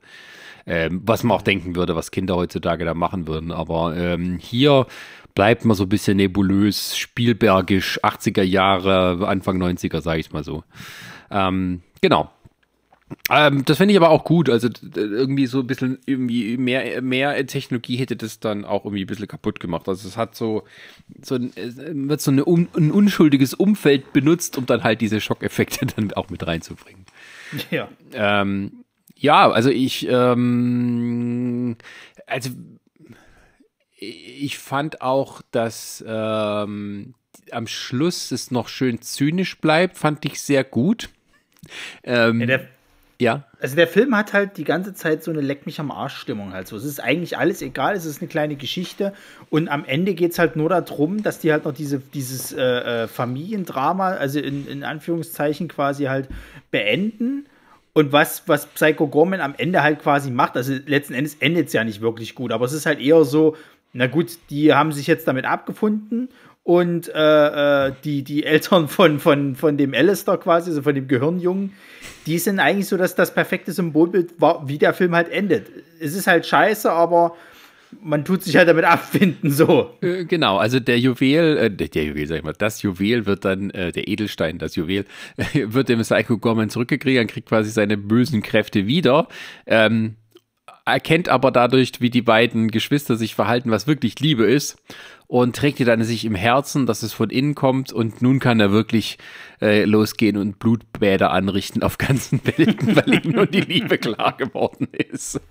Ähm, 0.65 1.01
was 1.05 1.23
man 1.23 1.35
auch 1.37 1.41
denken 1.41 1.75
würde, 1.75 1.95
was 1.95 2.11
Kinder 2.11 2.35
heutzutage 2.35 2.85
da 2.85 2.93
machen 2.93 3.27
würden. 3.27 3.51
Aber 3.51 3.95
ähm, 3.97 4.37
hier 4.39 4.87
bleibt 5.35 5.65
man 5.65 5.75
so 5.75 5.83
ein 5.83 5.89
bisschen 5.89 6.17
nebulös, 6.17 6.97
spielbergisch, 6.97 7.99
80er 8.03 8.43
Jahre, 8.43 9.27
Anfang 9.27 9.61
90er, 9.61 10.01
sage 10.01 10.19
ich 10.19 10.31
mal 10.31 10.43
so. 10.43 10.63
Ähm, 11.31 11.81
genau. 12.01 12.31
Ähm, 13.29 13.65
das 13.65 13.77
finde 13.77 13.93
ich 13.93 13.97
aber 13.97 14.09
auch 14.09 14.23
gut. 14.23 14.49
Also 14.49 14.69
irgendwie 14.95 15.45
so 15.47 15.59
ein 15.59 15.67
bisschen 15.67 15.99
irgendwie 16.05 16.57
mehr, 16.57 17.01
mehr 17.01 17.45
Technologie 17.47 17.97
hätte 17.97 18.15
das 18.15 18.39
dann 18.39 18.65
auch 18.65 18.85
irgendwie 18.85 19.03
ein 19.03 19.07
bisschen 19.07 19.27
kaputt 19.27 19.59
gemacht. 19.59 19.87
Also 19.87 20.07
es 20.07 20.17
hat 20.17 20.35
so, 20.35 20.63
so 21.21 21.35
ein, 21.35 21.51
wird 21.55 22.21
so 22.21 22.31
eine, 22.31 22.43
ein 22.43 22.91
unschuldiges 22.91 23.53
Umfeld 23.53 24.13
benutzt, 24.13 24.57
um 24.57 24.65
dann 24.65 24.83
halt 24.83 25.01
diese 25.01 25.21
Schockeffekte 25.21 25.85
dann 25.95 26.13
auch 26.13 26.29
mit 26.29 26.45
reinzubringen. 26.45 27.05
Ja. 27.71 27.87
Ähm, 28.13 28.83
ja, 29.15 29.49
also 29.49 29.69
ich, 29.69 30.07
ähm, 30.09 31.77
also 32.27 32.49
ich 33.95 34.57
fand 34.57 35.01
auch, 35.01 35.41
dass 35.51 36.03
ähm, 36.05 37.13
am 37.51 37.67
Schluss 37.67 38.31
es 38.31 38.51
noch 38.51 38.67
schön 38.67 39.01
zynisch 39.01 39.59
bleibt, 39.59 39.97
fand 39.97 40.25
ich 40.25 40.41
sehr 40.41 40.63
gut. 40.63 41.09
Ähm, 42.03 42.41
ja, 42.41 42.45
der, 42.45 42.69
ja. 43.23 43.43
Also 43.59 43.75
der 43.75 43.87
Film 43.87 44.15
hat 44.15 44.33
halt 44.33 44.57
die 44.57 44.63
ganze 44.63 44.93
Zeit 44.93 45.23
so 45.23 45.31
eine 45.31 45.41
Leck 45.41 45.65
mich 45.65 45.79
am 45.79 45.89
Arsch 45.89 46.15
Stimmung 46.15 46.53
halt 46.53 46.67
so. 46.67 46.75
Es 46.75 46.83
ist 46.83 46.99
eigentlich 46.99 47.37
alles 47.37 47.61
egal, 47.61 47.95
es 47.95 48.05
ist 48.05 48.21
eine 48.21 48.27
kleine 48.27 48.55
Geschichte 48.55 49.13
und 49.49 49.69
am 49.69 49.85
Ende 49.85 50.13
geht 50.13 50.33
es 50.33 50.39
halt 50.39 50.55
nur 50.55 50.69
darum, 50.69 51.23
dass 51.23 51.39
die 51.39 51.51
halt 51.51 51.65
noch 51.65 51.73
diese, 51.73 51.99
dieses 51.99 52.51
äh, 52.51 52.61
äh, 52.61 53.07
Familiendrama, 53.07 54.09
also 54.11 54.39
in, 54.39 54.67
in 54.67 54.83
Anführungszeichen 54.83 55.67
quasi 55.67 56.05
halt 56.05 56.29
beenden. 56.69 57.45
Und 57.93 58.11
was, 58.11 58.43
was 58.47 58.65
Psycho 58.65 59.07
Gorman 59.07 59.39
am 59.39 59.53
Ende 59.55 59.83
halt 59.83 59.99
quasi 59.99 60.31
macht, 60.31 60.57
also 60.57 60.73
letzten 60.87 61.13
Endes 61.13 61.35
endet 61.35 61.67
es 61.67 61.73
ja 61.73 61.83
nicht 61.83 62.01
wirklich 62.01 62.33
gut, 62.33 62.51
aber 62.51 62.65
es 62.65 62.73
ist 62.73 62.87
halt 62.87 62.99
eher 62.99 63.23
so, 63.23 63.55
na 63.93 64.07
gut, 64.07 64.31
die 64.49 64.73
haben 64.73 64.91
sich 64.91 65.05
jetzt 65.05 65.27
damit 65.27 65.45
abgefunden 65.45 66.29
und 66.63 67.13
äh, 67.13 67.87
äh, 67.87 67.93
die, 68.03 68.23
die 68.23 68.45
Eltern 68.45 68.87
von, 68.87 69.19
von, 69.19 69.55
von 69.55 69.77
dem 69.77 69.93
Alistair 69.93 70.37
quasi, 70.37 70.69
also 70.69 70.81
von 70.81 70.95
dem 70.95 71.07
Gehirnjungen, 71.07 71.73
die 72.25 72.39
sind 72.39 72.59
eigentlich 72.59 72.87
so 72.87 72.97
dass 72.97 73.15
das 73.15 73.33
perfekte 73.33 73.73
Symbolbild, 73.73 74.39
war, 74.39 74.67
wie 74.67 74.77
der 74.77 74.93
Film 74.93 75.13
halt 75.13 75.29
endet. 75.29 75.67
Es 75.99 76.15
ist 76.15 76.27
halt 76.27 76.45
scheiße, 76.45 76.89
aber 76.89 77.35
man 78.01 78.25
tut 78.25 78.43
sich 78.43 78.55
halt 78.55 78.67
damit 78.67 78.85
abfinden, 78.85 79.51
so. 79.51 79.91
Äh, 80.01 80.23
genau, 80.25 80.57
also 80.57 80.79
der 80.79 80.99
Juwel, 80.99 81.57
äh, 81.57 81.69
der 81.69 82.05
Juwel, 82.05 82.27
sag 82.27 82.37
ich 82.37 82.43
mal, 82.43 82.53
das 82.57 82.81
Juwel 82.81 83.25
wird 83.25 83.43
dann, 83.43 83.69
äh, 83.71 83.91
der 83.91 84.07
Edelstein, 84.07 84.57
das 84.57 84.75
Juwel, 84.75 85.05
wird 85.53 85.89
dem 85.89 85.99
Psycho 85.99 86.37
Gorman 86.37 86.69
zurückgekriegt, 86.69 87.19
dann 87.19 87.27
kriegt 87.27 87.49
quasi 87.49 87.71
seine 87.71 87.97
bösen 87.97 88.41
Kräfte 88.41 88.87
wieder. 88.87 89.27
Ähm, 89.65 90.15
erkennt 90.85 91.29
aber 91.29 91.51
dadurch, 91.51 91.91
wie 91.99 92.09
die 92.09 92.21
beiden 92.21 92.69
Geschwister 92.69 93.15
sich 93.15 93.35
verhalten, 93.35 93.71
was 93.71 93.87
wirklich 93.87 94.19
Liebe 94.19 94.45
ist 94.45 94.77
und 95.33 95.55
trägt 95.55 95.79
ihr 95.79 95.87
dann 95.87 96.03
sich 96.03 96.25
im 96.25 96.35
Herzen, 96.35 96.85
dass 96.85 97.01
es 97.01 97.11
von 97.11 97.31
innen 97.31 97.55
kommt 97.55 97.91
und 97.91 98.21
nun 98.21 98.39
kann 98.39 98.59
er 98.59 98.71
wirklich 98.71 99.17
äh, 99.63 99.83
losgehen 99.83 100.37
und 100.37 100.59
Blutbäder 100.59 101.31
anrichten 101.31 101.81
auf 101.81 101.97
ganzen 101.97 102.39
Welten, 102.45 102.95
weil 102.95 103.15
ihm 103.15 103.31
nur 103.31 103.47
die 103.47 103.61
Liebe 103.61 103.97
klar 103.97 104.37
geworden 104.37 104.87
ist. 104.91 105.41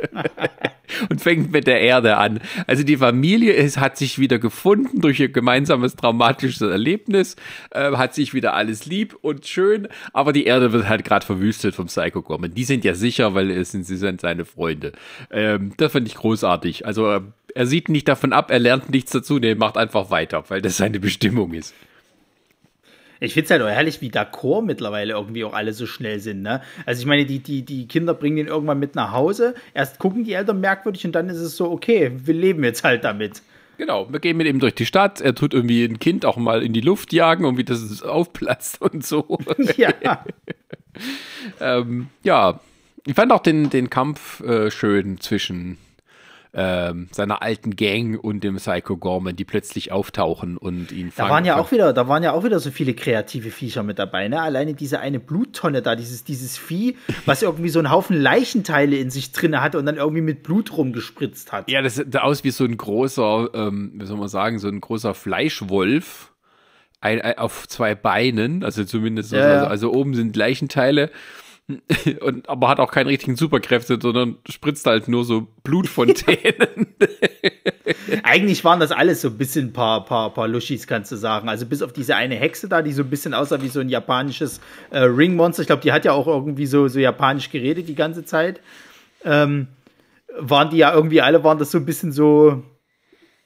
und 1.11 1.21
fängt 1.21 1.51
mit 1.51 1.67
der 1.67 1.81
Erde 1.81 2.17
an. 2.19 2.39
Also 2.69 2.85
die 2.85 2.97
Familie 2.97 3.55
ist, 3.55 3.81
hat 3.81 3.97
sich 3.97 4.21
wieder 4.21 4.39
gefunden 4.39 5.01
durch 5.01 5.19
ihr 5.19 5.31
gemeinsames 5.31 5.97
traumatisches 5.97 6.61
Erlebnis, 6.61 7.35
äh, 7.73 7.91
hat 7.97 8.15
sich 8.15 8.35
wieder 8.35 8.55
alles 8.55 8.87
lieb 8.87 9.17
und 9.21 9.47
schön, 9.47 9.89
aber 10.13 10.33
die 10.33 10.45
Erde 10.45 10.73
wird 10.73 10.89
halt 10.89 11.05
gerade 11.05 11.27
verwüstet 11.27 11.75
vom 11.75 11.87
Psycho 11.87 12.23
Gorman. 12.23 12.55
Die 12.55 12.65
sind 12.65 12.85
ja 12.85 12.95
sicher, 12.95 13.35
weil 13.35 13.51
es 13.51 13.73
sind, 13.73 13.85
sie 13.85 13.97
sind 13.97 14.21
seine 14.21 14.45
Freunde. 14.45 14.93
Ähm, 15.33 15.73
das 15.77 15.91
fand 15.91 16.07
ich 16.07 16.15
großartig. 16.15 16.87
Also 16.87 17.11
äh, 17.11 17.21
er 17.55 17.67
sieht 17.67 17.89
nicht 17.89 18.09
davon 18.09 18.33
ab, 18.33 18.51
er 18.51 18.59
lernt 18.59 18.91
nichts 18.91 19.13
dazu, 19.13 19.39
der 19.39 19.57
macht 19.57 19.72
einfach 19.77 20.11
weiter, 20.11 20.45
weil 20.49 20.63
das 20.63 20.77
seine 20.77 21.01
Bestimmung 21.01 21.53
ist. 21.53 21.75
Ich 23.23 23.35
finde 23.35 23.45
es 23.45 23.51
halt 23.53 23.63
auch 23.63 23.69
herrlich, 23.69 24.01
wie 24.01 24.11
d'accord 24.11 24.63
mittlerweile 24.63 25.13
irgendwie 25.13 25.45
auch 25.45 25.55
alle 25.55 25.73
so 25.73 25.87
schnell 25.87 26.19
sind. 26.19 26.43
Ne? 26.43 26.61
Also 26.87 27.03
ich 27.03 27.07
meine, 27.07 27.25
die, 27.25 27.39
die, 27.39 27.63
die 27.63 27.87
Kinder 27.87 28.15
bringen 28.15 28.37
den 28.37 28.49
irgendwann 28.49 28.81
mit 28.81 28.97
nach 28.97 29.13
Hause. 29.13 29.55
Erst 29.75 30.01
gucken 30.01 30.25
die 30.25 30.33
Eltern 30.33 30.61
merkwürdig 30.61 31.07
und 31.07 31.13
dann 31.13 31.29
ist 31.29 31.39
es 31.39 31.57
so, 31.57 31.71
okay, 31.71 32.11
wir 32.17 32.35
leben 32.35 32.65
jetzt 32.65 32.83
halt 32.83 33.05
damit. 33.05 33.43
Genau, 33.79 34.13
wir 34.13 34.19
gehen 34.19 34.37
mit 34.37 34.49
ihm 34.49 34.59
durch 34.59 34.75
die 34.75 34.87
Stadt. 34.87 35.21
Er 35.21 35.37
tut 35.37 35.55
irgendwie 35.55 35.85
ein 35.85 36.01
Kind 36.01 36.25
auch 36.25 36.37
mal 36.37 36.65
in 36.65 36.73
die 36.73 36.81
Luft 36.81 37.13
jagen, 37.13 37.45
irgendwie, 37.45 37.65
dass 37.65 37.81
es 37.83 38.03
aufplatzt 38.03 38.81
und 38.83 39.07
so. 39.07 39.39
Ja. 39.77 40.25
ähm, 41.61 42.09
ja, 42.25 42.61
ich 43.07 43.15
fand 43.15 43.31
auch 43.33 43.43
den, 43.43 43.71
den 43.71 43.89
Kampf 43.89 44.41
äh, 44.41 44.71
schön 44.71 45.21
zwischen 45.21 45.79
ähm, 46.55 47.09
seiner 47.13 47.41
alten 47.41 47.77
Gang 47.77 48.23
und 48.23 48.45
dem 48.45 48.57
Psycho 48.57 48.99
Gorman, 48.99 49.37
die 49.37 49.45
plötzlich 49.45 49.91
auftauchen 49.91 50.59
und 50.59 50.93
ihn 50.93 51.11
fangen. 51.11 51.29
Da 51.29 51.35
waren 51.35 51.45
ja 51.47 51.57
auch 51.57 51.73
wieder, 51.73 51.95
da 51.95 52.09
waren 52.09 52.23
ja 52.23 52.33
auch 52.33 52.45
wieder 52.45 52.61
so 52.61 52.71
viele 52.71 52.93
kreative 52.93 53.51
Viecher 53.51 53.83
mit 53.83 53.99
dabei, 53.99 54.29
ne? 54.29 54.41
Alleine 54.41 54.75
diese 54.75 55.01
eine 55.01 55.19
Bluttonne 55.19 55.81
da, 55.81 55.97
dieses, 55.97 56.25
dieses 56.25 56.59
Vieh, 56.59 56.97
was 57.27 57.43
irgendwie 57.43 57.71
so 57.71 57.79
einen 57.79 57.91
Haufen 57.91 58.21
Leichenteile 58.21 58.97
in 58.97 59.09
sich 59.09 59.33
drin 59.33 59.61
hatte 59.63 59.79
und 59.79 59.87
dann 59.87 59.97
irgendwie 59.97 60.21
mit 60.21 60.43
Blut 60.43 60.77
rumgespritzt 60.77 61.53
hat. 61.53 61.71
Ja, 61.71 61.81
das 61.81 61.95
sieht 61.95 62.17
aus 62.19 62.45
wie 62.45 62.51
so 62.51 62.65
ein 62.65 62.77
großer, 62.77 63.49
ähm, 63.55 63.93
wie 63.95 64.05
soll 64.05 64.19
man 64.19 64.29
sagen, 64.29 64.59
so 64.59 64.69
ein 64.69 64.81
großer 64.81 65.15
Fleischwolf. 65.15 66.29
Ein, 67.01 67.21
ein, 67.21 67.37
auf 67.37 67.67
zwei 67.67 67.97
Beinen, 67.97 68.63
also 68.63 68.85
zumindest, 68.85 69.33
ja, 69.33 69.41
also, 69.41 69.67
also 69.67 69.93
oben 69.93 70.15
sind 70.15 70.37
Leichenteile 70.37 71.11
Und, 72.21 72.49
aber 72.49 72.69
hat 72.69 72.81
auch 72.81 72.91
keine 72.91 73.11
richtigen 73.11 73.37
Superkräfte, 73.37 73.99
sondern 74.01 74.37
spritzt 74.49 74.87
halt 74.87 75.09
nur 75.09 75.25
so 75.25 75.47
Blutfontänen. 75.63 76.89
Eigentlich 78.23 78.65
waren 78.65 78.81
das 78.81 78.93
alles 78.93 79.23
so 79.23 79.29
ein 79.29 79.39
bisschen 79.39 79.73
paar, 79.73 80.05
paar, 80.05 80.35
paar 80.35 80.49
Luschis, 80.49 80.87
kannst 80.87 81.13
du 81.13 81.17
sagen. 81.17 81.49
Also 81.49 81.67
bis 81.67 81.83
auf 81.83 81.93
diese 81.93 82.17
eine 82.17 82.35
Hexe 82.35 82.69
da, 82.69 82.83
die 82.83 82.93
so 82.93 83.03
ein 83.03 83.11
bisschen 83.11 83.35
aussah 83.35 83.63
wie 83.63 83.69
so 83.69 83.81
ein 83.81 83.89
japanisches 83.89 84.61
äh, 84.91 84.99
Ringmonster. 84.99 85.63
Ich 85.63 85.67
glaube, 85.69 85.83
die 85.83 85.93
hat 85.93 86.05
ja 86.05 86.13
auch 86.13 86.27
irgendwie 86.27 86.67
so, 86.67 86.89
so 86.89 86.99
japanisch 86.99 87.51
geredet 87.51 87.89
die 87.89 87.95
ganze 87.95 88.25
Zeit. 88.25 88.61
Ähm, 89.25 89.69
waren 90.39 90.71
die 90.71 90.79
ja 90.79 90.93
irgendwie 90.93 91.21
alle, 91.21 91.45
waren 91.45 91.59
das 91.59 91.71
so 91.71 91.79
ein 91.79 91.85
bisschen 91.85 92.13
so, 92.13 92.63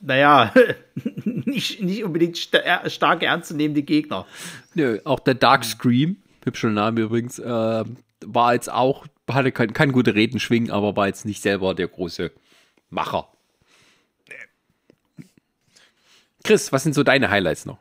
naja, 0.00 0.52
nicht, 1.24 1.82
nicht 1.82 2.04
unbedingt 2.04 2.36
st 2.36 2.56
stark 2.86 3.22
ernstzunehmende 3.22 3.82
Gegner. 3.82 4.26
Nö, 4.74 5.00
auch 5.04 5.20
der 5.20 5.34
Dark 5.34 5.64
Scream, 5.64 6.16
hübscher 6.44 6.70
Name 6.70 7.02
übrigens, 7.02 7.38
äh, 7.38 7.84
war 8.24 8.54
jetzt 8.54 8.70
auch, 8.70 9.06
hatte 9.30 9.52
kein, 9.52 9.72
kein 9.72 9.92
gute 9.92 10.14
Reden 10.14 10.40
schwingen, 10.40 10.70
aber 10.70 10.96
war 10.96 11.06
jetzt 11.06 11.24
nicht 11.24 11.42
selber 11.42 11.74
der 11.74 11.88
große 11.88 12.32
Macher. 12.90 13.28
Chris, 16.44 16.70
was 16.72 16.84
sind 16.84 16.94
so 16.94 17.02
deine 17.02 17.30
Highlights 17.30 17.66
noch? 17.66 17.78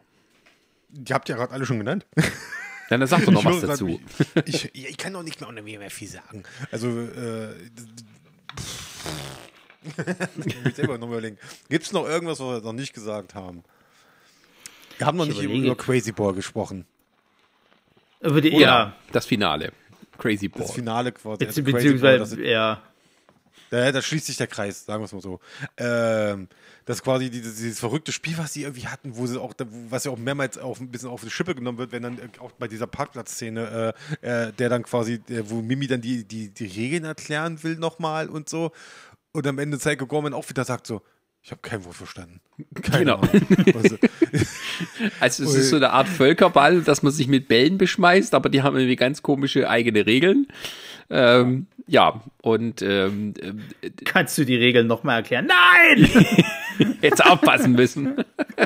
Die 0.89 1.13
habt 1.13 1.29
ihr 1.29 1.36
ja 1.36 1.41
gerade 1.41 1.53
alle 1.53 1.65
schon 1.65 1.77
genannt. 1.77 2.05
Dann 2.89 3.05
sag 3.07 3.25
doch 3.25 3.31
noch 3.31 3.45
was 3.45 3.61
dazu. 3.61 3.99
Ich, 4.45 4.65
ich, 4.73 4.89
ich, 4.89 4.97
kann 4.97 5.13
doch 5.13 5.23
nicht 5.23 5.41
mehr, 5.41 5.51
mehr, 5.51 5.79
mehr 5.79 5.89
viel 5.89 6.07
sagen. 6.07 6.43
Also, 6.71 6.88
äh, 6.88 7.55
ich 10.65 10.75
selber 10.75 10.97
noch 10.97 11.07
überlegen. 11.07 11.38
Gibt 11.69 11.86
es 11.86 11.91
noch 11.91 12.07
irgendwas, 12.07 12.39
was 12.39 12.47
wir 12.47 12.61
noch 12.61 12.73
nicht 12.73 12.93
gesagt 12.93 13.33
haben? 13.33 13.63
Wir 14.97 15.07
haben 15.07 15.17
noch 15.17 15.25
ich 15.25 15.33
nicht 15.33 15.43
überlege. 15.43 15.65
über 15.65 15.75
Crazy 15.75 16.11
Boy 16.11 16.33
gesprochen. 16.33 16.86
Über 18.21 18.41
die, 18.41 18.55
ja, 18.55 18.95
das 19.11 19.25
Finale. 19.25 19.71
Crazy 20.18 20.47
Boy. 20.47 20.61
Das 20.61 20.72
Finale 20.72 21.11
quasi. 21.11 21.45
Also 21.45 21.63
beziehungsweise, 21.63 22.36
Boy, 22.36 22.49
ja. 22.49 22.82
Da, 23.70 23.91
da, 23.91 24.01
schließt 24.01 24.28
sich 24.28 24.38
der 24.38 24.47
Kreis, 24.47 24.86
sagen 24.86 25.01
wir 25.01 25.05
es 25.05 25.13
mal 25.13 25.22
so. 25.22 25.39
Ähm, 25.78 26.47
das 26.86 26.97
ist 26.97 27.03
quasi 27.03 27.30
dieses, 27.30 27.57
dieses, 27.57 27.80
verrückte 27.80 28.11
Spiel, 28.11 28.38
was 28.38 28.53
sie 28.53 28.63
irgendwie 28.63 28.88
hatten, 28.88 29.18
wo 29.18 29.26
sie 29.26 29.41
auch, 29.41 29.53
was 29.89 30.03
ja 30.03 30.11
auch 30.11 30.18
mehrmals 30.18 30.57
auch 30.57 30.80
ein 30.80 30.91
bisschen 30.91 31.09
auf 31.09 31.22
die 31.22 31.32
Schippe 31.32 31.55
genommen 31.55 31.80
wird, 31.80 31.91
wenn 31.91 32.03
dann 32.03 32.20
äh, 32.20 32.39
auch 32.39 32.51
bei 32.51 32.68
dieser 32.68 32.88
Parkplatzszene, 32.88 33.93
äh, 34.22 34.47
äh, 34.47 34.53
der 34.53 34.70
dann 34.70 34.84
quasi, 34.84 35.16
äh, 35.30 35.43
wo 35.45 35.61
Mimi 35.61 35.88
dann 35.88 36.01
die, 36.01 36.26
die, 36.26 36.49
die 36.49 36.66
Regeln 36.66 37.05
erklären 37.05 37.63
will 37.63 37.76
nochmal 37.76 38.30
und 38.30 38.49
so. 38.49 38.72
Und 39.32 39.47
am 39.47 39.59
Ende 39.59 39.78
Psycho 39.78 40.05
Gorman 40.05 40.34
auch 40.34 40.47
wieder 40.47 40.63
sagt 40.63 40.88
so, 40.88 41.01
ich 41.45 41.51
habe 41.51 41.61
kein 41.61 41.85
Wort 41.85 41.95
verstanden. 41.95 42.41
Keine 42.81 43.05
genau. 43.05 43.21
Also, 43.75 43.97
also 45.19 45.43
es 45.43 45.53
ist 45.53 45.69
so 45.69 45.75
eine 45.75 45.91
Art 45.91 46.07
Völkerball, 46.07 46.81
dass 46.81 47.03
man 47.03 47.13
sich 47.13 47.27
mit 47.27 47.47
Bällen 47.47 47.77
beschmeißt, 47.77 48.33
aber 48.33 48.49
die 48.49 48.63
haben 48.63 48.75
irgendwie 48.75 48.95
ganz 48.95 49.21
komische 49.21 49.69
eigene 49.69 50.07
Regeln. 50.07 50.47
Ähm, 51.11 51.67
ja, 51.85 52.23
und 52.41 52.81
ähm, 52.81 53.35
äh, 53.39 53.91
kannst 54.05 54.39
du 54.39 54.43
die 54.43 54.55
Regeln 54.55 54.87
nochmal 54.87 55.17
erklären? 55.17 55.47
Nein! 55.47 56.09
Jetzt 57.01 57.23
aufpassen 57.23 57.73
müssen. 57.73 58.15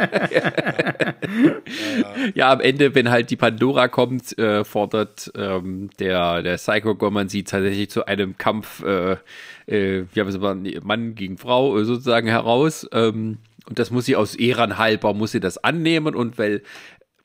ja, 2.34 2.54
am 2.54 2.62
Ende, 2.62 2.96
wenn 2.96 3.10
halt 3.10 3.30
die 3.30 3.36
Pandora 3.36 3.90
kommt, 3.90 4.40
äh, 4.40 4.64
fordert 4.64 5.34
ähm, 5.36 5.90
der, 6.00 6.44
der 6.44 6.56
Psycho 6.56 6.96
Gorman 6.96 7.28
sie 7.28 7.44
tatsächlich 7.44 7.90
zu 7.90 8.06
einem 8.06 8.38
Kampf 8.38 8.82
äh, 8.84 9.18
äh, 9.70 10.06
ja, 10.14 10.26
was 10.26 10.42
war, 10.42 10.56
Mann 10.84 11.16
gegen 11.16 11.38
Frau 11.38 11.78
äh, 11.78 11.86
sozusagen 11.86 12.28
heraus. 12.28 12.88
Ähm, 12.92 13.38
und 13.68 13.78
das 13.78 13.92
muss 13.92 14.06
sie 14.06 14.16
aus 14.16 14.36
Ehren 14.36 14.78
halber, 14.78 15.14
muss 15.14 15.32
sie 15.32 15.40
das 15.40 15.64
annehmen. 15.64 16.16
Und 16.16 16.38
weil 16.38 16.64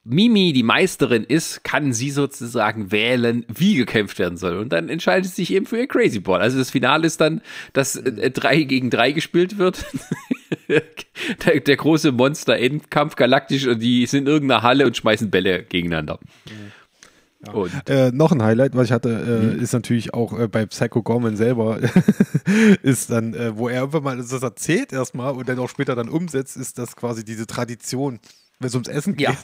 Mimi 0.05 0.53
die 0.53 0.63
Meisterin 0.63 1.25
ist, 1.25 1.65
kann 1.65 1.95
sie 1.95 2.11
sozusagen 2.11 2.93
wählen, 2.93 3.47
wie 3.49 3.77
gekämpft 3.77 4.19
werden 4.19 4.37
soll. 4.37 4.59
Und 4.59 4.71
dann 4.73 4.91
entscheidet 4.91 5.31
sie 5.31 5.43
sich 5.43 5.53
eben 5.55 5.65
für 5.65 5.79
ihr 5.79 5.87
Crazy 5.87 6.21
Ball. 6.21 6.43
Also 6.43 6.59
das 6.59 6.71
Finale 6.71 7.07
ist 7.07 7.21
dann, 7.21 7.41
dass 7.73 7.97
äh, 7.97 8.31
drei 8.31 8.63
gegen 8.65 8.91
drei 8.91 9.13
gespielt 9.13 9.57
wird. 9.57 9.87
der, 11.47 11.61
der, 11.61 11.77
große 11.77 12.13
Monster-Endkampf 12.13 13.17
galaktisch 13.17 13.67
und 13.67 13.81
die 13.81 14.05
sind 14.05 14.29
in 14.29 14.35
irgendeiner 14.35 14.63
Halle 14.63 14.87
und 14.87 14.97
schmeißen 14.97 15.31
Bälle 15.31 15.63
gegeneinander. 15.63 16.19
Mhm. 16.47 16.73
Äh, 17.89 18.11
noch 18.11 18.33
ein 18.33 18.43
Highlight, 18.43 18.75
was 18.75 18.87
ich 18.87 18.93
hatte, 18.93 19.11
äh, 19.11 19.55
mhm. 19.55 19.61
ist 19.61 19.73
natürlich 19.73 20.15
auch 20.15 20.39
äh, 20.39 20.49
bei 20.49 20.67
Psycho 20.67 21.03
Gorman 21.03 21.37
selber, 21.37 21.79
ist 22.83 23.11
dann, 23.11 23.35
äh, 23.35 23.57
wo 23.57 23.69
er 23.69 23.81
irgendwann 23.81 24.03
mal 24.03 24.17
das 24.17 24.33
erzählt 24.43 24.93
erstmal 24.93 25.33
und 25.33 25.49
dann 25.49 25.59
auch 25.59 25.69
später 25.69 25.95
dann 25.95 26.09
umsetzt, 26.09 26.57
ist 26.57 26.79
das 26.79 26.97
quasi 26.97 27.25
diese 27.25 27.47
Tradition, 27.47 28.21
wenn 28.59 28.69
es 28.69 28.75
ums 28.75 28.89
Essen 28.89 29.17
geht. 29.17 29.29
Ja. 29.29 29.35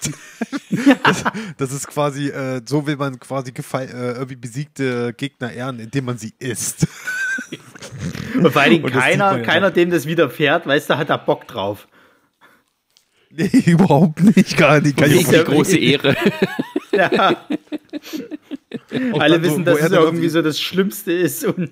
das, 1.05 1.24
das, 1.57 1.72
ist 1.72 1.88
quasi, 1.88 2.28
äh, 2.28 2.62
so 2.64 2.86
will 2.86 2.96
man 2.96 3.18
quasi 3.18 3.51
äh, 3.51 3.84
irgendwie 3.84 4.36
besiegte 4.36 5.12
Gegner 5.14 5.53
ehren, 5.53 5.80
indem 5.80 6.05
man 6.07 6.18
sie 6.18 6.32
isst. 6.38 6.86
und 8.34 8.53
vor 8.53 8.62
allen 8.62 8.70
Dingen 8.70 8.90
keiner, 8.90 9.38
ja 9.38 9.42
keiner, 9.42 9.70
dem 9.70 9.90
das 9.90 10.07
widerfährt, 10.07 10.66
weißt 10.66 10.90
du, 10.90 10.98
hat 10.98 11.11
da 11.11 11.16
Bock 11.16 11.46
drauf. 11.48 11.88
Nee, 13.30 13.51
überhaupt 13.66 14.20
nicht, 14.22 14.57
gar 14.57 14.80
nicht. 14.80 14.96
Gar 14.96 15.09
nicht 15.09 15.30
die 15.30 15.44
große 15.44 15.78
Ehre. 15.78 16.16
ja. 16.92 17.36
Alle 19.18 19.43
wissen, 19.43 19.64
dass 19.64 19.80
es 19.80 19.93
irgendwie 19.93 20.28
so 20.28 20.43
das 20.43 20.61
Schlimmste 20.61 21.12
ist. 21.12 21.45
Und 21.45 21.70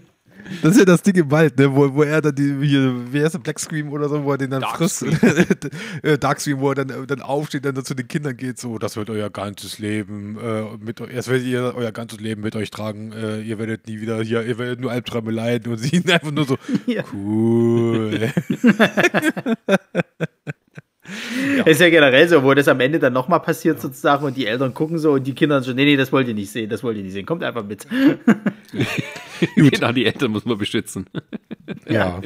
das 0.63 0.73
ist 0.73 0.79
ja 0.79 0.85
das 0.85 1.03
Ding 1.03 1.15
im 1.17 1.31
Wald, 1.31 1.59
ne, 1.59 1.75
wo, 1.75 1.93
wo 1.95 2.03
er 2.03 2.23
dann 2.23 2.35
die, 2.35 2.55
hier, 2.67 3.13
wie 3.13 3.23
heißt 3.23 3.35
der, 3.35 3.41
Black 3.41 3.59
Scream 3.59 3.93
oder 3.93 4.09
so, 4.09 4.25
wo 4.25 4.33
er 4.33 4.39
den 4.39 4.51
dann 4.51 4.63
Dark 4.63 4.77
frisst. 4.77 5.05
Dark 6.21 6.41
Scream, 6.41 6.61
wo 6.61 6.71
er 6.71 6.77
dann, 6.77 7.07
dann 7.07 7.21
aufsteht 7.21 7.67
und 7.67 7.77
dann 7.77 7.85
zu 7.85 7.95
den 7.95 8.09
Kindern 8.09 8.37
geht, 8.37 8.59
so, 8.59 8.79
das 8.79 8.97
wird 8.97 9.11
euer 9.11 9.31
ganzes 9.31 9.79
Leben, 9.79 10.39
äh, 10.39 10.65
mit 10.79 11.01
euch, 11.01 11.15
das 11.15 11.29
werdet 11.29 11.47
ihr 11.47 11.75
euer 11.77 11.93
ganzes 11.93 12.21
Leben 12.21 12.43
mit 12.43 12.57
euch 12.57 12.71
tragen, 12.71 13.13
äh, 13.13 13.41
ihr 13.41 13.59
werdet 13.59 13.87
nie 13.87 14.01
wieder 14.01 14.23
hier, 14.23 14.43
ihr 14.43 14.59
werdet 14.59 14.81
nur 14.81 14.91
Albträume 14.91 15.31
leiden 15.31 15.73
und 15.73 15.79
sie 15.79 16.03
einfach 16.13 16.31
nur 16.31 16.45
so, 16.45 16.57
ja. 16.87 17.05
cool. 17.13 18.33
Ja. 21.57 21.65
Ist 21.65 21.81
ja 21.81 21.91
generell 21.91 22.29
so, 22.29 22.43
wo 22.43 22.55
das 22.55 22.69
am 22.69 22.81
Ende 22.81 22.99
dann 22.99 23.13
nochmal 23.13 23.41
passiert 23.41 23.77
ja. 23.77 23.83
sozusagen 23.83 24.25
und 24.25 24.37
die 24.37 24.47
Eltern 24.47 24.75
gucken 24.75 24.99
so 24.99 25.13
und 25.13 25.27
die 25.27 25.35
Kinder 25.35 25.63
schon, 25.63 25.77
nee, 25.77 25.85
nee, 25.85 25.97
das 25.97 26.13
wollt 26.13 26.29
ihr 26.29 26.35
nicht 26.35 26.51
sehen, 26.51 26.69
das 26.69 26.83
wollt 26.83 26.97
ihr 26.97 27.03
nicht 27.03 27.13
sehen, 27.13 27.27
kommt 27.27 27.43
einfach 27.43 27.65
mit. 27.65 27.87
genau, 29.57 29.93
die 29.93 30.07
Eltern 30.07 30.31
muss 30.31 30.45
man 30.45 30.59
beschützen. 30.59 31.07
Ja. 31.89 32.21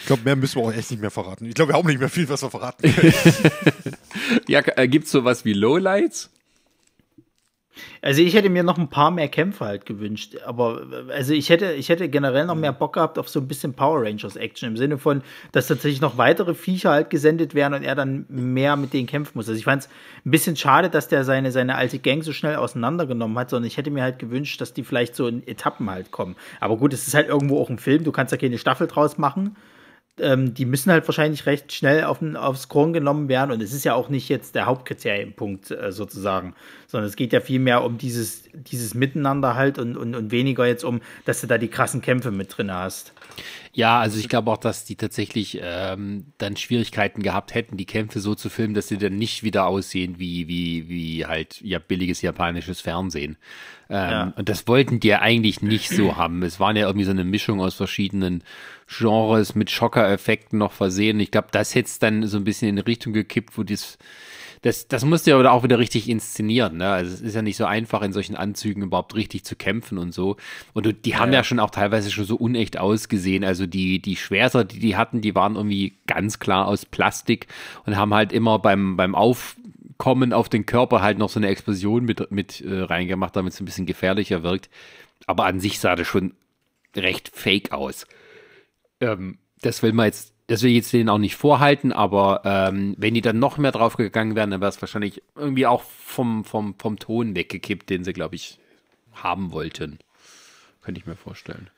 Ich 0.00 0.06
glaube, 0.06 0.22
mehr 0.24 0.36
müssen 0.36 0.60
wir 0.60 0.64
auch 0.64 0.72
echt 0.72 0.90
nicht 0.90 1.00
mehr 1.00 1.10
verraten. 1.10 1.46
Ich 1.46 1.54
glaube, 1.54 1.72
wir 1.72 1.76
haben 1.76 1.86
nicht 1.86 2.00
mehr 2.00 2.08
viel, 2.08 2.28
was 2.28 2.42
wir 2.42 2.50
verraten 2.50 2.92
können. 2.92 3.12
ja, 4.48 4.62
äh, 4.76 4.88
gibt 4.88 5.06
es 5.06 5.10
sowas 5.10 5.44
wie 5.44 5.52
Lowlights? 5.52 6.30
Also 8.02 8.22
ich 8.22 8.34
hätte 8.34 8.48
mir 8.48 8.62
noch 8.62 8.78
ein 8.78 8.88
paar 8.88 9.10
mehr 9.10 9.28
Kämpfe 9.28 9.64
halt 9.64 9.86
gewünscht, 9.86 10.36
aber 10.44 10.86
also 11.10 11.32
ich 11.32 11.50
hätte, 11.50 11.72
ich 11.72 11.88
hätte 11.88 12.08
generell 12.08 12.46
noch 12.46 12.54
mehr 12.54 12.72
Bock 12.72 12.94
gehabt 12.94 13.18
auf 13.18 13.28
so 13.28 13.40
ein 13.40 13.48
bisschen 13.48 13.74
Power 13.74 14.02
Rangers 14.02 14.36
Action 14.36 14.68
im 14.68 14.76
Sinne 14.76 14.98
von, 14.98 15.22
dass 15.52 15.66
tatsächlich 15.68 16.00
noch 16.00 16.18
weitere 16.18 16.54
Viecher 16.54 16.90
halt 16.90 17.10
gesendet 17.10 17.54
werden 17.54 17.74
und 17.74 17.82
er 17.82 17.94
dann 17.94 18.26
mehr 18.28 18.76
mit 18.76 18.92
denen 18.92 19.06
kämpfen 19.06 19.32
muss. 19.34 19.48
Also 19.48 19.58
ich 19.58 19.64
fand 19.64 19.82
es 19.82 19.88
ein 20.24 20.30
bisschen 20.30 20.56
schade, 20.56 20.90
dass 20.90 21.08
der 21.08 21.24
seine, 21.24 21.52
seine 21.52 21.74
alte 21.74 21.98
Gang 21.98 22.22
so 22.22 22.32
schnell 22.32 22.56
auseinandergenommen 22.56 23.38
hat, 23.38 23.50
sondern 23.50 23.66
ich 23.66 23.76
hätte 23.76 23.90
mir 23.90 24.02
halt 24.02 24.18
gewünscht, 24.18 24.60
dass 24.60 24.72
die 24.72 24.84
vielleicht 24.84 25.14
so 25.14 25.26
in 25.26 25.46
Etappen 25.46 25.90
halt 25.90 26.10
kommen. 26.10 26.36
Aber 26.60 26.76
gut, 26.76 26.92
es 26.92 27.06
ist 27.06 27.14
halt 27.14 27.28
irgendwo 27.28 27.60
auch 27.60 27.70
ein 27.70 27.78
Film, 27.78 28.04
du 28.04 28.12
kannst 28.12 28.32
da 28.32 28.36
keine 28.36 28.58
Staffel 28.58 28.86
draus 28.86 29.18
machen 29.18 29.56
ähm, 30.20 30.54
die 30.54 30.64
müssen 30.64 30.90
halt 30.90 31.06
wahrscheinlich 31.06 31.46
recht 31.46 31.72
schnell 31.72 32.04
auf, 32.04 32.20
aufs 32.34 32.68
Korn 32.68 32.92
genommen 32.92 33.28
werden. 33.28 33.50
Und 33.50 33.62
es 33.62 33.72
ist 33.72 33.84
ja 33.84 33.94
auch 33.94 34.08
nicht 34.08 34.28
jetzt 34.28 34.54
der 34.54 34.66
Hauptkriterienpunkt 34.66 35.70
äh, 35.70 35.92
sozusagen, 35.92 36.54
sondern 36.86 37.08
es 37.08 37.16
geht 37.16 37.32
ja 37.32 37.40
vielmehr 37.40 37.84
um 37.84 37.98
dieses, 37.98 38.44
dieses 38.52 38.94
Miteinander 38.94 39.54
halt 39.54 39.78
und, 39.78 39.96
und, 39.96 40.14
und 40.14 40.30
weniger 40.30 40.66
jetzt 40.66 40.84
um, 40.84 41.00
dass 41.24 41.40
du 41.40 41.46
da 41.46 41.58
die 41.58 41.68
krassen 41.68 42.00
Kämpfe 42.00 42.30
mit 42.30 42.56
drin 42.56 42.72
hast. 42.72 43.12
Ja, 43.78 44.00
also 44.00 44.18
ich 44.18 44.28
glaube 44.28 44.50
auch, 44.50 44.56
dass 44.56 44.84
die 44.84 44.96
tatsächlich 44.96 45.60
ähm, 45.62 46.32
dann 46.38 46.56
Schwierigkeiten 46.56 47.22
gehabt 47.22 47.54
hätten, 47.54 47.76
die 47.76 47.86
Kämpfe 47.86 48.18
so 48.18 48.34
zu 48.34 48.50
filmen, 48.50 48.74
dass 48.74 48.88
sie 48.88 48.98
dann 48.98 49.14
nicht 49.14 49.44
wieder 49.44 49.68
aussehen 49.68 50.18
wie, 50.18 50.48
wie, 50.48 50.88
wie 50.88 51.26
halt 51.26 51.60
ja 51.60 51.78
billiges 51.78 52.20
japanisches 52.20 52.80
Fernsehen. 52.80 53.36
Ähm, 53.88 54.10
ja. 54.10 54.32
Und 54.34 54.48
das 54.48 54.66
wollten 54.66 54.98
die 54.98 55.06
ja 55.06 55.20
eigentlich 55.20 55.62
nicht 55.62 55.90
so 55.90 56.16
haben. 56.16 56.42
Es 56.42 56.58
waren 56.58 56.74
ja 56.74 56.88
irgendwie 56.88 57.04
so 57.04 57.12
eine 57.12 57.22
Mischung 57.22 57.60
aus 57.60 57.74
verschiedenen 57.74 58.42
Genres 58.88 59.54
mit 59.54 59.70
Schocker-Effekten 59.70 60.58
noch 60.58 60.72
versehen. 60.72 61.20
Ich 61.20 61.30
glaube, 61.30 61.48
das 61.52 61.76
hätte 61.76 61.86
es 61.86 62.00
dann 62.00 62.26
so 62.26 62.36
ein 62.36 62.42
bisschen 62.42 62.70
in 62.70 62.78
eine 62.80 62.86
Richtung 62.88 63.12
gekippt, 63.12 63.56
wo 63.56 63.62
das 63.62 63.96
das, 64.62 64.88
das 64.88 65.04
musst 65.04 65.26
du 65.26 65.30
ja 65.30 65.50
auch 65.50 65.62
wieder 65.62 65.78
richtig 65.78 66.08
inszenieren. 66.08 66.78
Ne? 66.78 66.90
Also 66.90 67.14
es 67.14 67.20
ist 67.20 67.34
ja 67.34 67.42
nicht 67.42 67.56
so 67.56 67.64
einfach, 67.64 68.02
in 68.02 68.12
solchen 68.12 68.36
Anzügen 68.36 68.82
überhaupt 68.82 69.14
richtig 69.14 69.44
zu 69.44 69.56
kämpfen 69.56 69.98
und 69.98 70.12
so. 70.12 70.36
Und 70.72 71.04
die 71.04 71.16
haben 71.16 71.32
ja, 71.32 71.40
ja 71.40 71.44
schon 71.44 71.60
auch 71.60 71.70
teilweise 71.70 72.10
schon 72.10 72.24
so 72.24 72.36
unecht 72.36 72.78
ausgesehen. 72.78 73.44
Also 73.44 73.66
die, 73.66 74.00
die 74.00 74.16
Schwerter, 74.16 74.64
die 74.64 74.80
die 74.80 74.96
hatten, 74.96 75.20
die 75.20 75.34
waren 75.34 75.56
irgendwie 75.56 75.98
ganz 76.06 76.38
klar 76.38 76.66
aus 76.66 76.86
Plastik 76.86 77.46
und 77.86 77.96
haben 77.96 78.14
halt 78.14 78.32
immer 78.32 78.58
beim, 78.58 78.96
beim 78.96 79.14
Aufkommen 79.14 80.32
auf 80.32 80.48
den 80.48 80.66
Körper 80.66 81.02
halt 81.02 81.18
noch 81.18 81.28
so 81.28 81.38
eine 81.38 81.48
Explosion 81.48 82.04
mit, 82.04 82.30
mit 82.30 82.60
äh, 82.60 82.80
reingemacht, 82.80 83.36
damit 83.36 83.52
es 83.52 83.60
ein 83.60 83.64
bisschen 83.64 83.86
gefährlicher 83.86 84.42
wirkt. 84.42 84.70
Aber 85.26 85.44
an 85.44 85.60
sich 85.60 85.78
sah 85.78 85.94
das 85.94 86.06
schon 86.06 86.34
recht 86.96 87.30
fake 87.32 87.72
aus. 87.72 88.06
Ähm, 89.00 89.38
das 89.60 89.82
will 89.82 89.92
man 89.92 90.06
jetzt, 90.06 90.32
das 90.48 90.62
will 90.62 90.70
ich 90.70 90.76
jetzt 90.76 90.92
denen 90.94 91.10
auch 91.10 91.18
nicht 91.18 91.36
vorhalten, 91.36 91.92
aber 91.92 92.40
ähm, 92.44 92.94
wenn 92.96 93.12
die 93.12 93.20
dann 93.20 93.38
noch 93.38 93.58
mehr 93.58 93.70
drauf 93.70 93.96
gegangen 93.96 94.34
wären, 94.34 94.50
dann 94.50 94.62
wäre 94.62 94.70
es 94.70 94.80
wahrscheinlich 94.80 95.22
irgendwie 95.36 95.66
auch 95.66 95.82
vom, 95.82 96.42
vom, 96.42 96.74
vom 96.78 96.98
Ton 96.98 97.36
weggekippt, 97.36 97.90
den 97.90 98.02
sie, 98.02 98.14
glaube 98.14 98.34
ich, 98.34 98.58
haben 99.12 99.52
wollten. 99.52 99.98
Könnte 100.80 101.00
ich 101.00 101.06
mir 101.06 101.16
vorstellen. 101.16 101.68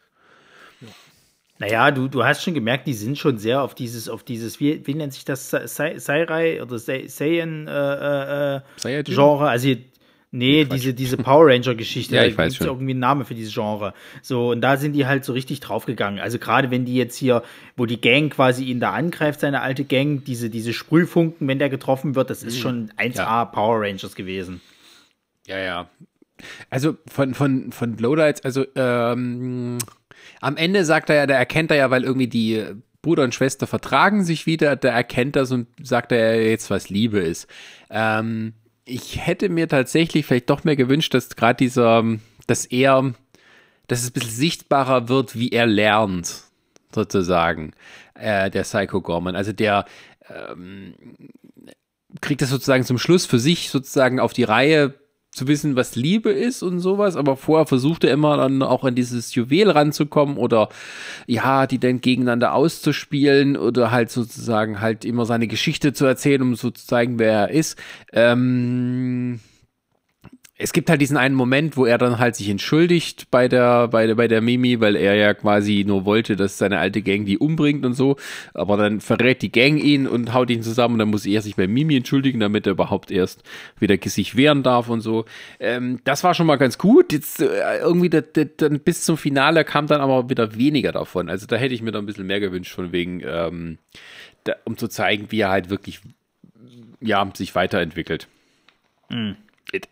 Naja, 1.58 1.90
du, 1.90 2.06
du 2.06 2.24
hast 2.24 2.44
schon 2.44 2.54
gemerkt, 2.54 2.86
die 2.86 2.94
sind 2.94 3.18
schon 3.18 3.38
sehr 3.38 3.60
auf 3.60 3.74
dieses, 3.74 4.08
auf 4.08 4.22
dieses, 4.22 4.60
wie, 4.60 4.86
wie 4.86 4.94
nennt 4.94 5.14
sich 5.14 5.24
das, 5.24 5.50
Seirai 5.50 6.62
oder 6.62 6.78
Seiyan 6.78 7.66
äh, 7.66 7.72
äh, 7.72 8.56
äh? 8.56 8.60
Also 9.48 9.68
Nee, 10.32 10.64
diese, 10.64 10.94
diese 10.94 11.16
Power 11.16 11.46
Ranger-Geschichte, 11.46 12.14
ja, 12.16 12.24
ich 12.24 12.36
da 12.36 12.44
gibt 12.44 12.60
es 12.60 12.66
irgendwie 12.66 12.92
einen 12.92 13.00
Namen 13.00 13.24
für 13.24 13.34
dieses 13.34 13.52
Genre. 13.52 13.94
So, 14.22 14.50
und 14.50 14.60
da 14.60 14.76
sind 14.76 14.92
die 14.92 15.06
halt 15.06 15.24
so 15.24 15.32
richtig 15.32 15.58
draufgegangen. 15.58 16.20
Also 16.20 16.38
gerade 16.38 16.70
wenn 16.70 16.84
die 16.84 16.94
jetzt 16.94 17.16
hier, 17.16 17.42
wo 17.76 17.84
die 17.84 18.00
Gang 18.00 18.32
quasi 18.32 18.64
ihn 18.64 18.78
da 18.78 18.92
angreift, 18.92 19.40
seine 19.40 19.60
alte 19.60 19.84
Gang, 19.84 20.22
diese, 20.24 20.48
diese 20.48 20.72
Sprühfunken, 20.72 21.48
wenn 21.48 21.58
der 21.58 21.68
getroffen 21.68 22.14
wird, 22.14 22.30
das 22.30 22.44
ist 22.44 22.58
mhm. 22.58 22.60
schon 22.60 22.90
1A 22.92 23.16
ja. 23.16 23.44
Power 23.44 23.80
Rangers 23.80 24.14
gewesen. 24.14 24.60
Ja, 25.46 25.58
ja. 25.58 25.90
Also 26.70 26.96
von, 27.08 27.34
von, 27.34 27.72
von 27.72 27.98
Lowlights, 27.98 28.42
also 28.42 28.64
ähm, 28.76 29.78
am 30.40 30.56
Ende 30.56 30.84
sagt 30.84 31.10
er 31.10 31.16
ja, 31.16 31.26
der 31.26 31.38
erkennt 31.38 31.70
er 31.70 31.76
ja, 31.76 31.90
weil 31.90 32.04
irgendwie 32.04 32.28
die 32.28 32.64
Bruder 33.02 33.24
und 33.24 33.34
Schwester 33.34 33.66
vertragen 33.66 34.24
sich 34.24 34.46
wieder, 34.46 34.76
da 34.76 34.90
erkennt 34.90 35.36
das 35.36 35.50
und 35.50 35.66
sagt 35.82 36.12
er 36.12 36.48
jetzt, 36.48 36.70
was 36.70 36.88
Liebe 36.88 37.18
ist. 37.18 37.48
Ähm, 37.90 38.54
ich 38.84 39.24
hätte 39.24 39.48
mir 39.48 39.68
tatsächlich 39.68 40.26
vielleicht 40.26 40.50
doch 40.50 40.64
mehr 40.64 40.76
gewünscht, 40.76 41.14
dass 41.14 41.36
gerade 41.36 41.56
dieser, 41.56 42.04
dass 42.46 42.66
er, 42.66 43.14
dass 43.86 44.02
es 44.02 44.10
ein 44.10 44.12
bisschen 44.12 44.30
sichtbarer 44.30 45.08
wird, 45.08 45.36
wie 45.36 45.50
er 45.50 45.66
lernt, 45.66 46.44
sozusagen, 46.94 47.72
äh, 48.14 48.50
der 48.50 48.62
Psycho 48.62 49.00
Gorman. 49.00 49.36
Also 49.36 49.52
der 49.52 49.84
ähm, 50.28 50.94
kriegt 52.20 52.42
das 52.42 52.50
sozusagen 52.50 52.84
zum 52.84 52.98
Schluss 52.98 53.26
für 53.26 53.38
sich 53.38 53.70
sozusagen 53.70 54.20
auf 54.20 54.32
die 54.32 54.44
Reihe, 54.44 54.94
zu 55.30 55.46
wissen, 55.46 55.76
was 55.76 55.94
Liebe 55.94 56.30
ist 56.30 56.62
und 56.62 56.80
sowas, 56.80 57.16
aber 57.16 57.36
vorher 57.36 57.66
versucht 57.66 58.04
er 58.04 58.12
immer 58.12 58.36
dann 58.36 58.62
auch 58.62 58.82
an 58.84 58.96
dieses 58.96 59.34
Juwel 59.34 59.70
ranzukommen 59.70 60.36
oder 60.36 60.68
ja, 61.26 61.66
die 61.66 61.78
dann 61.78 62.00
gegeneinander 62.00 62.52
auszuspielen 62.52 63.56
oder 63.56 63.92
halt 63.92 64.10
sozusagen 64.10 64.80
halt 64.80 65.04
immer 65.04 65.26
seine 65.26 65.46
Geschichte 65.46 65.92
zu 65.92 66.04
erzählen, 66.04 66.42
um 66.42 66.56
so 66.56 66.70
zu 66.70 66.84
zeigen, 66.84 67.18
wer 67.18 67.32
er 67.32 67.50
ist. 67.50 67.78
Ähm, 68.12 69.40
es 70.62 70.74
gibt 70.74 70.90
halt 70.90 71.00
diesen 71.00 71.16
einen 71.16 71.34
Moment, 71.34 71.78
wo 71.78 71.86
er 71.86 71.96
dann 71.96 72.18
halt 72.18 72.36
sich 72.36 72.50
entschuldigt 72.50 73.30
bei 73.30 73.48
der, 73.48 73.88
bei 73.88 74.06
der, 74.06 74.14
bei 74.14 74.28
der 74.28 74.42
Mimi, 74.42 74.78
weil 74.78 74.94
er 74.94 75.14
ja 75.14 75.32
quasi 75.32 75.84
nur 75.86 76.04
wollte, 76.04 76.36
dass 76.36 76.58
seine 76.58 76.78
alte 76.78 77.00
Gang 77.00 77.24
die 77.24 77.38
umbringt 77.38 77.86
und 77.86 77.94
so. 77.94 78.16
Aber 78.52 78.76
dann 78.76 79.00
verrät 79.00 79.40
die 79.40 79.50
Gang 79.50 79.82
ihn 79.82 80.06
und 80.06 80.34
haut 80.34 80.50
ihn 80.50 80.62
zusammen 80.62 80.94
und 80.94 80.98
dann 80.98 81.08
muss 81.08 81.24
er 81.24 81.40
sich 81.40 81.56
bei 81.56 81.66
Mimi 81.66 81.96
entschuldigen, 81.96 82.40
damit 82.40 82.66
er 82.66 82.72
überhaupt 82.72 83.10
erst 83.10 83.42
wieder 83.78 83.96
sich 84.04 84.36
wehren 84.36 84.62
darf 84.62 84.90
und 84.90 85.00
so. 85.00 85.24
Ähm, 85.60 86.00
das 86.04 86.24
war 86.24 86.34
schon 86.34 86.46
mal 86.46 86.56
ganz 86.56 86.76
gut. 86.76 87.14
Jetzt 87.14 87.40
äh, 87.40 87.78
irgendwie 87.78 88.10
da, 88.10 88.20
da, 88.20 88.44
dann 88.44 88.80
bis 88.80 89.02
zum 89.02 89.16
Finale 89.16 89.64
kam 89.64 89.86
dann 89.86 90.02
aber 90.02 90.28
wieder 90.28 90.56
weniger 90.56 90.92
davon. 90.92 91.30
Also 91.30 91.46
da 91.46 91.56
hätte 91.56 91.74
ich 91.74 91.80
mir 91.80 91.92
da 91.92 92.00
ein 92.00 92.06
bisschen 92.06 92.26
mehr 92.26 92.40
gewünscht, 92.40 92.74
von 92.74 92.92
wegen, 92.92 93.22
ähm, 93.24 93.78
da, 94.44 94.56
um 94.64 94.76
zu 94.76 94.88
zeigen, 94.88 95.28
wie 95.30 95.40
er 95.40 95.48
halt 95.48 95.70
wirklich, 95.70 96.00
ja, 97.00 97.26
sich 97.34 97.54
weiterentwickelt. 97.54 98.28
Mhm. 99.08 99.36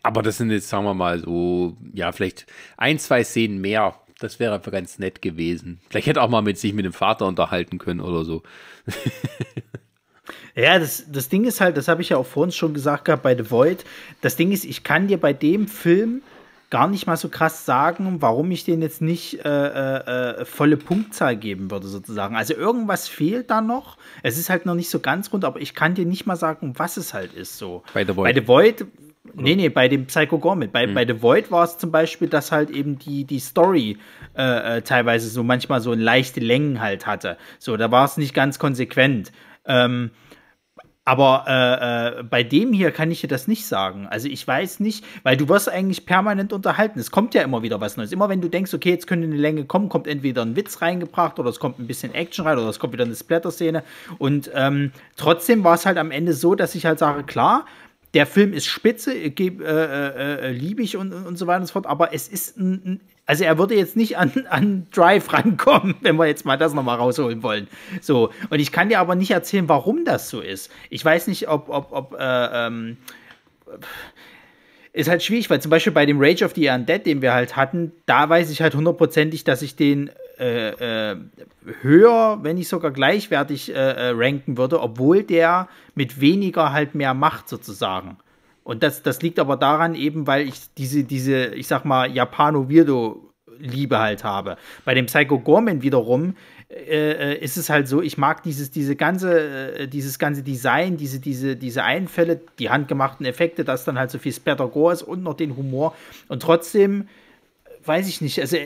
Aber 0.03 0.21
das 0.21 0.37
sind 0.37 0.51
jetzt, 0.51 0.69
sagen 0.69 0.85
wir 0.85 0.93
mal, 0.93 1.19
so, 1.19 1.77
ja, 1.93 2.11
vielleicht 2.11 2.45
ein, 2.77 2.99
zwei 2.99 3.23
Szenen 3.23 3.61
mehr. 3.61 3.95
Das 4.19 4.39
wäre 4.39 4.59
ganz 4.59 4.99
nett 4.99 5.21
gewesen. 5.21 5.79
Vielleicht 5.89 6.07
hätte 6.07 6.21
auch 6.21 6.29
mal 6.29 6.41
mit 6.41 6.57
sich 6.57 6.73
mit 6.73 6.83
dem 6.83 6.91
Vater 6.91 7.25
unterhalten 7.25 7.77
können 7.77 8.01
oder 8.01 8.25
so. 8.25 8.43
Ja, 10.55 10.77
das, 10.77 11.05
das 11.09 11.29
Ding 11.29 11.45
ist 11.45 11.61
halt, 11.61 11.77
das 11.77 11.87
habe 11.87 12.01
ich 12.01 12.09
ja 12.09 12.17
auch 12.17 12.25
vorhin 12.25 12.51
schon 12.51 12.73
gesagt 12.73 13.05
gehabt 13.05 13.23
bei 13.23 13.35
The 13.35 13.49
Void. 13.49 13.85
Das 14.21 14.35
Ding 14.35 14.51
ist, 14.51 14.65
ich 14.65 14.83
kann 14.83 15.07
dir 15.07 15.17
bei 15.17 15.31
dem 15.31 15.67
Film 15.67 16.21
gar 16.69 16.87
nicht 16.87 17.07
mal 17.07 17.17
so 17.17 17.29
krass 17.29 17.65
sagen, 17.65 18.21
warum 18.21 18.51
ich 18.51 18.63
den 18.63 18.81
jetzt 18.81 19.01
nicht 19.01 19.43
äh, 19.43 19.49
äh, 19.49 20.41
äh 20.41 20.45
volle 20.45 20.77
Punktzahl 20.77 21.35
geben 21.35 21.71
würde, 21.71 21.87
sozusagen. 21.87 22.35
Also 22.35 22.53
irgendwas 22.53 23.07
fehlt 23.07 23.49
da 23.49 23.61
noch. 23.61 23.97
Es 24.21 24.37
ist 24.37 24.49
halt 24.49 24.65
noch 24.65 24.75
nicht 24.75 24.89
so 24.89 24.99
ganz 24.99 25.33
rund, 25.33 25.45
aber 25.45 25.61
ich 25.61 25.73
kann 25.73 25.95
dir 25.95 26.05
nicht 26.05 26.25
mal 26.25 26.35
sagen, 26.35 26.73
was 26.77 26.97
es 26.97 27.13
halt 27.13 27.33
ist 27.33 27.57
so. 27.57 27.83
Bei 27.93 28.05
The 28.05 28.15
Void. 28.15 28.23
Bei 28.25 28.41
The 28.41 28.47
Void 28.47 28.85
Nee, 29.35 29.55
nee, 29.55 29.69
bei 29.69 29.87
dem 29.87 30.05
Psycho 30.05 30.39
Gormit. 30.39 30.71
Bei, 30.71 30.87
mhm. 30.87 30.93
bei 30.93 31.05
The 31.05 31.21
Void 31.21 31.51
war 31.51 31.63
es 31.63 31.77
zum 31.77 31.91
Beispiel, 31.91 32.27
dass 32.27 32.51
halt 32.51 32.69
eben 32.69 32.99
die, 32.99 33.25
die 33.25 33.39
Story 33.39 33.97
äh, 34.37 34.77
äh, 34.77 34.81
teilweise 34.81 35.29
so 35.29 35.43
manchmal 35.43 35.81
so 35.81 35.93
leichte 35.93 36.39
Längen 36.39 36.81
halt 36.81 37.07
hatte. 37.07 37.37
So, 37.59 37.77
da 37.77 37.91
war 37.91 38.05
es 38.05 38.17
nicht 38.17 38.33
ganz 38.33 38.59
konsequent. 38.59 39.31
Ähm, 39.65 40.11
aber 41.09 41.45
äh, 41.47 42.19
äh, 42.19 42.23
bei 42.23 42.43
dem 42.43 42.71
hier 42.71 42.91
kann 42.91 43.09
ich 43.09 43.21
dir 43.21 43.27
das 43.27 43.47
nicht 43.47 43.65
sagen. 43.65 44.05
Also 44.07 44.27
ich 44.27 44.47
weiß 44.47 44.79
nicht, 44.79 45.03
weil 45.23 45.37
du 45.37 45.49
wirst 45.49 45.67
eigentlich 45.67 46.05
permanent 46.05 46.53
unterhalten. 46.53 46.99
Es 46.99 47.09
kommt 47.09 47.33
ja 47.33 47.41
immer 47.41 47.63
wieder 47.63 47.81
was 47.81 47.97
Neues. 47.97 48.11
Immer 48.11 48.29
wenn 48.29 48.41
du 48.41 48.47
denkst, 48.47 48.75
okay, 48.75 48.91
jetzt 48.91 49.07
könnte 49.07 49.25
eine 49.25 49.35
Länge 49.35 49.65
kommen, 49.65 49.89
kommt 49.89 50.05
entweder 50.05 50.43
ein 50.43 50.55
Witz 50.55 50.83
reingebracht 50.83 51.39
oder 51.39 51.49
es 51.49 51.59
kommt 51.59 51.79
ein 51.79 51.87
bisschen 51.87 52.13
Action 52.13 52.45
rein 52.45 52.59
oder 52.59 52.69
es 52.69 52.77
kommt 52.77 52.93
wieder 52.93 53.05
eine 53.05 53.15
Splatter-Szene. 53.15 53.83
Und 54.19 54.51
ähm, 54.53 54.91
trotzdem 55.15 55.63
war 55.63 55.73
es 55.73 55.87
halt 55.87 55.97
am 55.97 56.11
Ende 56.11 56.33
so, 56.33 56.53
dass 56.53 56.75
ich 56.75 56.85
halt 56.85 56.99
sage, 56.99 57.23
klar, 57.23 57.65
der 58.13 58.25
Film 58.25 58.53
ist 58.53 58.65
spitze, 58.65 59.13
äh, 59.13 59.27
äh, 59.27 59.49
äh, 59.59 60.47
äh, 60.47 60.51
liebe 60.51 60.81
ich 60.81 60.97
und, 60.97 61.13
und 61.13 61.37
so 61.37 61.47
weiter 61.47 61.61
und 61.61 61.67
so 61.67 61.73
fort, 61.73 61.85
aber 61.85 62.13
es 62.13 62.27
ist 62.27 62.57
ein, 62.57 63.01
also 63.25 63.43
er 63.43 63.59
würde 63.59 63.75
jetzt 63.75 63.95
nicht 63.95 64.17
an, 64.17 64.31
an 64.49 64.87
Drive 64.91 65.31
rankommen, 65.33 65.95
wenn 66.01 66.15
wir 66.15 66.25
jetzt 66.25 66.45
mal 66.45 66.57
das 66.57 66.73
nochmal 66.73 66.97
rausholen 66.97 67.43
wollen. 67.43 67.67
So, 68.01 68.31
und 68.49 68.59
ich 68.59 68.71
kann 68.71 68.89
dir 68.89 68.99
aber 68.99 69.15
nicht 69.15 69.31
erzählen, 69.31 69.69
warum 69.69 70.05
das 70.05 70.29
so 70.29 70.41
ist. 70.41 70.71
Ich 70.89 71.05
weiß 71.05 71.27
nicht, 71.27 71.47
ob, 71.47 71.69
ob, 71.69 71.91
ob 71.91 72.15
äh, 72.19 72.67
ähm, 72.67 72.97
ist 74.91 75.07
halt 75.07 75.21
schwierig, 75.21 75.49
weil 75.51 75.61
zum 75.61 75.69
Beispiel 75.69 75.93
bei 75.93 76.07
dem 76.07 76.19
Rage 76.19 76.43
of 76.43 76.53
the 76.55 76.69
Undead, 76.69 77.05
den 77.05 77.21
wir 77.21 77.33
halt 77.33 77.55
hatten, 77.55 77.91
da 78.07 78.27
weiß 78.27 78.49
ich 78.49 78.61
halt 78.61 78.73
hundertprozentig, 78.73 79.43
dass 79.43 79.61
ich 79.61 79.75
den 79.75 80.09
äh, 80.39 81.11
äh, 81.11 81.17
höher, 81.81 82.39
wenn 82.41 82.55
nicht 82.55 82.69
sogar 82.69 82.91
gleichwertig 82.91 83.73
äh, 83.73 83.73
äh, 83.73 84.09
ranken 84.15 84.57
würde, 84.57 84.81
obwohl 84.81 85.23
der 85.23 85.67
mit 85.95 86.21
weniger 86.21 86.71
halt 86.71 86.95
mehr 86.95 87.13
macht 87.13 87.49
sozusagen. 87.49 88.17
Und 88.63 88.83
das, 88.83 89.03
das 89.03 89.21
liegt 89.21 89.39
aber 89.39 89.57
daran 89.57 89.95
eben, 89.95 90.27
weil 90.27 90.47
ich 90.47 90.73
diese, 90.77 91.03
diese, 91.03 91.47
ich 91.55 91.67
sag 91.67 91.85
mal, 91.85 92.09
Japano-Weirdo-Liebe 92.09 93.99
halt 93.99 94.23
habe. 94.23 94.57
Bei 94.85 94.93
dem 94.93 95.07
Psycho 95.07 95.39
Gorman 95.39 95.81
wiederum 95.81 96.35
äh, 96.69 97.37
ist 97.39 97.57
es 97.57 97.69
halt 97.69 97.87
so, 97.87 98.01
ich 98.01 98.17
mag 98.17 98.43
dieses, 98.43 98.71
diese 98.71 98.95
ganze, 98.95 99.79
äh, 99.79 99.87
dieses 99.87 100.19
ganze 100.19 100.43
Design, 100.43 100.97
diese, 100.97 101.19
diese, 101.19 101.55
diese 101.55 101.83
Einfälle, 101.83 102.41
die 102.59 102.69
handgemachten 102.69 103.25
Effekte, 103.25 103.65
dass 103.65 103.85
dann 103.85 103.97
halt 103.97 104.11
so 104.11 104.19
viel 104.19 104.33
Spatter-Gore 104.33 104.93
ist 104.93 105.01
und 105.03 105.23
noch 105.23 105.33
den 105.33 105.57
Humor. 105.57 105.95
Und 106.27 106.43
trotzdem 106.43 107.07
weiß 107.85 108.07
ich 108.07 108.21
nicht. 108.21 108.39
Also 108.39 108.57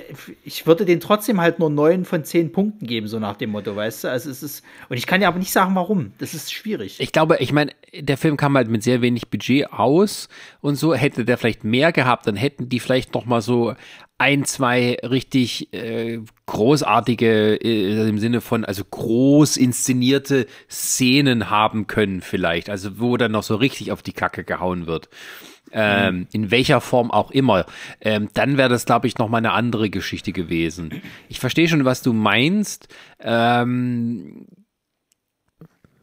ich 0.44 0.66
würde 0.66 0.86
den 0.86 1.00
trotzdem 1.00 1.40
halt 1.42 1.60
nur 1.60 1.70
neun 1.70 2.06
von 2.06 2.24
zehn 2.24 2.52
Punkten 2.52 2.86
geben, 2.86 3.08
so 3.08 3.20
nach 3.20 3.38
dem 3.38 3.52
Motto, 3.52 3.76
weißt 3.76 4.04
du? 4.06 4.10
Also 4.10 4.30
es 4.30 4.44
ist, 4.44 4.64
und 4.90 4.98
ich 4.98 5.08
kann 5.08 5.22
ja 5.22 5.28
aber 5.28 5.40
nicht 5.40 5.52
sagen, 5.52 5.76
warum. 5.76 6.14
Das 6.18 6.34
ist 6.34 6.52
schwierig. 6.52 7.00
Ich 7.00 7.12
glaube, 7.12 7.38
ich 7.40 7.52
meine, 7.52 7.72
der 7.94 8.18
Film 8.18 8.38
kam 8.38 8.56
halt 8.56 8.70
mit 8.70 8.84
sehr 8.84 9.02
wenig 9.02 9.30
Budget 9.30 9.72
aus 9.72 10.30
und 10.62 10.76
so. 10.76 10.94
Hätte 10.94 11.26
der 11.26 11.38
vielleicht 11.38 11.64
mehr 11.64 11.92
gehabt, 11.92 12.28
dann 12.28 12.36
hätten 12.36 12.70
die 12.70 12.80
vielleicht 12.80 13.14
noch 13.14 13.26
mal 13.26 13.42
so 13.42 13.76
ein, 14.18 14.46
zwei 14.46 14.98
richtig 15.04 15.74
äh, 15.74 16.20
großartige, 16.46 17.56
äh, 17.56 18.08
im 18.08 18.20
Sinne 18.20 18.42
von, 18.42 18.64
also 18.64 18.84
groß 18.86 19.58
inszenierte 19.58 20.48
Szenen 20.70 21.50
haben 21.50 21.88
können 21.88 22.22
vielleicht. 22.22 22.70
Also 22.70 23.00
wo 23.00 23.18
dann 23.18 23.32
noch 23.32 23.44
so 23.44 23.56
richtig 23.56 23.92
auf 23.92 24.02
die 24.02 24.14
Kacke 24.14 24.44
gehauen 24.44 24.88
wird 24.88 25.10
ähm, 25.74 26.16
mhm. 26.16 26.28
in 26.32 26.52
welcher 26.52 26.82
Form 26.82 27.12
auch 27.12 27.32
immer, 27.32 27.66
ähm, 28.02 28.30
dann 28.34 28.58
wäre 28.58 28.70
das, 28.70 28.86
glaube 28.86 29.08
ich, 29.08 29.18
noch 29.18 29.30
mal 29.30 29.40
eine 29.40 29.52
andere 29.52 29.90
Geschichte 29.90 30.32
gewesen. 30.32 31.02
Ich 31.30 31.40
verstehe 31.40 31.68
schon, 31.68 31.86
was 31.86 32.02
du 32.02 32.14
meinst. 32.14 32.88
Ähm, 33.20 34.48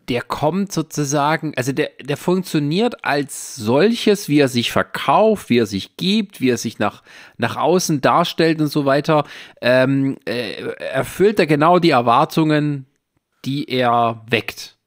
der 0.08 0.22
kommt 0.22 0.72
sozusagen, 0.72 1.52
also 1.56 1.70
der, 1.70 1.90
der 2.02 2.16
funktioniert 2.16 3.04
als 3.04 3.54
solches, 3.54 4.28
wie 4.28 4.40
er 4.40 4.48
sich 4.48 4.72
verkauft, 4.72 5.50
wie 5.50 5.58
er 5.58 5.66
sich 5.66 5.96
gibt, 5.96 6.40
wie 6.40 6.50
er 6.50 6.56
sich 6.56 6.80
nach, 6.80 7.04
nach 7.38 7.56
außen 7.56 8.00
darstellt 8.00 8.60
und 8.60 8.66
so 8.66 8.84
weiter, 8.86 9.24
ähm, 9.60 10.18
äh, 10.24 10.64
erfüllt 10.78 11.38
er 11.38 11.46
genau 11.46 11.78
die 11.78 11.90
Erwartungen, 11.90 12.86
die 13.44 13.70
er 13.70 14.24
weckt 14.28 14.79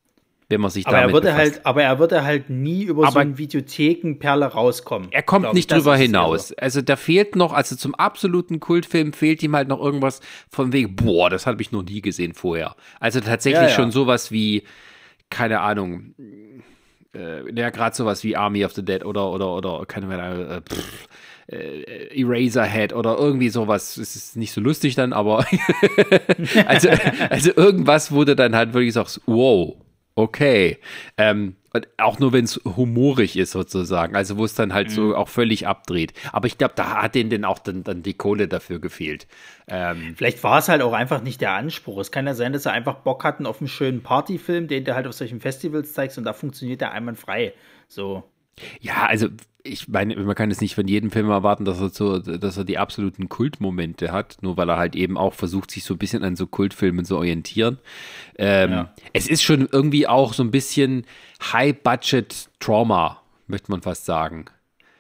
wenn 0.54 0.62
man 0.62 0.70
sich 0.70 0.86
aber 0.86 0.98
damit 0.98 1.10
er 1.10 1.14
würde 1.14 1.34
halt, 1.34 1.66
Aber 1.66 1.84
er 1.84 2.00
würde 2.00 2.24
halt 2.24 2.50
nie 2.50 2.84
über 2.84 3.04
aber 3.04 3.12
so 3.12 3.20
eine 3.20 3.38
Videothekenperle 3.38 4.46
rauskommen. 4.46 5.08
Er 5.12 5.24
kommt 5.24 5.54
nicht 5.54 5.72
drüber 5.72 5.98
hinaus. 5.98 6.54
Also 6.54 6.82
da 6.82 6.96
fehlt 6.96 7.36
noch, 7.36 7.54
also 7.54 7.76
zum 7.76 7.96
absoluten 7.96 8.60
Kultfilm 8.60 9.14
fehlt 9.14 9.42
ihm 9.42 9.56
halt 9.56 9.68
noch 9.68 9.80
irgendwas 9.80 10.22
von 10.50 10.72
wegen, 10.72 10.96
boah, 10.96 11.30
das 11.30 11.48
habe 11.48 11.62
ich 11.62 11.72
noch 11.72 11.84
nie 11.84 12.02
gesehen 12.02 12.34
vorher. 12.34 12.76
Also 13.00 13.20
tatsächlich 13.20 13.64
ja, 13.64 13.70
ja. 13.70 13.76
schon 13.76 13.92
sowas 13.92 14.32
wie, 14.32 14.64
keine 15.32 15.62
Ahnung, 15.62 16.14
äh, 17.16 17.52
ja, 17.60 17.72
gerade 17.72 17.96
sowas 17.96 18.24
wie 18.24 18.36
Army 18.36 18.64
of 18.64 18.74
the 18.74 18.86
Dead 18.86 19.04
oder, 19.04 19.32
oder, 19.32 19.56
oder, 19.56 19.86
keine 19.88 20.08
Ahnung, 20.22 20.50
äh, 20.50 20.62
pff, 20.62 21.08
äh, 21.48 22.22
Eraserhead 22.22 22.94
oder 22.94 23.18
irgendwie 23.18 23.50
sowas. 23.50 23.98
Es 23.98 24.16
ist 24.16 24.38
nicht 24.38 24.54
so 24.54 24.62
lustig 24.62 24.96
dann, 24.96 25.14
aber 25.14 25.46
also, 26.66 26.90
also 27.30 27.52
irgendwas, 27.56 28.12
du 28.26 28.36
dann 28.36 28.56
halt 28.56 28.74
wirklich 28.74 28.94
sagst, 28.94 29.22
wow, 29.26 29.76
okay. 30.16 30.80
Ähm, 31.18 31.56
auch 31.98 32.20
nur 32.20 32.34
wenn 32.34 32.46
es 32.46 32.62
humorig 32.64 33.36
ist 33.36 33.52
sozusagen, 33.52 34.16
also 34.16 34.38
wo 34.38 34.46
es 34.46 34.54
dann 34.54 34.74
halt 34.74 34.90
mhm. 34.90 34.94
so 34.94 35.16
auch 35.16 35.30
völlig 35.30 35.68
abdreht. 35.68 36.14
Aber 36.32 36.46
ich 36.46 36.58
glaube, 36.58 36.74
da 36.76 37.02
hat 37.02 37.16
denen 37.16 37.32
dann 37.32 37.46
auch 37.46 37.60
dann, 37.60 37.84
dann 37.84 38.04
die 38.04 38.14
Kohle 38.14 38.48
dafür 38.48 38.80
gefehlt. 38.80 39.28
Ähm, 39.68 40.14
Vielleicht 40.16 40.44
war 40.44 40.60
es 40.60 40.70
halt 40.70 40.84
auch 40.84 40.94
einfach 40.94 41.24
nicht 41.24 41.42
der 41.42 41.54
Anspruch. 41.54 41.98
Es 42.00 42.12
kann 42.12 42.28
ja 42.28 42.36
sein, 42.36 42.54
dass 42.54 42.64
sie 42.64 42.72
einfach 42.72 42.96
Bock 42.96 43.24
hatten 43.24 43.48
auf 43.48 43.60
einen 43.60 43.70
schönen 43.70 44.04
Partyfilm, 44.04 44.68
den 44.68 44.86
du 44.86 44.94
halt 44.94 45.08
auf 45.08 45.14
solchen 45.14 45.42
Festivals 45.42 45.94
zeigst 45.94 46.18
und 46.18 46.26
da 46.26 46.34
funktioniert 46.34 46.82
der 46.82 46.92
einwandfrei. 46.92 47.54
So. 47.88 48.24
Ja, 48.80 49.06
also 49.06 49.28
ich 49.64 49.88
meine, 49.88 50.16
man 50.18 50.36
kann 50.36 50.52
es 50.52 50.60
nicht 50.60 50.76
von 50.76 50.88
jedem 50.88 51.10
Film 51.10 51.30
erwarten, 51.30 51.64
dass 51.64 51.80
er 51.80 51.90
so, 51.90 52.20
dass 52.20 52.58
er 52.58 52.66
die 52.66 52.78
absoluten 52.78 53.30
Kultmomente 53.30 54.12
hat, 54.12 54.38
nur 54.42 54.58
weil 54.58 54.70
er 54.70 54.78
halt 54.78 54.96
eben 54.96 55.18
auch 55.18 55.34
versucht, 55.34 55.72
sich 55.72 55.86
so 55.86 55.94
ein 55.94 56.00
bisschen 56.00 56.24
an 56.24 56.36
so 56.36 56.48
Kultfilmen 56.48 57.06
zu 57.06 57.16
orientieren. 57.16 57.80
Ähm, 58.38 58.72
ja. 58.72 58.94
Es 59.14 59.28
ist 59.28 59.42
schon 59.42 59.70
irgendwie 59.72 60.06
auch 60.06 60.34
so 60.34 60.44
ein 60.44 60.52
bisschen 60.52 61.06
High-Budget-Trauma, 61.42 63.22
möchte 63.48 63.72
man 63.72 63.82
fast 63.82 64.06
sagen. 64.06 64.46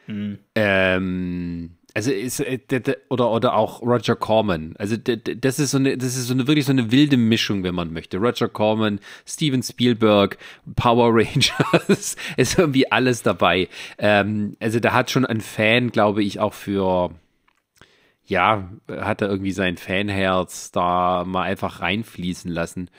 Mhm. 0.07 0.39
Ähm, 0.55 1.71
also 1.93 2.11
ist 2.11 2.39
äh, 2.39 2.59
oder 3.09 3.31
oder 3.31 3.55
auch 3.55 3.81
Roger 3.81 4.15
Corman. 4.15 4.75
Also 4.77 4.97
das 4.97 5.59
ist 5.59 5.71
so 5.71 5.77
eine 5.77 5.97
das 5.97 6.15
ist 6.15 6.27
so 6.27 6.33
eine 6.33 6.47
wirklich 6.47 6.65
so 6.65 6.71
eine 6.71 6.91
wilde 6.91 7.17
Mischung, 7.17 7.63
wenn 7.63 7.75
man 7.75 7.93
möchte. 7.93 8.17
Roger 8.17 8.47
Corman, 8.47 8.99
Steven 9.27 9.61
Spielberg, 9.61 10.37
Power 10.75 11.11
Rangers, 11.13 12.15
ist 12.37 12.57
irgendwie 12.57 12.91
alles 12.91 13.21
dabei. 13.21 13.69
Ähm, 13.99 14.57
also 14.59 14.79
da 14.79 14.93
hat 14.93 15.11
schon 15.11 15.25
ein 15.25 15.41
Fan, 15.41 15.91
glaube 15.91 16.23
ich, 16.23 16.39
auch 16.39 16.53
für 16.53 17.11
ja, 18.25 18.69
hat 18.89 19.21
er 19.21 19.29
irgendwie 19.29 19.51
sein 19.51 19.77
Fanherz 19.77 20.71
da 20.71 21.23
mal 21.25 21.43
einfach 21.43 21.81
reinfließen 21.81 22.49
lassen. 22.49 22.89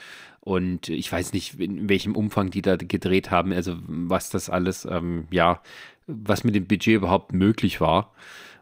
Und 0.40 0.90
ich 0.90 1.10
weiß 1.10 1.32
nicht, 1.32 1.58
in 1.58 1.88
welchem 1.88 2.14
Umfang 2.14 2.50
die 2.50 2.60
da 2.62 2.76
gedreht 2.76 3.30
haben, 3.30 3.52
also 3.52 3.76
was 3.86 4.28
das 4.28 4.50
alles, 4.50 4.84
ähm, 4.84 5.26
ja, 5.30 5.62
was 6.06 6.44
mit 6.44 6.54
dem 6.54 6.66
Budget 6.66 6.96
überhaupt 6.96 7.32
möglich 7.32 7.80
war. 7.80 8.12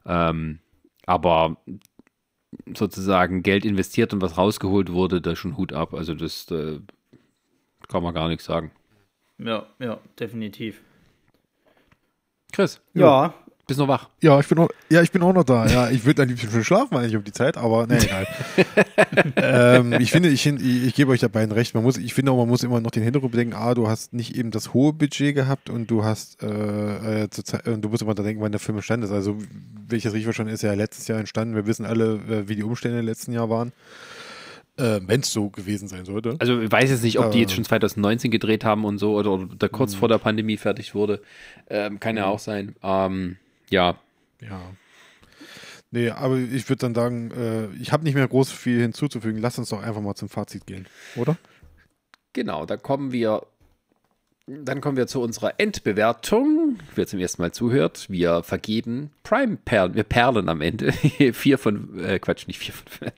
Ähm, 0.07 0.59
aber 1.07 1.57
sozusagen 2.75 3.43
Geld 3.43 3.65
investiert 3.65 4.13
und 4.13 4.23
was 4.23 4.37
rausgeholt 4.37 4.93
wurde, 4.93 5.21
da 5.21 5.37
schon 5.37 5.57
Hut 5.57 5.73
ab. 5.73 5.95
Also 5.95 6.15
das 6.15 6.51
äh, 6.51 6.81
kann 7.89 8.03
man 8.03 8.15
gar 8.15 8.29
nichts 8.29 8.45
sagen. 8.45 8.71
Ja, 9.39 9.67
ja, 9.79 9.99
definitiv. 10.19 10.81
Chris. 12.53 12.81
Ja, 12.95 13.35
bist 13.73 13.81
noch 13.81 13.89
wach? 13.89 14.09
Ja, 14.21 14.39
ich 14.39 14.49
bin 14.49 14.59
auch, 14.59 14.69
ja, 14.91 15.03
ich 15.03 15.11
bin 15.11 15.23
auch 15.23 15.33
noch 15.33 15.45
da. 15.45 15.67
Ja, 15.67 15.91
ich 15.91 16.05
würde 16.05 16.23
eigentlich 16.23 16.41
schon 16.41 16.65
schlafen 16.65 16.97
eigentlich 16.97 17.17
um 17.17 17.25
die 17.25 17.33
Zeit, 17.33 17.57
aber 17.57 17.87
nee, 17.87 17.99
egal. 18.03 18.27
ähm, 19.37 19.93
ich 19.95 20.11
finde, 20.11 20.29
ich, 20.29 20.47
ich, 20.47 20.85
ich 20.87 20.95
gebe 20.95 21.11
euch 21.11 21.21
da 21.21 21.29
beiden 21.29 21.53
recht. 21.53 21.75
Man 21.75 21.83
muss, 21.83 21.97
ich 21.97 22.15
finde 22.15 22.33
auch, 22.33 22.37
man 22.37 22.49
muss 22.49 22.63
immer 22.63 22.81
noch 22.81 22.91
den 22.91 23.03
Hintergrund 23.03 23.33
bedenken, 23.33 23.55
ah, 23.55 23.75
du 23.75 23.89
hast 23.89 24.13
nicht 24.13 24.37
eben 24.37 24.51
das 24.51 24.75
hohe 24.75 24.93
Budget 24.93 25.35
gehabt 25.35 25.71
und 25.71 25.91
du 25.91 26.05
hast 26.05 26.43
äh, 26.43 27.23
äh, 27.25 27.29
du 27.79 27.89
musst 27.89 28.03
immer 28.03 28.15
da 28.15 28.23
denken, 28.23 28.43
wann 28.43 28.53
der 28.53 28.61
Film 28.61 28.79
entstanden 28.79 29.07
ist. 29.07 29.13
Also, 29.13 29.37
das 29.89 30.05
richtig 30.05 30.25
verstanden 30.25 30.53
ist 30.53 30.63
ja 30.63 30.73
letztes 30.75 31.09
Jahr 31.09 31.19
entstanden. 31.19 31.55
Wir 31.55 31.67
wissen 31.67 31.87
alle, 31.87 32.15
äh, 32.29 32.49
wie 32.49 32.57
die 32.57 32.63
Umstände 32.63 32.99
im 32.99 33.07
letzten 33.07 33.33
Jahr 33.33 33.51
waren. 33.51 33.73
Äh, 34.79 35.01
Wenn 35.07 35.21
es 35.21 35.33
so 35.33 35.51
gewesen 35.51 35.87
sein 35.87 36.07
sollte. 36.07 36.37
Also 36.39 36.61
ich 36.61 36.73
weiß 36.73 36.89
jetzt 36.89 37.05
nicht, 37.05 37.19
ob 37.19 37.31
die 37.31 37.41
jetzt 37.41 37.53
schon 37.53 37.65
2019 37.65 38.31
gedreht 38.31 38.65
haben 38.65 38.85
und 38.85 38.97
so 38.97 39.15
oder, 39.17 39.33
oder 39.33 39.69
kurz 39.69 39.95
mhm. 39.95 39.99
vor 39.99 40.09
der 40.09 40.19
Pandemie 40.19 40.57
fertig 40.57 40.95
wurde. 40.95 41.21
Ähm, 41.69 42.01
kann 42.01 42.17
ja 42.17 42.27
mhm. 42.27 42.33
auch 42.33 42.39
sein. 42.39 42.75
Ähm, 42.83 43.37
ja. 43.73 43.99
Ja. 44.41 44.61
Nee, 45.91 46.11
aber 46.11 46.39
ich 46.39 46.69
würde 46.69 46.81
dann 46.81 46.95
sagen, 46.95 47.31
äh, 47.33 47.67
ich 47.77 47.93
habe 47.93 48.05
nicht 48.05 48.15
mehr 48.15 48.27
groß 48.27 48.51
viel 48.51 48.81
hinzuzufügen. 48.81 49.41
Lass 49.41 49.59
uns 49.59 49.69
doch 49.69 49.83
einfach 49.83 50.01
mal 50.01 50.15
zum 50.15 50.29
Fazit 50.29 50.67
gehen, 50.67 50.87
oder? 51.17 51.37
Genau, 52.33 52.65
da 52.65 52.79
kommen 52.79 53.13
wir 53.13 53.47
dann 54.47 54.81
kommen 54.81 54.97
wir 54.97 55.07
zu 55.07 55.21
unserer 55.21 55.55
Endbewertung. 55.59 56.79
Wer 56.97 57.07
zum 57.07 57.21
ersten 57.21 57.43
Mal 57.43 57.53
zuhört, 57.53 58.07
wir 58.09 58.43
vergeben 58.43 59.11
Prime-Perlen, 59.23 59.95
wir 59.95 60.03
Perlen 60.03 60.49
am 60.49 60.61
Ende. 60.61 60.93
vier 61.33 61.59
von, 61.59 62.01
äh, 62.01 62.19
Quatsch, 62.19 62.49
nicht 62.49 62.59
vier 62.59 62.75
von 62.75 62.87
fünf. 62.91 63.13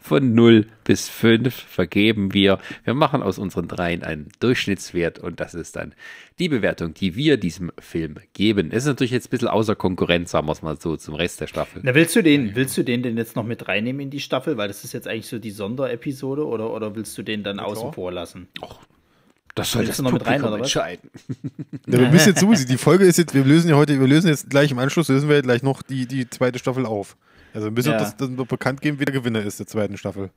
Von 0.00 0.34
0 0.34 0.66
bis 0.84 1.08
5 1.08 1.52
vergeben 1.52 2.32
wir. 2.32 2.58
Wir 2.84 2.94
machen 2.94 3.22
aus 3.22 3.38
unseren 3.38 3.66
dreien 3.66 4.04
einen 4.04 4.28
Durchschnittswert 4.38 5.18
und 5.18 5.40
das 5.40 5.54
ist 5.54 5.76
dann 5.76 5.94
die 6.38 6.48
Bewertung, 6.48 6.94
die 6.94 7.16
wir 7.16 7.36
diesem 7.36 7.72
Film 7.78 8.16
geben. 8.32 8.68
Es 8.70 8.84
ist 8.84 8.86
natürlich 8.86 9.10
jetzt 9.10 9.28
ein 9.28 9.30
bisschen 9.30 9.48
außer 9.48 9.74
Konkurrenz, 9.74 10.30
sagen 10.30 10.46
wir 10.46 10.52
es 10.52 10.62
mal 10.62 10.78
so, 10.78 10.96
zum 10.96 11.14
Rest 11.14 11.40
der 11.40 11.48
Staffel. 11.48 11.82
Na, 11.84 11.94
willst 11.94 12.14
du 12.14 12.22
den, 12.22 12.54
willst 12.54 12.78
du 12.78 12.84
den 12.84 13.02
denn 13.02 13.16
jetzt 13.16 13.34
noch 13.34 13.44
mit 13.44 13.66
reinnehmen 13.66 14.00
in 14.00 14.10
die 14.10 14.20
Staffel? 14.20 14.56
Weil 14.56 14.68
das 14.68 14.84
ist 14.84 14.92
jetzt 14.92 15.08
eigentlich 15.08 15.26
so 15.28 15.38
die 15.38 15.50
Sonderepisode 15.50 16.46
oder, 16.46 16.72
oder 16.72 16.94
willst 16.94 17.18
du 17.18 17.22
den 17.22 17.42
dann 17.42 17.56
ja, 17.56 17.64
außen 17.64 17.92
vor 17.92 18.12
lassen? 18.12 18.48
Och, 18.62 18.80
das 19.54 19.72
soll 19.72 19.84
das 19.84 20.00
noch 20.00 20.12
mit 20.12 20.26
rein, 20.26 20.42
oder 20.42 20.58
entscheiden. 20.58 21.10
Ja, 21.86 21.98
wir 21.98 22.10
müssen 22.10 22.28
jetzt 22.28 22.40
so, 22.40 22.52
die 22.68 22.78
Folge 22.78 23.04
ist 23.04 23.18
jetzt, 23.18 23.34
wir 23.34 23.44
lösen 23.44 23.70
ja 23.70 23.76
heute, 23.76 23.98
wir 23.98 24.06
lösen 24.06 24.28
jetzt 24.28 24.50
gleich 24.50 24.70
im 24.70 24.78
Anschluss, 24.78 25.08
lösen 25.08 25.28
wir 25.28 25.42
gleich 25.42 25.62
noch 25.62 25.82
die, 25.82 26.06
die 26.06 26.28
zweite 26.28 26.58
Staffel 26.58 26.86
auf. 26.86 27.16
Also 27.52 27.66
wir 27.66 27.72
müssen 27.72 27.92
ja. 27.92 27.98
das, 27.98 28.16
das 28.16 28.28
bekannt 28.30 28.80
geben, 28.80 29.00
wie 29.00 29.04
der 29.04 29.14
Gewinner 29.14 29.42
ist 29.42 29.58
der 29.58 29.66
zweiten 29.66 29.96
Staffel. 29.96 30.30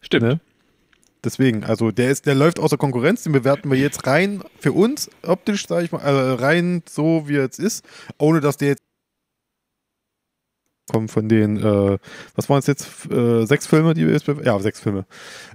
Stimmt. 0.00 0.22
Ne? 0.22 0.40
Deswegen, 1.24 1.64
also 1.64 1.90
der 1.90 2.10
ist, 2.10 2.26
der 2.26 2.34
läuft 2.34 2.58
außer 2.58 2.76
Konkurrenz, 2.76 3.22
den 3.22 3.32
bewerten 3.32 3.70
wir 3.70 3.78
jetzt 3.78 4.06
rein 4.06 4.42
für 4.58 4.72
uns, 4.72 5.10
optisch, 5.22 5.66
sage 5.66 5.86
ich 5.86 5.92
mal, 5.92 6.00
äh, 6.00 6.32
rein 6.34 6.82
so 6.88 7.24
wie 7.26 7.36
er 7.36 7.42
jetzt 7.42 7.58
ist, 7.58 7.84
ohne 8.18 8.40
dass 8.40 8.58
der 8.58 8.68
jetzt 8.68 8.82
kommen 10.90 11.08
von 11.08 11.28
den, 11.28 11.56
äh, 11.56 11.98
was 12.34 12.48
waren 12.48 12.58
es 12.58 12.66
jetzt, 12.66 13.10
äh, 13.10 13.46
sechs 13.46 13.66
Filme, 13.66 13.94
die 13.94 14.06
wir 14.06 14.12
jetzt, 14.12 14.26
ja, 14.26 14.58
sechs 14.58 14.80
Filme. 14.80 15.06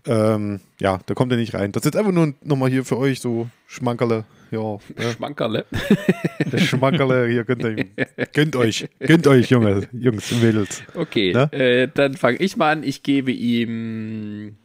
Ähm, 0.07 0.59
ja, 0.79 0.99
da 1.05 1.13
kommt 1.13 1.31
er 1.31 1.37
nicht 1.37 1.53
rein. 1.53 1.71
Das 1.71 1.81
ist 1.81 1.85
jetzt 1.85 1.97
einfach 1.97 2.11
nur 2.11 2.33
nochmal 2.43 2.69
hier 2.69 2.83
für 2.83 2.97
euch 2.97 3.21
so 3.21 3.47
Schmankerle. 3.67 4.25
Ja, 4.51 4.77
ne? 4.97 5.11
Schmankerle. 5.15 5.65
Schmankerle, 6.57 7.27
hier 7.27 7.43
könnt 7.45 7.63
ihr, 7.63 7.85
gönnt 8.33 8.55
euch, 8.55 8.89
gönnt 8.99 9.27
euch, 9.27 9.51
Junge, 9.51 9.87
Jungs 9.91 10.31
und 10.31 10.41
Mädels. 10.41 10.81
Okay, 10.95 11.33
ne? 11.33 11.53
äh, 11.53 11.87
dann 11.93 12.15
fange 12.15 12.37
ich 12.37 12.57
mal 12.57 12.71
an. 12.71 12.83
Ich 12.83 13.03
gebe 13.03 13.31
ihm, 13.31 14.57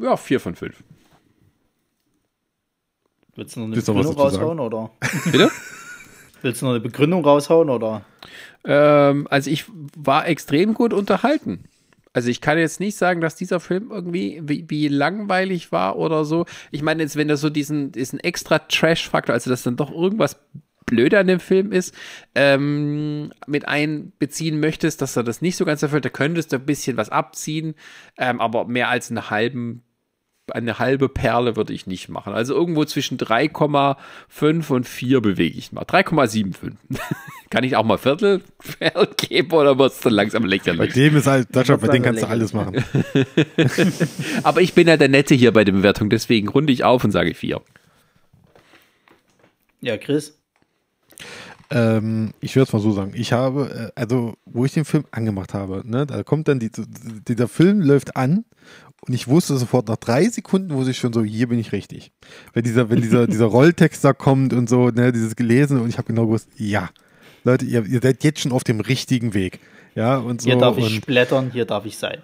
ja, 0.00 0.16
vier 0.16 0.38
von 0.38 0.54
fünf. 0.54 0.76
Willst 3.34 3.56
du 3.56 3.60
noch 3.60 3.66
eine 3.66 3.76
Begründung 3.76 4.14
raushauen, 4.14 4.60
oder? 4.60 4.90
Bitte? 5.24 5.50
Willst 6.42 6.62
du 6.62 6.66
noch 6.66 6.72
eine 6.72 6.80
Begründung 6.80 7.24
raushauen, 7.24 7.70
oder? 7.70 8.04
Ähm, 8.64 9.26
also 9.30 9.50
ich 9.50 9.64
war 9.96 10.26
extrem 10.26 10.74
gut 10.74 10.92
unterhalten. 10.92 11.64
Also 12.12 12.28
ich 12.28 12.40
kann 12.40 12.58
jetzt 12.58 12.80
nicht 12.80 12.96
sagen, 12.96 13.20
dass 13.20 13.36
dieser 13.36 13.60
Film 13.60 13.90
irgendwie 13.92 14.40
wie, 14.42 14.64
wie 14.68 14.88
langweilig 14.88 15.70
war 15.70 15.96
oder 15.96 16.24
so. 16.24 16.44
Ich 16.72 16.82
meine 16.82 17.02
jetzt, 17.02 17.16
wenn 17.16 17.28
das 17.28 17.40
so 17.40 17.50
diesen, 17.50 17.92
diesen 17.92 18.18
extra 18.18 18.58
Trash-Faktor, 18.58 19.32
also 19.32 19.48
dass 19.48 19.62
dann 19.62 19.76
doch 19.76 19.92
irgendwas 19.92 20.40
blöd 20.86 21.14
an 21.14 21.28
dem 21.28 21.38
Film 21.38 21.70
ist, 21.70 21.94
ähm, 22.34 23.32
mit 23.46 23.68
einbeziehen 23.68 24.58
möchtest, 24.58 25.00
dass 25.00 25.16
er 25.16 25.22
das 25.22 25.40
nicht 25.40 25.56
so 25.56 25.64
ganz 25.64 25.82
erfüllt, 25.82 26.04
da 26.04 26.08
könntest 26.08 26.52
du 26.52 26.56
ein 26.56 26.66
bisschen 26.66 26.96
was 26.96 27.10
abziehen, 27.10 27.74
ähm, 28.18 28.40
aber 28.40 28.66
mehr 28.66 28.88
als 28.88 29.08
einen 29.08 29.30
halben 29.30 29.84
eine 30.52 30.78
halbe 30.78 31.08
Perle 31.08 31.56
würde 31.56 31.72
ich 31.72 31.86
nicht 31.86 32.08
machen. 32.08 32.32
Also 32.32 32.54
irgendwo 32.54 32.84
zwischen 32.84 33.18
3,5 33.18 34.72
und 34.72 34.86
4 34.86 35.20
bewege 35.20 35.58
ich 35.58 35.72
mal. 35.72 35.84
3,75. 35.84 36.72
Kann 37.50 37.64
ich 37.64 37.76
auch 37.76 37.84
mal 37.84 37.98
Viertel 37.98 38.42
geben 39.16 39.52
oder 39.52 39.78
wird 39.78 39.92
es 39.92 40.00
dann 40.00 40.12
langsam 40.12 40.44
lächerlich? 40.44 40.78
Bei 40.78 40.86
dem 40.86 41.16
ist 41.16 41.26
halt, 41.26 41.48
Sascha, 41.52 41.76
bei 41.76 41.88
dem 41.88 42.02
kannst 42.02 42.22
du 42.22 42.28
alles 42.28 42.52
machen. 42.52 42.84
Aber 44.44 44.60
ich 44.60 44.74
bin 44.74 44.86
ja 44.86 44.96
der 44.96 45.08
Nette 45.08 45.34
hier 45.34 45.52
bei 45.52 45.64
der 45.64 45.72
Bewertung, 45.72 46.10
deswegen 46.10 46.48
runde 46.48 46.72
ich 46.72 46.84
auf 46.84 47.02
und 47.02 47.10
sage 47.10 47.34
4. 47.34 47.60
Ja, 49.80 49.96
Chris? 49.96 50.36
Ähm, 51.70 52.34
ich 52.40 52.56
würde 52.56 52.66
es 52.66 52.72
mal 52.72 52.80
so 52.80 52.90
sagen. 52.90 53.12
Ich 53.14 53.32
habe, 53.32 53.92
äh, 53.94 54.00
also, 54.00 54.34
wo 54.44 54.64
ich 54.64 54.72
den 54.72 54.84
Film 54.84 55.04
angemacht 55.12 55.54
habe, 55.54 55.82
ne, 55.84 56.04
da 56.04 56.24
kommt 56.24 56.48
dann 56.48 56.58
die, 56.58 56.70
dieser 57.28 57.46
Film 57.46 57.80
läuft 57.80 58.16
an 58.16 58.44
und 59.06 59.14
ich 59.14 59.28
wusste 59.28 59.56
sofort 59.56 59.88
nach 59.88 59.96
drei 59.96 60.24
Sekunden, 60.28 60.74
wo 60.74 60.86
ich 60.86 60.98
schon 60.98 61.12
so, 61.12 61.22
hier 61.24 61.48
bin 61.48 61.58
ich 61.58 61.72
richtig. 61.72 62.12
Wenn 62.52 62.64
dieser, 62.64 62.90
wenn 62.90 63.00
dieser, 63.00 63.26
dieser 63.26 63.46
Rolltext 63.46 64.04
da 64.04 64.12
kommt 64.12 64.52
und 64.52 64.68
so, 64.68 64.90
ne, 64.90 65.12
dieses 65.12 65.36
gelesen 65.36 65.80
und 65.80 65.88
ich 65.88 65.98
habe 65.98 66.06
genau 66.06 66.26
gewusst, 66.26 66.48
ja, 66.56 66.90
Leute, 67.44 67.64
ihr, 67.64 67.86
ihr 67.86 68.00
seid 68.02 68.22
jetzt 68.22 68.40
schon 68.40 68.52
auf 68.52 68.64
dem 68.64 68.80
richtigen 68.80 69.32
Weg. 69.32 69.60
Ja, 69.94 70.18
und 70.18 70.42
so. 70.42 70.46
Hier 70.46 70.58
darf 70.58 70.76
ich 70.78 70.84
und, 70.84 70.90
splattern, 70.90 71.50
hier 71.52 71.64
darf 71.64 71.86
ich 71.86 71.96
sein. 71.96 72.18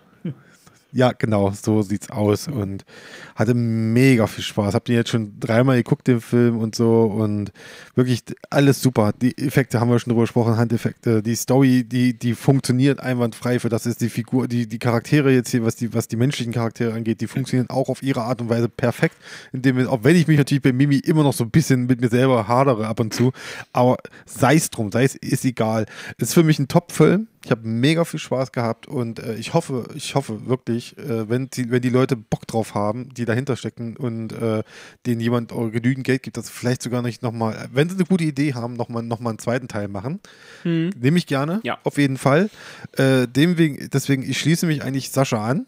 Ja, 0.97 1.12
genau, 1.12 1.51
so 1.51 1.82
sieht's 1.82 2.09
aus 2.09 2.49
und 2.49 2.86
hatte 3.34 3.53
mega 3.53 4.26
viel 4.26 4.42
Spaß. 4.42 4.72
Hab 4.72 4.86
den 4.86 4.94
jetzt 4.94 5.11
schon 5.11 5.38
dreimal 5.38 5.76
geguckt, 5.76 6.07
den 6.07 6.22
Film 6.22 6.57
und 6.57 6.74
so 6.74 7.03
und 7.03 7.53
wirklich 7.94 8.22
alles 8.49 8.80
super. 8.80 9.12
Die 9.20 9.36
Effekte 9.36 9.78
haben 9.78 9.90
wir 9.90 9.99
schon 9.99 10.12
drüber 10.12 10.22
gesprochen, 10.22 10.57
Handeffekte, 10.57 11.22
die 11.22 11.34
Story, 11.34 11.84
die, 11.84 12.18
die 12.18 12.34
funktioniert 12.34 12.99
einwandfrei 12.99 13.59
für 13.59 13.68
das 13.68 13.84
ist 13.84 14.01
die 14.01 14.09
Figur, 14.09 14.49
die, 14.49 14.66
die 14.66 14.78
Charaktere 14.78 15.30
jetzt 15.32 15.51
hier, 15.51 15.62
was 15.66 15.76
die, 15.76 15.92
was 15.92 16.09
die 16.09 16.16
menschlichen 16.16 16.55
Charaktere 16.55 16.94
angeht, 16.94 17.20
die 17.20 17.26
funktionieren 17.26 17.68
auch 17.68 17.90
auf 17.90 18.03
ihre 18.03 18.22
Art 18.22 18.40
und 18.40 18.49
Weise 18.49 18.70
perfekt, 18.70 19.16
indem, 19.53 19.86
auch 19.88 20.03
wenn 20.03 20.16
ich 20.16 20.26
mich 20.28 20.38
natürlich 20.38 20.62
bei 20.62 20.72
Mimi 20.72 20.97
immer 20.97 21.24
noch 21.24 21.34
so 21.34 21.44
ein 21.44 21.51
bisschen 21.51 21.84
mit 21.84 22.01
mir 22.01 22.09
selber 22.09 22.49
hadere 22.49 22.86
ab 22.86 23.01
und 23.01 23.12
zu, 23.12 23.32
aber 23.74 23.99
sei 24.24 24.55
es 24.55 24.70
drum, 24.70 24.90
sei 24.90 25.05
es, 25.05 25.14
ist 25.14 25.44
egal. 25.44 25.84
Ist 26.16 26.32
für 26.32 26.42
mich 26.42 26.59
ein 26.59 26.68
Top-Film 26.68 27.28
ich 27.47 27.53
habe 27.53 27.68
mega 27.68 28.05
viel 28.05 28.18
Spaß 28.18 28.51
gehabt 28.51 28.88
und 28.88 29.20
äh, 29.20 29.36
ich 29.36 29.55
hoffe, 29.55 29.86
ich 29.94 30.16
hoffe 30.16 30.47
wirklich, 30.49 30.99
äh, 30.99 31.28
wenn, 31.28 31.49
die, 31.49 31.70
wenn 31.70 31.80
die 31.80 31.90
Leute 31.90 32.16
Bock 32.16 32.44
drauf 32.49 32.74
haben, 32.74 33.14
die 33.14 33.24
dahinter 33.24 33.55
stecken 33.55 33.97
und 33.97 34.32
äh, 34.32 34.64
denen 35.07 35.20
jemand 35.20 35.51
genügend 35.51 36.05
Geld 36.05 36.24
gibt, 36.24 36.36
dass 36.38 36.51
vielleicht 36.51 36.82
sogar 36.82 37.03
nicht 37.03 37.22
nochmal, 37.22 37.68
wenn 37.72 37.88
sie 37.88 37.94
eine 37.94 38.05
gute 38.05 38.24
Idee 38.24 38.55
haben, 38.55 38.74
nochmal 38.74 39.05
noch 39.05 39.20
mal 39.20 39.30
einen 39.30 39.38
zweiten 39.38 39.68
Teil 39.68 39.86
machen. 39.86 40.18
Mhm. 40.64 40.90
Nehme 41.01 41.18
ich 41.18 41.28
gerne, 41.28 41.61
ja. 41.62 41.78
auf 41.84 41.99
jeden 41.99 42.18
Fall. 42.18 42.51
Äh, 42.97 43.28
dem 43.28 43.55
deswegen, 43.90 44.28
ich 44.28 44.40
schließe 44.40 44.66
mich 44.66 44.82
eigentlich 44.82 45.12
Sascha 45.12 45.47
an 45.47 45.66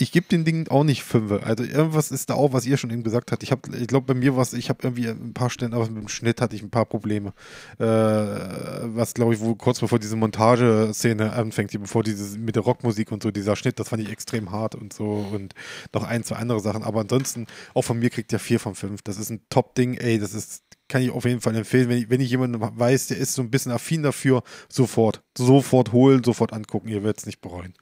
ich 0.00 0.12
gebe 0.12 0.26
den 0.26 0.46
Ding 0.46 0.66
auch 0.68 0.82
nicht 0.82 1.04
fünf. 1.04 1.30
Also 1.30 1.62
irgendwas 1.62 2.10
ist 2.10 2.30
da 2.30 2.34
auch, 2.34 2.54
was 2.54 2.64
ihr 2.64 2.78
schon 2.78 2.90
eben 2.90 3.02
gesagt 3.02 3.32
habt. 3.32 3.42
Ich 3.42 3.52
habe, 3.52 3.76
ich 3.76 3.86
glaube, 3.86 4.06
bei 4.06 4.18
mir 4.18 4.34
war 4.34 4.42
es, 4.42 4.54
ich 4.54 4.70
habe 4.70 4.78
irgendwie 4.82 5.06
ein 5.06 5.34
paar 5.34 5.50
Stellen, 5.50 5.74
aber 5.74 5.86
mit 5.90 6.02
dem 6.02 6.08
Schnitt 6.08 6.40
hatte 6.40 6.56
ich 6.56 6.62
ein 6.62 6.70
paar 6.70 6.86
Probleme. 6.86 7.34
Äh, 7.78 7.84
was, 7.84 9.12
glaube 9.12 9.34
ich, 9.34 9.40
wo 9.40 9.54
kurz 9.54 9.78
bevor 9.78 9.98
diese 9.98 10.16
Montageszene 10.16 11.34
anfängt, 11.34 11.78
bevor 11.78 12.02
diese 12.02 12.38
mit 12.38 12.56
der 12.56 12.62
Rockmusik 12.62 13.12
und 13.12 13.22
so, 13.22 13.30
dieser 13.30 13.56
Schnitt, 13.56 13.78
das 13.78 13.90
fand 13.90 14.02
ich 14.02 14.10
extrem 14.10 14.50
hart 14.50 14.74
und 14.74 14.94
so 14.94 15.04
und 15.04 15.54
noch 15.92 16.04
ein, 16.04 16.24
zwei 16.24 16.36
andere 16.36 16.60
Sachen. 16.60 16.82
Aber 16.82 17.00
ansonsten, 17.00 17.46
auch 17.74 17.82
von 17.82 17.98
mir 17.98 18.08
kriegt 18.08 18.32
der 18.32 18.38
vier 18.38 18.58
von 18.58 18.74
fünf. 18.74 19.02
Das 19.02 19.18
ist 19.18 19.28
ein 19.28 19.42
Top-Ding, 19.50 19.94
ey, 19.94 20.18
das 20.18 20.32
ist, 20.32 20.62
kann 20.88 21.02
ich 21.02 21.10
auf 21.10 21.26
jeden 21.26 21.42
Fall 21.42 21.54
empfehlen. 21.54 21.90
Wenn 21.90 21.98
ich, 21.98 22.08
wenn 22.08 22.22
ich 22.22 22.30
jemanden 22.30 22.58
weiß, 22.58 23.08
der 23.08 23.18
ist 23.18 23.34
so 23.34 23.42
ein 23.42 23.50
bisschen 23.50 23.70
affin 23.70 24.02
dafür, 24.02 24.42
sofort, 24.70 25.22
sofort 25.36 25.92
holen, 25.92 26.24
sofort 26.24 26.54
angucken. 26.54 26.88
Ihr 26.88 27.02
werdet 27.02 27.18
es 27.18 27.26
nicht 27.26 27.42
bereuen. 27.42 27.74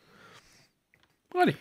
Ready. 1.32 1.54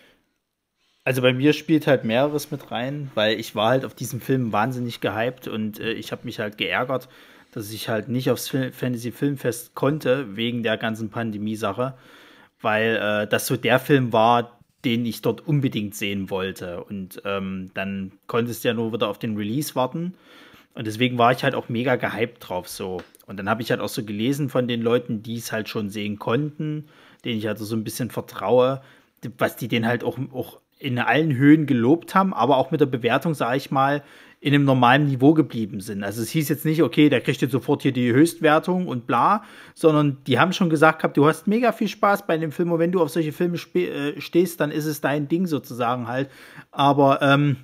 Also 1.08 1.22
bei 1.22 1.32
mir 1.32 1.54
spielt 1.54 1.88
halt 1.88 2.04
mehreres 2.04 2.52
mit 2.52 2.70
rein, 2.70 3.10
weil 3.16 3.40
ich 3.40 3.56
war 3.56 3.70
halt 3.70 3.86
auf 3.86 3.94
diesem 3.94 4.20
Film 4.20 4.52
wahnsinnig 4.52 5.00
gehypt 5.00 5.48
und 5.48 5.80
äh, 5.80 5.94
ich 5.94 6.12
habe 6.12 6.26
mich 6.26 6.42
halt 6.42 6.58
geärgert, 6.58 7.08
dass 7.54 7.72
ich 7.72 7.88
halt 7.88 8.10
nicht 8.10 8.30
aufs 8.30 8.50
Fantasy 8.50 9.14
Filmfest 9.14 9.74
konnte 9.74 10.36
wegen 10.36 10.64
der 10.64 10.76
ganzen 10.76 11.10
Pandemie-Sache, 11.10 11.94
weil 12.60 12.98
äh, 12.98 13.26
das 13.26 13.48
so 13.48 13.56
der 13.56 13.80
Film 13.80 14.12
war, 14.12 14.60
den 14.84 15.06
ich 15.06 15.22
dort 15.22 15.48
unbedingt 15.48 15.96
sehen 15.96 16.30
wollte. 16.30 16.84
Und 16.84 17.22
ähm, 17.24 17.72
dann 17.74 18.12
konntest 18.28 18.66
du 18.66 18.68
ja 18.68 18.74
nur 18.74 18.92
wieder 18.92 19.08
auf 19.08 19.18
den 19.18 19.38
Release 19.38 19.76
warten. 19.76 20.14
Und 20.74 20.88
deswegen 20.88 21.18
war 21.18 21.32
ich 21.32 21.42
halt 21.42 21.56
auch 21.56 21.70
mega 21.70 21.96
gehypt 21.96 22.50
drauf 22.50 22.68
so. 22.68 23.02
Und 23.28 23.38
dann 23.38 23.50
habe 23.50 23.62
ich 23.62 23.72
halt 23.72 23.80
auch 23.80 23.88
so 23.88 24.04
gelesen 24.04 24.50
von 24.50 24.68
den 24.68 24.82
Leuten, 24.82 25.24
die 25.24 25.38
es 25.38 25.54
halt 25.54 25.70
schon 25.70 25.90
sehen 25.90 26.20
konnten, 26.20 26.90
denen 27.24 27.38
ich 27.38 27.48
also 27.48 27.64
so 27.64 27.78
ein 27.78 27.86
bisschen 27.86 28.12
vertraue, 28.12 28.82
was 29.38 29.56
die 29.56 29.70
den 29.70 29.88
halt 29.88 30.04
auch, 30.04 30.20
auch 30.34 30.60
in 30.80 31.00
allen 31.00 31.36
Höhen 31.36 31.66
gelobt 31.66 32.16
haben, 32.16 32.34
aber 32.34 32.58
auch 32.58 32.72
mit 32.72 32.82
der 32.82 32.86
Bewertung, 32.86 33.34
sage 33.34 33.58
ich 33.58 33.72
mal, 33.72 34.04
in 34.40 34.54
einem 34.54 34.66
normalen 34.66 35.08
Niveau 35.08 35.34
geblieben 35.34 35.82
sind. 35.82 36.04
Also 36.04 36.22
es 36.22 36.30
hieß 36.30 36.48
jetzt 36.50 36.64
nicht, 36.64 36.84
okay, 36.84 37.10
der 37.10 37.22
kriegt 37.22 37.42
jetzt 37.42 37.52
sofort 37.52 37.82
hier 37.82 37.92
die 37.92 38.14
Höchstwertung 38.14 38.88
und 38.88 39.08
bla, 39.08 39.44
sondern 39.74 40.18
die 40.28 40.38
haben 40.38 40.54
schon 40.54 40.70
gesagt 40.70 41.00
gehabt, 41.00 41.18
du 41.18 41.28
hast 41.28 41.48
mega 41.48 41.72
viel 41.72 41.88
Spaß 41.88 42.28
bei 42.28 42.38
dem 42.38 42.52
Film 42.52 42.72
und 42.72 42.80
wenn 42.80 42.92
du 42.92 43.02
auf 43.02 43.10
solche 43.10 43.32
Filme 43.32 43.58
äh, 43.74 44.22
stehst, 44.22 44.60
dann 44.60 44.70
ist 44.70 44.86
es 44.86 45.02
dein 45.02 45.28
Ding 45.28 45.48
sozusagen 45.48 46.08
halt. 46.08 46.30
Aber 46.72 47.22
ähm, 47.24 47.58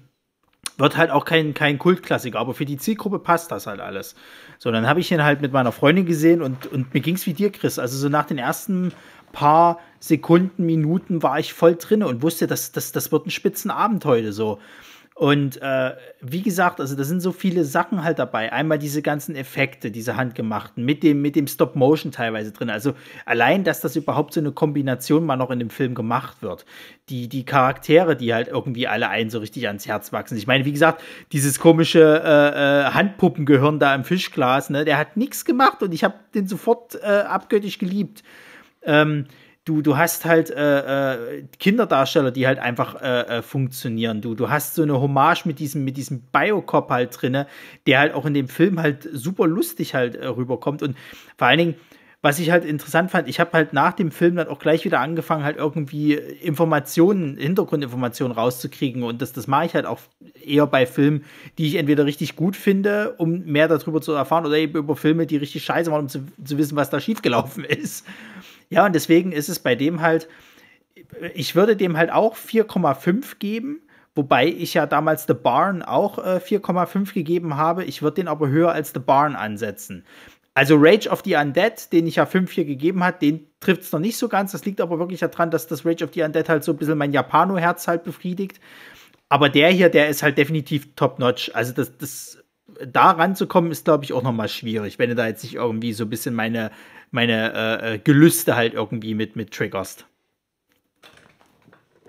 wird 0.78 0.97
halt 0.97 1.11
auch 1.11 1.26
kein, 1.26 1.53
kein 1.53 1.78
Kultklassiker, 1.78 2.39
aber 2.39 2.55
für 2.55 2.66
die 2.66 2.78
Zielgruppe 2.78 3.20
passt 3.20 3.51
das 3.51 3.68
halt 3.68 3.80
alles. 3.80 4.16
So, 4.57 4.72
dann 4.72 4.88
habe 4.88 4.99
ich 4.99 5.11
ihn 5.11 5.24
halt 5.24 5.41
mit 5.41 5.53
meiner 5.53 5.72
Freundin 5.72 6.07
gesehen 6.07 6.41
und, 6.41 6.66
und 6.66 6.93
mir 6.93 7.01
ging 7.01 7.16
es 7.16 7.28
wie 7.28 7.34
dir, 7.34 7.51
Chris. 7.51 7.78
Also 7.78 7.97
so 7.97 8.09
nach 8.09 8.26
den 8.26 8.39
ersten 8.39 8.91
paar 9.34 9.80
Sekunden, 10.00 10.66
Minuten 10.66 11.22
war 11.22 11.40
ich 11.40 11.54
voll 11.54 11.76
drin 11.76 12.04
und 12.04 12.22
wusste, 12.22 12.48
dass 12.48 12.72
das, 12.72 12.94
das 12.94 13.12
wird 13.12 13.28
ein 13.28 13.32
Spitzenabend 13.32 14.06
heute 14.06 14.32
so. 14.32 14.60
Und 15.16 15.62
äh, 15.62 15.92
wie 16.22 16.42
gesagt, 16.42 16.80
also 16.80 16.96
da 16.96 17.04
sind 17.04 17.22
so 17.22 17.32
viele 17.32 17.66
Sachen 17.66 18.04
halt 18.04 18.18
dabei. 18.18 18.52
Einmal 18.52 18.80
diese 18.80 19.04
ganzen 19.04 19.36
Effekte, 19.36 19.92
diese 19.92 20.18
handgemachten, 20.18 20.84
mit 20.84 21.04
dem, 21.04 21.22
mit 21.22 21.36
dem 21.36 21.46
Stop-Motion 21.46 22.12
teilweise 22.12 22.52
drin. 22.52 22.72
Also 22.72 22.96
allein, 23.26 23.64
dass 23.64 23.80
das 23.80 23.96
überhaupt 23.96 24.34
so 24.34 24.40
eine 24.40 24.52
Kombination 24.52 25.24
mal 25.24 25.36
noch 25.36 25.52
in 25.52 25.60
dem 25.60 25.70
Film 25.70 25.94
gemacht 25.94 26.42
wird. 26.42 26.66
Die, 27.10 27.30
die 27.30 27.46
Charaktere, 27.46 28.16
die 28.16 28.34
halt 28.34 28.48
irgendwie 28.48 28.88
alle 28.88 29.08
einen 29.10 29.30
so 29.30 29.38
richtig 29.38 29.68
ans 29.68 29.86
Herz 29.86 30.12
wachsen. 30.14 30.36
Ich 30.36 30.48
meine, 30.48 30.66
wie 30.66 30.72
gesagt, 30.72 31.04
dieses 31.32 31.60
komische 31.60 32.02
äh, 32.26 32.88
äh, 32.88 32.92
Handpuppengehirn 32.94 33.78
da 33.78 33.94
im 33.94 34.06
Fischglas, 34.06 34.72
ne, 34.72 34.84
der 34.84 34.98
hat 34.98 35.16
nichts 35.16 35.46
gemacht 35.46 35.84
und 35.84 35.94
ich 35.94 36.04
habe 36.04 36.16
den 36.34 36.48
sofort 36.48 36.96
äh, 36.96 37.06
abgöttisch 37.06 37.78
geliebt. 37.78 38.24
Ähm, 38.86 39.26
du, 39.66 39.82
du 39.82 39.98
hast 39.98 40.26
halt 40.26 40.50
äh, 40.50 41.14
äh, 41.14 41.44
Kinderdarsteller, 41.60 42.32
die 42.32 42.48
halt 42.48 42.60
einfach 42.60 43.02
äh, 43.02 43.38
äh, 43.38 43.42
funktionieren. 43.42 44.22
Du, 44.22 44.36
du 44.36 44.50
hast 44.50 44.76
so 44.76 44.84
eine 44.84 45.00
Hommage 45.00 45.46
mit 45.46 45.60
diesem, 45.60 45.84
mit 45.84 45.98
diesem 45.98 46.22
Biocop 46.32 46.90
halt 46.90 47.22
drinne, 47.22 47.48
der 47.88 48.00
halt 48.00 48.14
auch 48.14 48.26
in 48.26 48.34
dem 48.34 48.48
Film 48.48 48.80
halt 48.80 49.08
super 49.12 49.48
lustig 49.48 49.96
halt 49.96 50.16
äh, 50.16 50.28
rüberkommt. 50.28 50.82
Und 50.84 50.98
vor 51.38 51.48
allen 51.48 51.60
Dingen, 51.60 51.76
was 52.22 52.40
ich 52.40 52.52
halt 52.52 52.64
interessant 52.64 53.12
fand, 53.12 53.28
ich 53.28 53.42
habe 53.42 53.52
halt 53.52 53.74
nach 53.74 53.92
dem 53.92 54.10
Film 54.10 54.38
dann 54.38 54.48
auch 54.48 54.60
gleich 54.60 54.86
wieder 54.86 55.02
angefangen, 55.02 55.44
halt 55.44 55.58
irgendwie 55.58 56.14
Informationen, 56.14 57.36
Hintergrundinformationen 57.36 58.36
rauszukriegen. 58.36 59.04
Und 59.04 59.22
das, 59.22 59.34
das 59.34 59.48
mache 59.48 59.66
ich 59.66 59.76
halt 59.76 59.86
auch 59.86 60.00
eher 60.42 60.66
bei 60.66 60.86
Filmen, 60.86 61.26
die 61.58 61.68
ich 61.68 61.76
entweder 61.76 62.06
richtig 62.06 62.38
gut 62.38 62.56
finde, 62.56 63.16
um 63.18 63.44
mehr 63.44 63.68
darüber 63.68 64.00
zu 64.00 64.14
erfahren, 64.14 64.46
oder 64.46 64.56
eben 64.56 64.78
über 64.78 64.96
Filme, 64.96 65.28
die 65.28 65.36
richtig 65.36 65.66
scheiße 65.66 65.92
waren, 65.92 66.02
um 66.02 66.10
zu, 66.10 66.24
zu 66.46 66.58
wissen, 66.58 66.78
was 66.78 66.90
da 66.90 67.02
schiefgelaufen 67.02 67.64
ist. 67.66 68.06
Ja, 68.74 68.88
und 68.88 68.95
deswegen 68.95 69.32
ist 69.32 69.49
es 69.49 69.59
bei 69.59 69.76
dem 69.76 70.01
halt, 70.01 70.28
ich 71.36 71.55
würde 71.55 71.76
dem 71.76 71.95
halt 71.95 72.11
auch 72.11 72.36
4,5 72.36 73.38
geben. 73.38 73.82
Wobei 74.15 74.47
ich 74.47 74.74
ja 74.74 74.88
damals 74.88 75.26
The 75.28 75.36
Barn 75.36 75.84
auch 75.84 76.17
äh, 76.17 76.38
4,5 76.38 77.13
gegeben 77.13 77.55
habe. 77.55 77.84
Ich 77.84 78.01
würde 78.01 78.15
den 78.15 78.28
aber 78.28 78.47
höher 78.47 78.71
als 78.71 78.91
The 78.93 78.99
Barn 78.99 79.36
ansetzen. 79.36 80.05
Also 80.55 80.76
Rage 80.78 81.07
of 81.09 81.21
the 81.24 81.36
Undead, 81.36 81.91
den 81.93 82.07
ich 82.07 82.15
ja 82.15 82.26
5 82.26 82.51
hier 82.51 82.65
gegeben 82.65 83.03
hat, 83.03 83.21
den 83.21 83.47
trifft 83.59 83.84
es 83.84 83.91
noch 83.91 83.99
nicht 83.99 84.17
so 84.17 84.28
ganz. 84.28 84.53
Das 84.53 84.65
liegt 84.65 84.82
aber 84.82 84.97
wirklich 84.97 85.19
daran, 85.19 85.51
dass 85.51 85.67
das 85.67 85.86
Rage 85.86 86.03
of 86.03 86.11
the 86.13 86.24
Undead 86.24 86.49
halt 86.49 86.63
so 86.63 86.71
ein 86.71 86.78
bisschen 86.78 86.97
mein 86.97 87.13
Japano-Herz 87.13 87.88
halt 87.88 88.03
befriedigt. 88.03 88.59
Aber 89.30 89.49
der 89.49 89.69
hier, 89.69 89.89
der 89.89 90.09
ist 90.09 90.24
halt 90.24 90.39
definitiv 90.39 90.95
top-notch. 90.95 91.51
Also 91.53 91.74
das, 91.74 91.95
das 91.97 92.43
da 92.88 93.11
ranzukommen, 93.11 93.71
ist, 93.71 93.86
glaube 93.86 94.03
ich, 94.03 94.13
auch 94.13 94.24
nochmal 94.24 94.49
schwierig, 94.49 94.97
wenn 94.97 95.09
du 95.09 95.15
da 95.15 95.28
jetzt 95.28 95.43
nicht 95.43 95.55
irgendwie 95.55 95.93
so 95.93 96.05
ein 96.05 96.09
bisschen 96.09 96.34
meine 96.34 96.71
meine 97.14 97.53
äh, 97.53 97.93
äh, 97.93 97.99
Gelüste 97.99 98.55
halt 98.55 98.74
irgendwie 98.74 99.14
mit, 99.14 99.36
mit 99.36 99.53
triggerst. 99.53 100.07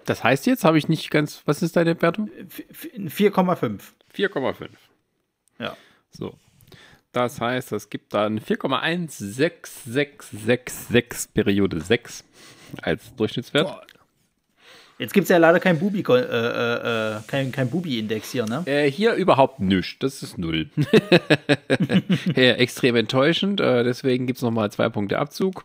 Das 0.06 0.24
heißt 0.24 0.46
jetzt, 0.46 0.64
habe 0.64 0.78
ich 0.78 0.88
nicht 0.88 1.10
ganz, 1.10 1.42
was 1.44 1.60
ist 1.62 1.76
deine 1.76 2.00
Wertung? 2.00 2.28
4,5. 2.28 3.80
4,5. 4.14 4.70
Ja. 5.58 5.76
So. 6.10 6.38
Das 7.12 7.38
heißt, 7.40 7.72
es 7.72 7.90
gibt 7.90 8.14
dann 8.14 8.40
4,16666 8.40 11.28
Periode 11.32 11.80
6 11.80 12.24
als 12.82 13.14
Durchschnittswert. 13.14 13.68
Boah. 13.68 13.86
Jetzt 14.98 15.12
gibt 15.12 15.24
es 15.24 15.28
ja 15.28 15.38
leider 15.38 15.58
kein 15.58 15.78
Bubi, 15.78 16.04
äh, 16.08 16.12
äh, 16.12 17.16
äh, 17.16 17.20
kein, 17.26 17.50
kein 17.50 17.68
Bubi-Index 17.68 18.30
hier, 18.30 18.46
ne? 18.46 18.62
Äh, 18.66 18.88
hier 18.90 19.14
überhaupt 19.14 19.58
nichts. 19.58 19.96
Das 19.98 20.22
ist 20.22 20.38
null. 20.38 20.70
ja, 22.36 22.52
extrem 22.52 22.94
enttäuschend. 22.94 23.60
Äh, 23.60 23.82
deswegen 23.82 24.26
gibt 24.26 24.36
es 24.36 24.42
nochmal 24.42 24.70
zwei 24.70 24.88
Punkte 24.88 25.18
Abzug. 25.18 25.64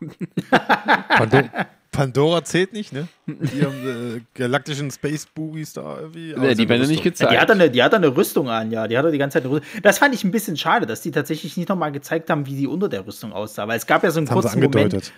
Pandora, 1.09 1.67
Pandora 1.91 2.43
zählt 2.43 2.73
nicht, 2.73 2.91
ne? 2.91 3.07
Die 3.27 3.63
haben 3.63 4.17
äh, 4.17 4.21
galaktischen 4.33 4.89
Space 4.89 5.27
Boobies 5.27 5.73
da 5.73 5.99
irgendwie. 5.99 6.31
Ja, 6.31 6.53
die 6.55 6.67
werden 6.67 6.81
ja 6.83 6.87
nicht 6.87 7.03
gezeigt. 7.03 7.31
Ja, 7.31 7.37
die, 7.37 7.41
hat 7.41 7.51
eine, 7.51 7.69
die 7.69 7.83
hat 7.83 7.93
eine 7.93 8.15
Rüstung 8.15 8.49
an, 8.49 8.71
ja. 8.71 8.87
Die 8.87 8.97
hat 8.97 9.11
die 9.11 9.17
ganze 9.19 9.35
Zeit 9.35 9.43
eine 9.43 9.53
Rüstung. 9.53 9.81
Das 9.83 9.99
fand 9.99 10.15
ich 10.15 10.23
ein 10.23 10.31
bisschen 10.31 10.57
schade, 10.57 10.85
dass 10.85 11.01
die 11.01 11.11
tatsächlich 11.11 11.55
nicht 11.55 11.69
nochmal 11.69 11.91
gezeigt 11.91 12.29
haben, 12.29 12.47
wie 12.47 12.55
sie 12.55 12.67
unter 12.67 12.89
der 12.89 13.05
Rüstung 13.05 13.31
aussah. 13.33 13.67
Weil 13.67 13.77
es 13.77 13.85
gab 13.85 14.03
ja 14.03 14.09
so 14.09 14.19
einen 14.19 14.27
Das 14.27 14.35
haben 14.35 14.41
sie 14.41 14.47
kurzen 14.47 14.59
Moment, 14.59 14.93
angedeutet. 14.93 15.13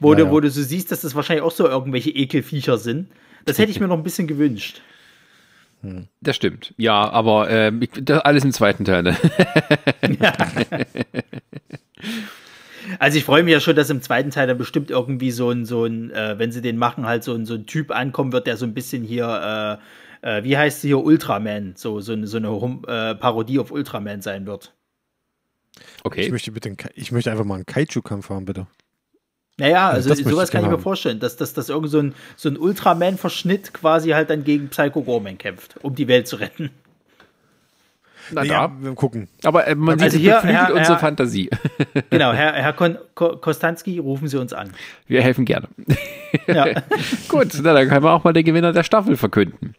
Wo, 0.00 0.12
Ja, 0.12 0.18
du, 0.20 0.24
ja. 0.26 0.30
wo 0.30 0.40
du 0.40 0.50
so 0.50 0.62
siehst, 0.62 0.90
dass 0.92 1.00
das 1.02 1.14
wahrscheinlich 1.14 1.44
auch 1.44 1.50
so 1.52 1.66
irgendwelche 1.68 2.10
Ekelviecher 2.10 2.78
sind. 2.78 3.08
Das 3.44 3.58
hätte 3.58 3.70
ich 3.70 3.80
mir 3.80 3.88
noch 3.88 3.96
ein 3.96 4.02
bisschen 4.02 4.26
gewünscht. 4.26 4.80
Das 6.22 6.34
stimmt. 6.36 6.72
Ja, 6.78 7.10
aber 7.10 7.50
ähm, 7.50 7.82
ich- 7.82 7.90
das 8.04 8.20
alles 8.22 8.42
im 8.44 8.52
zweiten 8.52 8.84
Teil. 8.84 9.02
Ne? 9.02 9.16
Also 12.98 13.16
ich 13.16 13.24
freue 13.24 13.42
mich 13.42 13.52
ja 13.52 13.60
schon, 13.60 13.74
dass 13.76 13.88
im 13.88 14.02
zweiten 14.02 14.30
Teil 14.30 14.46
dann 14.46 14.58
bestimmt 14.58 14.90
irgendwie 14.90 15.30
so 15.30 15.50
ein, 15.50 15.64
so 15.64 15.84
ein 15.86 16.10
äh, 16.10 16.38
wenn 16.38 16.52
sie 16.52 16.60
den 16.60 16.76
machen, 16.76 17.06
halt 17.06 17.24
so 17.24 17.32
ein, 17.34 17.46
so 17.46 17.54
ein 17.54 17.66
Typ 17.66 17.90
ankommen 17.90 18.32
wird, 18.32 18.46
der 18.46 18.58
so 18.58 18.66
ein 18.66 18.74
bisschen 18.74 19.02
hier, 19.02 19.80
äh, 20.22 20.38
äh, 20.38 20.44
wie 20.44 20.56
heißt 20.58 20.82
sie 20.82 20.88
hier, 20.88 20.98
Ultraman, 21.02 21.72
so, 21.76 22.00
so 22.00 22.12
eine, 22.12 22.26
so 22.26 22.36
eine 22.36 22.50
Hum- 22.50 22.84
äh, 22.86 23.14
Parodie 23.14 23.58
auf 23.58 23.70
Ultraman 23.70 24.20
sein 24.20 24.46
wird. 24.46 24.74
Ich 25.76 25.82
Okay. 26.04 26.30
möchte 26.30 26.52
bitte, 26.52 26.76
ich 26.94 27.10
möchte 27.10 27.30
einfach 27.30 27.44
mal 27.46 27.54
einen 27.56 27.66
Kaiju-Kampf 27.66 28.28
haben, 28.28 28.44
bitte. 28.44 28.66
Naja, 29.56 29.88
also 29.90 30.08
möchte 30.08 30.28
sowas 30.28 30.48
ich 30.48 30.52
kann 30.52 30.64
ich 30.64 30.70
mir 30.70 30.78
vorstellen, 30.80 31.20
dass, 31.20 31.36
dass, 31.36 31.52
dass 31.54 31.68
irgend 31.68 31.90
so 31.90 31.98
ein, 32.00 32.14
so 32.36 32.48
ein 32.48 32.56
Ultraman-Verschnitt 32.58 33.72
quasi 33.72 34.10
halt 34.10 34.30
dann 34.30 34.42
gegen 34.42 34.68
Psycho 34.68 35.02
Gorman 35.02 35.38
kämpft, 35.38 35.76
um 35.82 35.94
die 35.94 36.08
Welt 36.08 36.26
zu 36.26 36.36
retten. 36.36 36.70
Na 38.32 38.42
ja, 38.42 38.68
da. 38.68 38.74
wir 38.80 38.94
gucken. 38.94 39.28
Aber 39.44 39.66
äh, 39.66 39.74
man 39.74 40.00
Also 40.00 40.14
sieht, 40.16 40.22
hier, 40.22 40.34
beflügelt 40.36 40.58
Herr- 40.58 40.70
unsere 40.74 40.88
Herr- 40.94 40.98
Fantasie. 40.98 41.50
Genau, 42.10 42.32
Herr, 42.32 42.54
Herr 42.54 42.72
Kon 42.72 42.98
Ko 43.14 43.36
Kostanski, 43.36 43.98
rufen 43.98 44.28
Sie 44.28 44.38
uns 44.40 44.52
an. 44.54 44.70
Wir 45.06 45.20
helfen 45.22 45.44
gerne. 45.44 45.68
Ja, 46.46 46.66
Gut, 47.28 47.48
na, 47.62 47.74
dann 47.74 47.88
können 47.88 48.02
wir 48.02 48.12
auch 48.12 48.24
mal 48.24 48.32
den 48.32 48.44
Gewinner 48.44 48.72
der 48.72 48.82
Staffel 48.82 49.16
verkünden. 49.16 49.74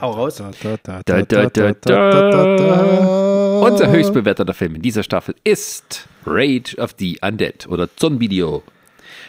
hau 0.00 0.12
raus. 0.12 0.36
Da, 0.36 0.50
da, 0.84 1.02
da, 1.04 1.22
Unser 3.62 3.92
höchstbewerteter 3.92 4.54
Film 4.54 4.74
in 4.74 4.82
dieser 4.82 5.04
Staffel 5.04 5.36
ist 5.44 6.08
Rage 6.26 6.76
of 6.78 6.96
the 6.98 7.20
Undead 7.22 7.68
oder 7.68 7.88
Zonvideo 7.94 8.64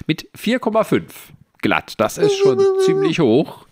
mit 0.08 0.28
4,5. 0.36 1.04
Glatt, 1.62 1.94
das 2.00 2.18
ist 2.18 2.36
schon 2.38 2.60
ziemlich 2.86 3.20
hoch. 3.20 3.68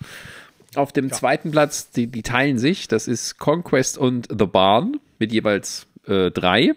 Auf 0.75 0.91
dem 0.91 1.11
zweiten 1.11 1.49
Platz, 1.49 1.89
die, 1.89 2.05
die 2.05 2.21
teilen 2.21 2.59
sich, 2.59 2.87
das 2.87 3.07
ist 3.07 3.39
Conquest 3.39 3.97
und 3.97 4.27
The 4.29 4.45
Barn 4.45 4.99
mit 5.17 5.33
jeweils 5.33 5.87
äh, 6.05 6.29
drei. 6.29 6.73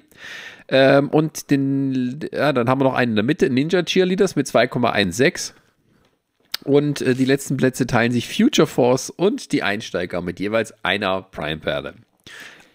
Ähm, 0.68 1.10
und 1.10 1.50
den, 1.50 2.20
ja, 2.32 2.54
dann 2.54 2.70
haben 2.70 2.80
wir 2.80 2.84
noch 2.84 2.94
einen 2.94 3.12
in 3.12 3.16
der 3.16 3.24
Mitte, 3.24 3.50
Ninja 3.50 3.82
Cheerleaders 3.82 4.34
mit 4.34 4.46
2,16. 4.46 5.52
Und 6.64 7.02
äh, 7.02 7.14
die 7.14 7.26
letzten 7.26 7.58
Plätze 7.58 7.86
teilen 7.86 8.12
sich 8.12 8.34
Future 8.34 8.66
Force 8.66 9.10
und 9.10 9.52
die 9.52 9.62
Einsteiger 9.62 10.22
mit 10.22 10.40
jeweils 10.40 10.72
einer 10.82 11.20
Prime-Perle. 11.20 11.92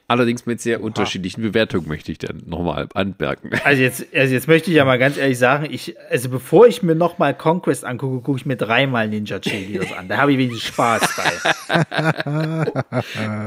Allerdings 0.09 0.45
mit 0.45 0.59
sehr 0.59 0.81
unterschiedlichen 0.83 1.41
Bewertungen, 1.41 1.87
möchte 1.87 2.11
ich 2.11 2.17
dann 2.17 2.41
nochmal 2.45 2.89
anmerken. 2.93 3.51
Also 3.63 3.81
jetzt, 3.81 4.05
also 4.13 4.33
jetzt 4.33 4.47
möchte 4.47 4.69
ich 4.71 4.75
ja 4.75 4.83
mal 4.83 4.97
ganz 4.99 5.17
ehrlich 5.17 5.37
sagen, 5.37 5.67
ich, 5.69 5.95
also 6.09 6.29
bevor 6.29 6.67
ich 6.67 6.83
mir 6.83 6.95
nochmal 6.95 7.33
Conquest 7.33 7.85
angucke, 7.85 8.21
gucke 8.21 8.39
ich 8.39 8.45
mir 8.45 8.57
dreimal 8.57 9.07
Ninja 9.07 9.39
Cheerleaders 9.39 9.93
an. 9.97 10.07
Da 10.07 10.17
habe 10.17 10.33
ich 10.33 10.37
wenig 10.37 10.63
Spaß 10.63 11.01
bei. 11.15 12.73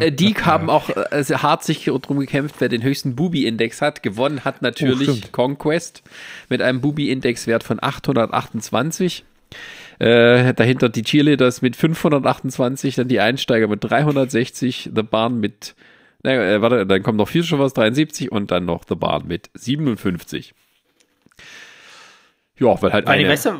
Äh, 0.01 0.13
die 0.13 0.35
haben 0.35 0.71
auch 0.71 0.89
sehr 1.21 1.43
hart 1.43 1.65
sich 1.65 1.85
darum 1.85 2.21
gekämpft, 2.21 2.57
wer 2.61 2.69
den 2.69 2.83
höchsten 2.83 3.15
Bubi-Index 3.17 3.83
hat. 3.83 4.03
Gewonnen 4.03 4.45
hat 4.45 4.57
Oh, 4.63 4.65
natürlich 4.65 5.09
stimmt. 5.11 5.33
Conquest 5.33 6.03
mit 6.49 6.63
einem 6.63 6.81
Bubi-Index-Wert 6.81 7.65
von 7.65 7.83
828. 7.83 9.25
Äh, 9.99 10.55
dahinter 10.55 10.89
die 10.89 11.03
Cheerleaders 11.03 11.63
mit 11.63 11.77
528, 11.77 12.95
dann 12.97 13.09
die 13.09 13.21
Einsteiger 13.21 13.69
mit 13.69 13.85
360, 13.85 14.91
The 14.95 15.03
Barn 15.03 15.39
mit, 15.41 15.75
naja, 16.23 16.43
äh, 16.57 16.63
warte, 16.63 16.87
dann 16.87 17.03
kommt 17.03 17.19
noch 17.19 17.29
Future 17.29 17.59
Force 17.59 17.75
73 17.75 18.31
und 18.33 18.51
dann 18.51 18.65
noch 18.65 18.85
The 18.89 18.95
Barn 18.95 19.27
mit 19.27 19.51
57. 19.55 20.55
Ja, 22.59 22.81
weil 22.81 22.93
halt 22.93 23.07
eine 23.09 23.29
weißt 23.29 23.47
du, 23.47 23.51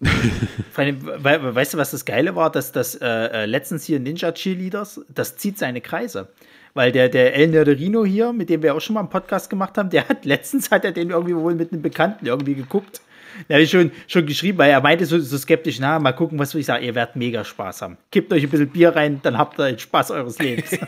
we- 0.76 1.54
weißt 1.54 1.74
du, 1.74 1.78
was 1.78 1.90
das 1.90 2.04
Geile 2.04 2.34
war? 2.36 2.50
Dass 2.50 2.72
das 2.72 2.94
äh, 2.94 3.06
äh, 3.06 3.46
letztens 3.46 3.84
hier 3.84 4.00
Ninja 4.00 4.32
Cheerleaders, 4.32 5.00
das 5.08 5.36
zieht 5.36 5.58
seine 5.58 5.80
Kreise. 5.80 6.28
Weil 6.74 6.90
der, 6.90 7.10
der 7.10 7.34
El 7.34 7.48
Nerderino 7.48 8.04
hier, 8.04 8.32
mit 8.32 8.48
dem 8.48 8.62
wir 8.62 8.74
auch 8.74 8.80
schon 8.80 8.94
mal 8.94 9.00
einen 9.00 9.10
Podcast 9.10 9.50
gemacht 9.50 9.76
haben, 9.76 9.90
der 9.90 10.08
hat 10.08 10.24
letztens 10.24 10.70
hat 10.70 10.84
er 10.86 10.92
den 10.92 11.10
irgendwie 11.10 11.36
wohl 11.36 11.54
mit 11.54 11.70
einem 11.72 11.82
Bekannten 11.82 12.24
irgendwie 12.24 12.54
geguckt. 12.54 13.02
Der 13.48 13.56
habe 13.56 13.62
ich 13.64 13.70
schon, 13.70 13.90
schon 14.06 14.26
geschrieben, 14.26 14.58
weil 14.58 14.70
er 14.70 14.80
meinte 14.80 15.06
so, 15.06 15.18
so 15.18 15.38
skeptisch, 15.38 15.78
na, 15.80 15.98
mal 15.98 16.12
gucken, 16.12 16.38
was 16.38 16.54
will 16.54 16.60
ich 16.60 16.66
sagen, 16.66 16.84
ihr 16.84 16.94
werdet 16.94 17.16
mega 17.16 17.44
Spaß 17.44 17.82
haben. 17.82 17.98
Kippt 18.10 18.32
euch 18.32 18.42
ein 18.42 18.50
bisschen 18.50 18.68
Bier 18.68 18.94
rein, 18.94 19.20
dann 19.22 19.38
habt 19.38 19.58
ihr 19.58 19.66
den 19.66 19.78
Spaß 19.78 20.10
eures 20.10 20.38
Lebens. 20.38 20.78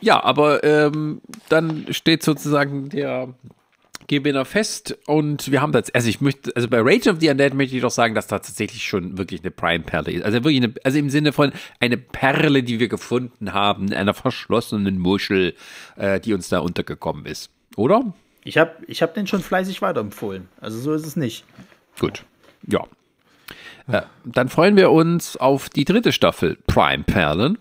Ja, 0.00 0.22
aber 0.22 0.64
ähm, 0.64 1.20
dann 1.48 1.86
steht 1.92 2.22
sozusagen 2.22 2.88
der 2.88 3.34
Gewinner 4.10 4.44
fest 4.44 4.98
und 5.06 5.52
wir 5.52 5.60
haben 5.60 5.72
das, 5.72 5.94
also 5.94 6.08
ich 6.08 6.20
möchte, 6.20 6.50
also 6.56 6.68
bei 6.68 6.80
Rage 6.80 7.10
of 7.10 7.18
the 7.20 7.28
Undead 7.28 7.54
möchte 7.54 7.76
ich 7.76 7.82
doch 7.82 7.92
sagen, 7.92 8.14
dass 8.14 8.26
da 8.26 8.38
tatsächlich 8.38 8.82
schon 8.82 9.18
wirklich 9.18 9.42
eine 9.42 9.52
Prime-Perle 9.52 10.10
ist. 10.10 10.24
Also 10.24 10.38
wirklich 10.38 10.56
eine, 10.56 10.74
also 10.82 10.98
im 10.98 11.10
Sinne 11.10 11.32
von 11.32 11.52
eine 11.78 11.96
Perle, 11.96 12.62
die 12.62 12.80
wir 12.80 12.88
gefunden 12.88 13.52
haben, 13.52 13.92
einer 13.92 14.14
verschlossenen 14.14 14.98
Muschel, 14.98 15.54
äh, 15.96 16.18
die 16.18 16.34
uns 16.34 16.48
da 16.48 16.58
untergekommen 16.58 17.26
ist. 17.26 17.50
Oder? 17.76 18.12
Ich 18.44 18.58
habe 18.58 18.72
ich 18.86 19.02
hab 19.02 19.14
den 19.14 19.26
schon 19.26 19.42
fleißig 19.42 19.82
weiterempfohlen. 19.82 20.48
Also 20.60 20.78
so 20.78 20.92
ist 20.94 21.06
es 21.06 21.16
nicht. 21.16 21.44
Gut. 21.98 22.24
Ja. 22.66 22.86
Äh, 23.86 24.02
dann 24.24 24.48
freuen 24.48 24.76
wir 24.76 24.90
uns 24.90 25.36
auf 25.36 25.68
die 25.68 25.84
dritte 25.84 26.12
Staffel 26.12 26.56
Prime 26.66 27.04
Perlen. 27.04 27.58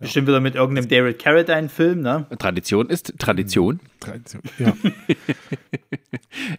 Bestimmt 0.00 0.28
wieder 0.28 0.38
mit 0.38 0.54
irgendeinem 0.54 0.88
David 0.88 1.18
Carradine-Film, 1.18 2.02
ne? 2.02 2.26
Tradition 2.38 2.88
ist 2.88 3.14
Tradition. 3.18 3.80
Ja. 4.58 4.72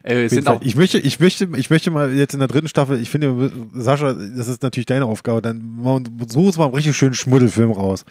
Äh, 0.04 0.24
es 0.26 0.32
Auf 0.34 0.36
jeden 0.36 0.44
sind 0.44 0.48
auch 0.50 0.62
Ich 0.62 0.76
möchte, 0.76 1.00
ich 1.00 1.20
möchte, 1.20 1.48
ich 1.56 1.70
möchte 1.70 1.90
mal 1.92 2.14
jetzt 2.14 2.34
in 2.34 2.40
der 2.40 2.48
dritten 2.50 2.68
Staffel, 2.68 3.00
ich 3.02 3.10
finde, 3.10 3.52
Sascha, 3.74 4.14
das 4.14 4.48
ist 4.48 4.62
natürlich 4.62 4.88
deine 4.88 5.06
Aufgabe, 5.06 5.42
dann 5.42 5.80
such 6.28 6.48
uns 6.48 6.58
mal 6.58 6.66
einen 6.66 6.74
richtig 6.76 6.98
schönen 6.98 7.14
Schmuddelfilm 7.14 7.72
raus. 7.72 8.04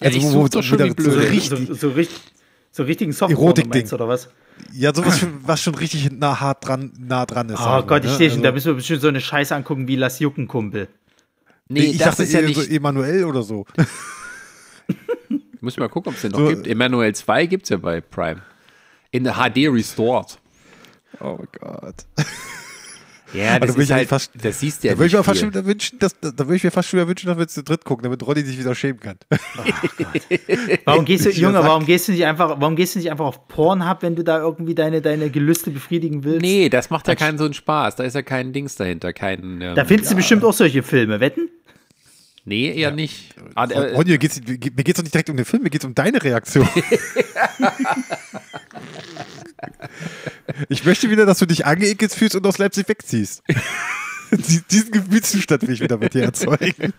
Ja, 0.00 0.08
ich 0.08 0.22
wo- 0.22 0.32
wo 0.44 0.48
doch 0.48 0.62
schon 0.62 0.78
wieder 0.78 0.94
So, 1.02 1.10
richtig, 1.18 1.66
so, 1.68 1.74
so, 1.74 1.88
richtig, 1.90 2.18
so 2.70 2.82
richtigen 2.84 3.12
Softcore 3.12 3.42
Erotik-Ding. 3.46 3.88
oder 3.92 4.08
was? 4.08 4.28
ja, 4.72 4.94
sowas, 4.94 5.26
was 5.42 5.62
schon 5.62 5.74
richtig 5.74 6.10
nah, 6.12 6.38
hart 6.40 6.66
dran, 6.66 6.92
nah 6.98 7.24
dran 7.26 7.48
ist. 7.48 7.60
Oh 7.60 7.82
Gott, 7.82 8.04
ich 8.04 8.10
ne? 8.10 8.14
stehe 8.14 8.30
schon, 8.30 8.38
Also- 8.38 8.42
da 8.48 8.52
müssen 8.52 8.66
wir 8.66 8.74
bestimmt 8.74 9.00
so 9.00 9.08
eine 9.08 9.20
Scheiße 9.20 9.54
angucken 9.54 9.88
wie 9.88 9.96
Lass 9.96 10.18
Jucken, 10.18 10.46
Kumpel. 10.48 10.88
Nee, 11.68 11.80
ich 11.84 11.98
das 11.98 12.08
dachte 12.10 12.22
ist 12.24 12.32
ja 12.32 12.42
nicht. 12.42 12.56
so 12.60 12.62
Emanuel 12.68 13.24
oder 13.24 13.42
so. 13.42 13.64
Muss 15.60 15.76
mal 15.76 15.88
gucken, 15.88 16.10
ob 16.10 16.16
es 16.16 16.22
den 16.22 16.32
noch 16.32 16.38
So- 16.40 16.48
gibt. 16.48 16.66
Emanuel 16.66 17.14
2 17.14 17.46
gibt 17.46 17.64
es 17.64 17.68
ja 17.70 17.76
bei 17.76 18.00
Prime. 18.00 18.42
In 19.10 19.24
der 19.24 19.34
HD 19.34 19.68
Restored. 19.68 20.38
Oh 21.20 21.38
Gott. 21.58 21.94
Ja, 23.32 23.58
das 23.60 23.70
da 23.70 23.74
will 23.76 23.82
ist 23.82 23.88
ich 23.90 23.92
halt, 23.94 24.08
fast- 24.08 24.32
das 24.42 24.58
siehst 24.60 24.82
du 24.82 24.88
ja 24.88 24.94
Da 24.94 24.98
würde 24.98 25.06
ich, 25.06 25.12
mir 25.12 25.18
nicht 25.20 25.26
fast 25.26 25.40
schon 25.40 25.50
wieder 25.50 25.64
wünschen, 25.64 25.98
dass, 26.00 26.18
da, 26.20 26.30
da 26.30 26.46
würde 26.46 26.56
ich 26.56 26.64
mir 26.64 26.70
fast 26.70 26.88
schon 26.88 26.98
wieder 26.98 27.08
wünschen, 27.08 27.26
dass 27.28 27.38
wir 27.38 27.46
zu 27.48 27.62
dritt 27.62 27.84
gucken, 27.84 28.02
damit 28.04 28.26
Ronny 28.26 28.42
sich 28.42 28.58
wieder 28.58 28.74
schämen 28.74 28.98
kann. 28.98 29.16
Warum 30.84 31.04
gehst 31.04 31.26
du, 31.26 31.30
Junge, 31.30 31.62
warum 31.62 31.86
gehst 31.86 32.08
du 32.08 32.12
nicht 32.12 32.24
einfach, 32.26 32.56
warum 32.60 32.74
gehst 32.76 32.94
du 32.94 32.98
nicht 32.98 33.10
einfach 33.10 33.26
auf 33.26 33.46
Pornhub, 33.48 34.02
wenn 34.02 34.16
du 34.16 34.24
da 34.24 34.38
irgendwie 34.40 34.74
deine, 34.74 35.00
deine 35.00 35.30
Gelüste 35.30 35.70
befriedigen 35.70 36.24
willst? 36.24 36.42
Nee, 36.42 36.68
das 36.68 36.90
macht 36.90 37.06
ja 37.08 37.14
keinen 37.14 37.38
so 37.38 37.44
einen 37.44 37.54
Spaß. 37.54 37.96
Da 37.96 38.04
ist 38.04 38.14
ja 38.14 38.22
kein 38.22 38.52
Dings 38.52 38.74
dahinter. 38.76 39.12
Kein, 39.12 39.60
ähm, 39.60 39.74
Da 39.74 39.84
findest 39.84 40.10
du 40.10 40.16
bestimmt 40.16 40.44
auch 40.44 40.52
solche 40.54 40.82
Filme, 40.82 41.20
wetten? 41.20 41.48
nee, 42.44 42.72
eher 42.72 42.90
nicht. 42.90 43.34
Ah, 43.54 43.66
äh, 43.66 43.94
Ronny, 43.94 44.10
mir 44.10 44.18
geht's, 44.18 44.40
mir 44.44 44.56
geht's 44.58 44.96
doch 44.96 45.04
nicht 45.04 45.14
direkt 45.14 45.30
um 45.30 45.36
den 45.36 45.44
Film, 45.46 45.62
mir 45.62 45.70
geht's 45.70 45.84
um 45.84 45.94
deine 45.94 46.20
Reaktion. 46.22 46.68
ich 50.68 50.84
möchte 50.84 51.10
wieder, 51.10 51.26
dass 51.26 51.38
du 51.38 51.46
dich 51.46 51.66
angeekelt 51.66 52.12
fühlst 52.12 52.36
und 52.36 52.46
aus 52.46 52.58
Leipzig 52.58 52.88
wegziehst. 52.88 53.42
Die- 54.32 54.62
Diesen 54.70 54.92
Gefühlszustand 54.92 55.62
will 55.62 55.74
ich 55.74 55.80
wieder 55.80 55.98
mit 55.98 56.14
dir 56.14 56.22
erzeugen. 56.22 56.92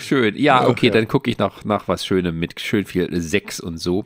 schön. 0.00 0.36
Ja, 0.36 0.66
okay, 0.68 0.86
ja. 0.86 0.92
dann 0.92 1.08
gucke 1.08 1.30
ich 1.30 1.38
nach, 1.38 1.64
nach 1.64 1.88
was 1.88 2.04
Schönem 2.06 2.38
mit 2.38 2.60
schön 2.60 2.84
viel 2.84 3.20
Sex 3.20 3.60
und 3.60 3.78
so. 3.78 4.04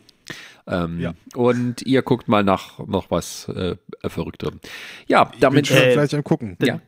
Ähm, 0.67 1.01
Ja. 1.01 1.15
Und 1.35 1.83
ihr 1.83 2.03
guckt 2.03 2.29
mal 2.29 2.43
nach 2.45 2.79
noch 2.87 3.11
was 3.11 3.49
äh, 3.49 3.77
Verrückterem. 4.05 4.61
Ja, 5.07 5.31
damit. 5.41 5.67
Bin 5.69 5.77
schon 5.77 5.87
Äh, 5.87 5.93
gleich 5.93 6.15
am 6.15 6.25
gucken. 6.25 6.57
ja. 6.63 6.81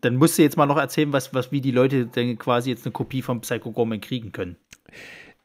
Dann 0.00 0.14
musst 0.14 0.38
du 0.38 0.42
jetzt 0.42 0.56
mal 0.56 0.66
noch 0.66 0.76
erzählen, 0.78 1.12
was, 1.12 1.34
was, 1.34 1.50
wie 1.50 1.60
die 1.60 1.72
Leute 1.72 2.06
denn 2.06 2.38
quasi 2.38 2.70
jetzt 2.70 2.86
eine 2.86 2.92
Kopie 2.92 3.20
von 3.20 3.40
Psycho 3.40 3.72
Gorman 3.72 4.00
kriegen 4.00 4.30
können. 4.30 4.56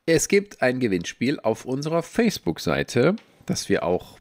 Es 0.05 0.27
gibt 0.27 0.61
ein 0.61 0.79
Gewinnspiel 0.79 1.39
auf 1.39 1.63
unserer 1.65 2.03
Facebook-Seite. 2.03 3.15
dass 3.45 3.67
wir 3.67 3.83
auch 3.83 4.19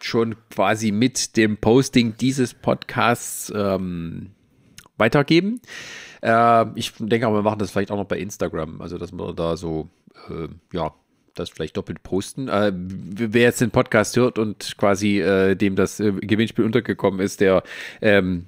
schon 0.00 0.34
quasi 0.50 0.90
mit 0.90 1.36
dem 1.36 1.56
Posting 1.58 2.16
dieses 2.18 2.54
Podcasts 2.54 3.52
ähm, 3.54 4.32
weitergeben. 4.96 5.60
Äh, 6.22 6.66
ich 6.74 6.92
denke 6.98 7.26
aber, 7.26 7.38
wir 7.38 7.42
machen 7.42 7.60
das 7.60 7.70
vielleicht 7.70 7.92
auch 7.92 7.96
noch 7.96 8.06
bei 8.06 8.18
Instagram, 8.18 8.80
also 8.80 8.98
dass 8.98 9.12
wir 9.12 9.32
da 9.32 9.56
so, 9.56 9.88
äh, 10.28 10.48
ja, 10.72 10.92
das 11.34 11.50
vielleicht 11.50 11.76
doppelt 11.76 12.02
posten. 12.02 12.48
Äh, 12.48 12.72
wer 12.74 13.42
jetzt 13.42 13.60
den 13.60 13.70
Podcast 13.70 14.16
hört 14.16 14.38
und 14.38 14.76
quasi 14.76 15.20
äh, 15.20 15.54
dem 15.54 15.76
das 15.76 16.00
äh, 16.00 16.12
Gewinnspiel 16.12 16.64
untergekommen 16.64 17.20
ist, 17.20 17.40
der 17.40 17.62
ähm, 18.00 18.46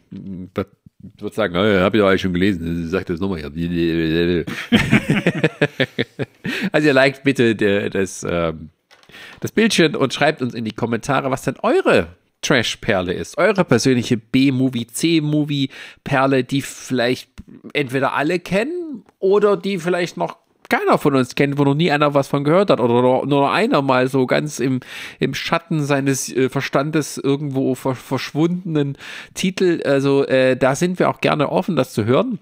wird 1.01 1.35
sagen, 1.35 1.57
oh, 1.57 1.61
habe 1.61 1.97
ich 1.97 2.01
doch 2.03 2.09
eigentlich 2.09 2.23
schon 2.23 2.33
gelesen, 2.33 2.89
sag 2.89 3.07
das 3.07 3.21
nochmal. 3.21 3.43
also 6.73 6.87
ihr 6.87 6.93
liked 6.93 7.23
bitte 7.23 7.55
das, 7.91 8.27
ähm, 8.29 8.71
das 9.41 9.53
Bildchen 9.53 9.95
und 9.95 10.13
schreibt 10.13 10.43
uns 10.43 10.55
in 10.55 10.65
die 10.65 10.73
Kommentare, 10.73 11.31
was 11.31 11.43
denn 11.43 11.55
eure 11.63 12.17
Trash-Perle 12.43 13.13
ist. 13.13 13.39
Eure 13.39 13.65
persönliche 13.65 14.17
B-Movie, 14.17 14.87
C-Movie-Perle, 14.87 16.45
die 16.45 16.63
vielleicht 16.63 17.31
entweder 17.73 18.15
alle 18.15 18.39
kennen 18.41 19.05
oder 19.19 19.57
die 19.57 19.79
vielleicht 19.79 20.17
noch 20.17 20.37
keiner 20.69 20.99
von 20.99 21.15
uns 21.15 21.35
kennt, 21.35 21.59
wo 21.59 21.65
noch 21.65 21.75
nie 21.75 21.91
einer 21.91 22.15
was 22.15 22.29
von 22.29 22.45
gehört 22.45 22.71
hat 22.71 22.81
oder 22.81 23.27
nur 23.27 23.53
einer 23.53 23.83
mal 23.83 24.09
so 24.09 24.27
ganz 24.27 24.59
im, 24.59 24.81
im 25.19 25.35
Schatten 25.35 25.83
seines 25.83 26.31
äh, 26.35 26.49
Verstandes 26.49 27.19
irgendwo 27.19 27.75
ver 27.75 27.95
verschwundenen 27.95 28.97
Titel. 29.35 29.81
Also 29.85 30.27
äh, 30.27 30.57
da 30.57 30.75
sind 30.75 30.99
wir 30.99 31.09
auch 31.09 31.21
gerne 31.21 31.51
offen, 31.51 31.77
das 31.77 31.93
zu 31.93 32.05
hören. 32.05 32.39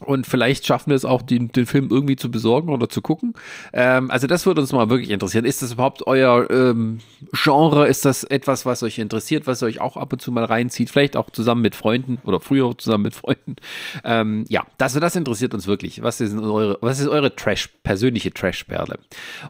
Und 0.00 0.26
vielleicht 0.26 0.66
schaffen 0.66 0.90
wir 0.90 0.96
es 0.96 1.04
auch, 1.04 1.22
den, 1.22 1.52
den 1.52 1.66
Film 1.66 1.88
irgendwie 1.90 2.16
zu 2.16 2.30
besorgen 2.30 2.70
oder 2.70 2.88
zu 2.88 3.02
gucken. 3.02 3.34
Ähm, 3.72 4.10
also 4.10 4.26
das 4.26 4.46
würde 4.46 4.60
uns 4.60 4.72
mal 4.72 4.88
wirklich 4.88 5.10
interessieren. 5.10 5.44
Ist 5.44 5.62
das 5.62 5.72
überhaupt 5.72 6.06
euer 6.06 6.50
ähm, 6.50 7.00
Genre? 7.32 7.86
Ist 7.86 8.04
das 8.04 8.24
etwas, 8.24 8.64
was 8.64 8.82
euch 8.82 8.98
interessiert, 8.98 9.46
was 9.46 9.62
euch 9.62 9.80
auch 9.80 9.96
ab 9.96 10.12
und 10.12 10.22
zu 10.22 10.32
mal 10.32 10.44
reinzieht? 10.44 10.90
Vielleicht 10.90 11.16
auch 11.16 11.30
zusammen 11.30 11.62
mit 11.62 11.74
Freunden 11.74 12.18
oder 12.24 12.40
früher 12.40 12.76
zusammen 12.78 13.04
mit 13.04 13.14
Freunden. 13.14 13.56
Ähm, 14.04 14.44
ja, 14.48 14.64
das, 14.78 14.94
das 14.94 15.16
interessiert 15.16 15.54
uns 15.54 15.66
wirklich. 15.66 16.02
Was 16.02 16.20
ist 16.20 16.34
eure, 16.34 16.78
was 16.80 17.00
ist 17.00 17.08
eure 17.08 17.36
Trash, 17.36 17.68
persönliche 17.82 18.32
Trash-Perle? 18.32 18.98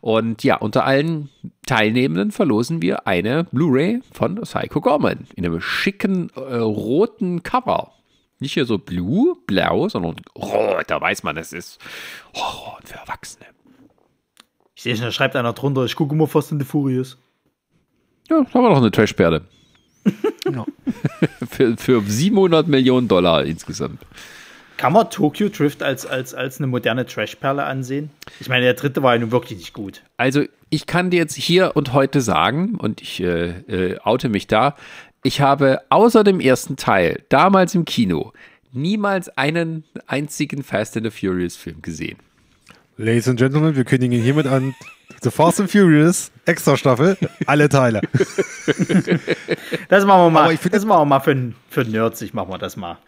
Und 0.01 0.43
ja, 0.43 0.57
unter 0.57 0.85
allen 0.85 1.29
Teilnehmenden 1.67 2.33
verlosen 2.33 2.83
wir 2.83 3.07
eine 3.07 3.45
Blu-ray 3.45 4.01
von 4.13 4.37
Psycho 4.41 4.81
Gorman 4.81 5.29
in 5.37 5.47
einem 5.47 5.61
schicken 5.61 6.31
äh, 6.35 6.57
roten 6.57 7.43
Cover. 7.43 7.93
Nicht 8.41 8.55
hier 8.55 8.65
so 8.65 8.79
blue, 8.79 9.37
blau, 9.47 9.89
sondern 9.89 10.17
rot. 10.37 10.85
Da 10.89 11.01
weiß 11.01 11.23
man, 11.23 11.37
es 11.37 11.53
ist 11.53 11.79
Horror 12.35 12.79
für 12.83 12.95
Erwachsene. 12.95 13.47
Ich 14.75 14.83
sehe 14.83 14.97
schon, 14.97 15.05
da 15.05 15.13
schreibt 15.13 15.37
einer 15.37 15.53
drunter, 15.53 15.85
ich 15.85 15.95
gucke 15.95 16.15
immer 16.15 16.27
fast 16.27 16.51
in 16.51 16.59
die 16.59 16.65
Furious. 16.65 17.19
Ja, 18.31 18.43
da 18.43 18.55
haben 18.55 18.63
wir 18.63 18.71
noch 18.71 18.79
eine 18.79 18.91
Trashperle. 18.91 19.43
ja. 20.51 20.65
für, 21.51 21.77
für 21.77 22.01
700 22.01 22.67
Millionen 22.67 23.09
Dollar 23.09 23.45
insgesamt. 23.45 24.01
Kann 24.79 24.95
man 24.95 25.11
Tokyo 25.11 25.51
Drift 25.51 25.83
als, 25.83 26.07
als, 26.07 26.33
als 26.33 26.57
eine 26.57 26.67
moderne 26.67 27.05
Trashperle 27.05 27.65
ansehen? 27.65 28.09
Ich 28.41 28.49
meine, 28.49 28.65
der 28.65 28.73
dritte 28.73 29.03
war 29.03 29.13
ja 29.13 29.21
nun 29.21 29.31
wirklich 29.31 29.59
nicht 29.59 29.75
gut. 29.75 30.01
Also, 30.17 30.45
ich 30.71 30.87
kann 30.87 31.11
dir 31.11 31.19
jetzt 31.19 31.35
hier 31.35 31.73
und 31.75 31.93
heute 31.93 32.23
sagen, 32.23 32.77
und 32.77 33.03
ich 33.03 33.21
äh, 33.21 33.49
äh, 33.49 33.99
oute 34.01 34.31
mich 34.31 34.47
da, 34.47 34.77
ich 35.23 35.41
habe 35.41 35.81
außer 35.91 36.25
dem 36.25 36.41
ersten 36.41 36.77
Teil, 36.77 37.23
damals 37.29 37.75
im 37.75 37.85
Kino, 37.85 38.33
niemals 38.73 39.29
einen 39.37 39.85
einzigen 40.07 40.63
Fast 40.63 40.97
and 40.97 41.05
the 41.05 41.11
Furious 41.11 41.57
Film 41.57 41.83
gesehen. 41.83 42.19
Ladies 42.97 43.29
and 43.29 43.39
Gentlemen, 43.39 43.77
wir 43.77 43.85
kündigen 43.85 44.21
hiermit 44.21 44.47
an 44.47 44.75
The 45.23 45.31
Fast 45.31 45.61
and 45.61 45.71
Furious 45.71 46.31
Extra 46.47 46.77
Staffel, 46.77 47.17
alle 47.47 47.69
Teile. 47.69 48.01
das 49.89 50.05
machen 50.05 50.27
wir 50.27 50.31
mal. 50.31 50.57
das 50.57 50.85
machen 50.85 51.01
wir 51.01 51.05
mal 51.05 51.21
für, 51.21 51.53
für 51.69 51.85
Nerds. 51.85 52.23
Ich 52.23 52.33
machen 52.33 52.51
wir 52.51 52.59
das 52.59 52.77
mal. 52.77 52.99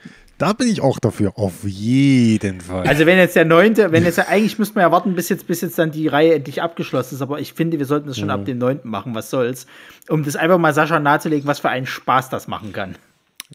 Da 0.42 0.54
bin 0.54 0.66
ich 0.66 0.80
auch 0.80 0.98
dafür, 0.98 1.34
auf 1.36 1.62
jeden 1.62 2.60
Fall. 2.60 2.84
Also 2.88 3.06
wenn 3.06 3.16
jetzt 3.16 3.36
der 3.36 3.44
neunte, 3.44 3.92
wenn 3.92 4.02
jetzt 4.02 4.18
eigentlich 4.18 4.58
müsste 4.58 4.74
man 4.74 4.82
ja 4.82 4.90
warten, 4.90 5.14
bis 5.14 5.28
jetzt, 5.28 5.46
bis 5.46 5.60
jetzt 5.60 5.78
dann 5.78 5.92
die 5.92 6.08
Reihe 6.08 6.34
endlich 6.34 6.60
abgeschlossen 6.60 7.14
ist, 7.14 7.22
aber 7.22 7.38
ich 7.38 7.52
finde, 7.52 7.78
wir 7.78 7.86
sollten 7.86 8.08
das 8.08 8.18
schon 8.18 8.26
mhm. 8.26 8.32
ab 8.32 8.44
dem 8.44 8.58
neunten 8.58 8.90
machen, 8.90 9.14
was 9.14 9.30
soll's. 9.30 9.68
Um 10.08 10.24
das 10.24 10.34
einfach 10.34 10.58
mal 10.58 10.74
Sascha 10.74 10.98
nahezulegen, 10.98 11.46
was 11.46 11.60
für 11.60 11.68
einen 11.68 11.86
Spaß 11.86 12.28
das 12.28 12.48
machen 12.48 12.72
kann. 12.72 12.96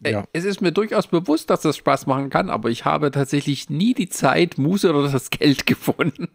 Äh, 0.02 0.14
ja. 0.14 0.24
Es 0.32 0.46
ist 0.46 0.62
mir 0.62 0.72
durchaus 0.72 1.08
bewusst, 1.08 1.50
dass 1.50 1.60
das 1.60 1.76
Spaß 1.76 2.06
machen 2.06 2.30
kann, 2.30 2.50
aber 2.50 2.70
ich 2.70 2.86
habe 2.86 3.12
tatsächlich 3.12 3.70
nie 3.70 3.94
die 3.94 4.08
Zeit, 4.08 4.58
Muße 4.58 4.90
oder 4.94 5.12
das 5.12 5.30
Geld 5.30 5.66
gefunden. 5.66 6.30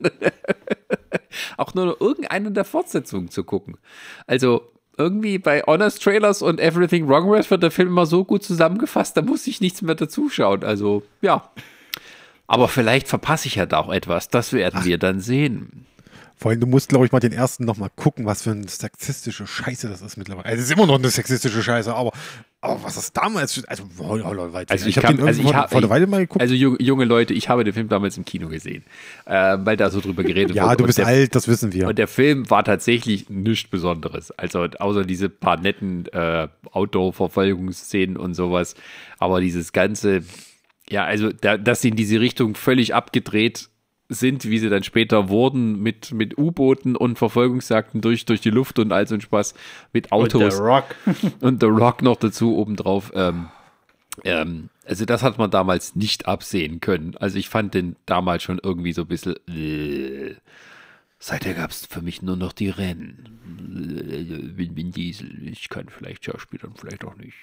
Auch 1.56 1.72
nur 1.72 1.98
irgendeine 1.98 2.50
der 2.50 2.66
Fortsetzungen 2.66 3.30
zu 3.30 3.44
gucken. 3.44 3.78
Also, 4.26 4.71
irgendwie 4.96 5.38
bei 5.38 5.62
Honest 5.62 6.02
Trailers 6.02 6.42
und 6.42 6.60
Everything 6.60 7.08
Wrong 7.08 7.30
With 7.30 7.50
wird 7.50 7.62
der 7.62 7.70
Film 7.70 7.88
immer 7.88 8.06
so 8.06 8.24
gut 8.24 8.42
zusammengefasst, 8.42 9.16
da 9.16 9.22
muss 9.22 9.46
ich 9.46 9.60
nichts 9.60 9.82
mehr 9.82 9.94
dazuschauen. 9.94 10.64
Also, 10.64 11.02
ja. 11.20 11.50
Aber 12.46 12.68
vielleicht 12.68 13.08
verpasse 13.08 13.48
ich 13.48 13.54
ja 13.54 13.66
da 13.66 13.78
auch 13.78 13.92
etwas. 13.92 14.28
Das 14.28 14.52
werden 14.52 14.80
Ach. 14.80 14.84
wir 14.84 14.98
dann 14.98 15.20
sehen. 15.20 15.86
Vor 16.42 16.50
allem, 16.50 16.58
du 16.58 16.66
musst, 16.66 16.88
glaube 16.88 17.06
ich, 17.06 17.12
mal 17.12 17.20
den 17.20 17.30
ersten 17.30 17.64
nochmal 17.64 17.88
gucken, 17.94 18.26
was 18.26 18.42
für 18.42 18.50
eine 18.50 18.66
sexistische 18.66 19.46
Scheiße 19.46 19.88
das 19.88 20.02
ist 20.02 20.16
mittlerweile. 20.16 20.44
Also, 20.46 20.58
es 20.58 20.64
ist 20.64 20.72
immer 20.72 20.86
noch 20.86 20.98
eine 20.98 21.08
sexistische 21.08 21.62
Scheiße, 21.62 21.94
aber, 21.94 22.10
aber 22.60 22.82
was 22.82 22.96
ist 22.96 23.16
damals? 23.16 23.62
Also, 23.68 23.84
oh, 23.98 24.18
oh, 24.20 24.50
also 24.68 24.88
ich, 24.88 24.96
ich 24.96 25.04
habe 25.04 25.14
den 25.14 25.24
also 25.24 25.40
ich 25.40 25.54
hab, 25.54 25.70
vor 25.70 25.80
der 25.80 25.88
Weile 25.88 26.08
mal 26.08 26.18
geguckt. 26.18 26.40
Also, 26.40 26.52
junge 26.54 27.04
Leute, 27.04 27.32
ich 27.32 27.48
habe 27.48 27.62
den 27.62 27.72
Film 27.72 27.88
damals 27.88 28.16
im 28.16 28.24
Kino 28.24 28.48
gesehen, 28.48 28.82
äh, 29.24 29.56
weil 29.60 29.76
da 29.76 29.88
so 29.88 30.00
drüber 30.00 30.24
geredet 30.24 30.56
ja, 30.56 30.64
wurde. 30.64 30.72
Ja, 30.72 30.76
du 30.78 30.86
bist 30.86 30.98
der, 30.98 31.06
alt, 31.06 31.32
das 31.36 31.46
wissen 31.46 31.72
wir. 31.72 31.86
Und 31.86 31.96
der 31.96 32.08
Film 32.08 32.50
war 32.50 32.64
tatsächlich 32.64 33.30
nichts 33.30 33.70
Besonderes. 33.70 34.32
Also, 34.32 34.64
außer 34.64 35.04
diese 35.04 35.28
paar 35.28 35.60
netten 35.60 36.06
äh, 36.06 36.48
Outdoor-Verfolgungsszenen 36.72 38.16
und 38.16 38.34
sowas. 38.34 38.74
Aber 39.20 39.40
dieses 39.40 39.72
ganze, 39.72 40.24
ja, 40.90 41.04
also, 41.04 41.30
da, 41.30 41.56
das 41.56 41.84
in 41.84 41.94
diese 41.94 42.18
Richtung 42.18 42.56
völlig 42.56 42.96
abgedreht 42.96 43.68
sind, 44.14 44.44
wie 44.44 44.58
sie 44.58 44.70
dann 44.70 44.82
später 44.82 45.28
wurden, 45.28 45.82
mit, 45.82 46.12
mit 46.12 46.38
U-Booten 46.38 46.96
und 46.96 47.18
Verfolgungsjagden 47.18 48.00
durch, 48.00 48.24
durch 48.24 48.40
die 48.40 48.50
Luft 48.50 48.78
und 48.78 48.92
all 48.92 49.06
so 49.06 49.14
ein 49.14 49.20
Spaß 49.20 49.54
mit 49.92 50.12
Autos. 50.12 50.42
Und 50.42 50.50
The 50.52 50.58
Rock. 50.58 50.84
und 51.40 51.60
The 51.60 51.66
Rock 51.66 52.02
noch 52.02 52.16
dazu 52.16 52.56
obendrauf. 52.56 53.12
Ähm, 53.14 53.48
ähm, 54.24 54.68
also 54.84 55.04
das 55.04 55.22
hat 55.22 55.38
man 55.38 55.50
damals 55.50 55.94
nicht 55.94 56.26
absehen 56.26 56.80
können. 56.80 57.16
Also 57.16 57.38
ich 57.38 57.48
fand 57.48 57.74
den 57.74 57.96
damals 58.06 58.42
schon 58.42 58.60
irgendwie 58.62 58.92
so 58.92 59.02
ein 59.02 59.08
bisschen. 59.08 59.36
Äh, 59.48 60.34
seither 61.18 61.54
gab 61.54 61.70
es 61.70 61.86
für 61.86 62.02
mich 62.02 62.20
nur 62.20 62.36
noch 62.36 62.52
die 62.52 62.68
Rennen. 62.68 63.38
Vin, 64.56 64.76
Vin 64.76 64.92
Diesel, 64.92 65.48
ich 65.48 65.68
kann 65.68 65.86
vielleicht 65.88 66.24
Schauspielern, 66.24 66.74
vielleicht 66.76 67.04
auch 67.04 67.16
nicht. 67.16 67.34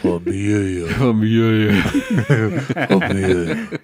Familie. 0.00 0.86
Familie. 0.86 1.72
Familie. 1.72 3.56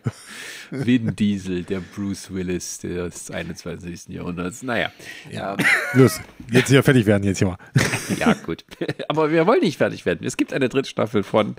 Vin 0.87 1.17
Diesel, 1.17 1.63
der 1.63 1.81
Bruce 1.81 2.33
Willis 2.33 2.79
des 2.79 3.31
21. 3.31 4.09
Jahrhunderts. 4.09 4.63
Naja. 4.63 4.91
Ja. 5.31 5.57
Los, 5.95 6.21
jetzt 6.51 6.69
hier 6.69 6.83
fertig 6.83 7.07
werden, 7.07 7.25
jetzt 7.25 7.39
hier 7.39 7.49
mal. 7.49 7.59
ja, 8.19 8.35
gut. 8.35 8.65
Aber 9.09 9.31
wir 9.31 9.47
wollen 9.47 9.61
nicht 9.61 9.79
fertig 9.79 10.05
werden. 10.05 10.27
Es 10.27 10.37
gibt 10.37 10.53
eine 10.53 10.69
dritte 10.69 10.89
Staffel 10.89 11.23
von 11.23 11.57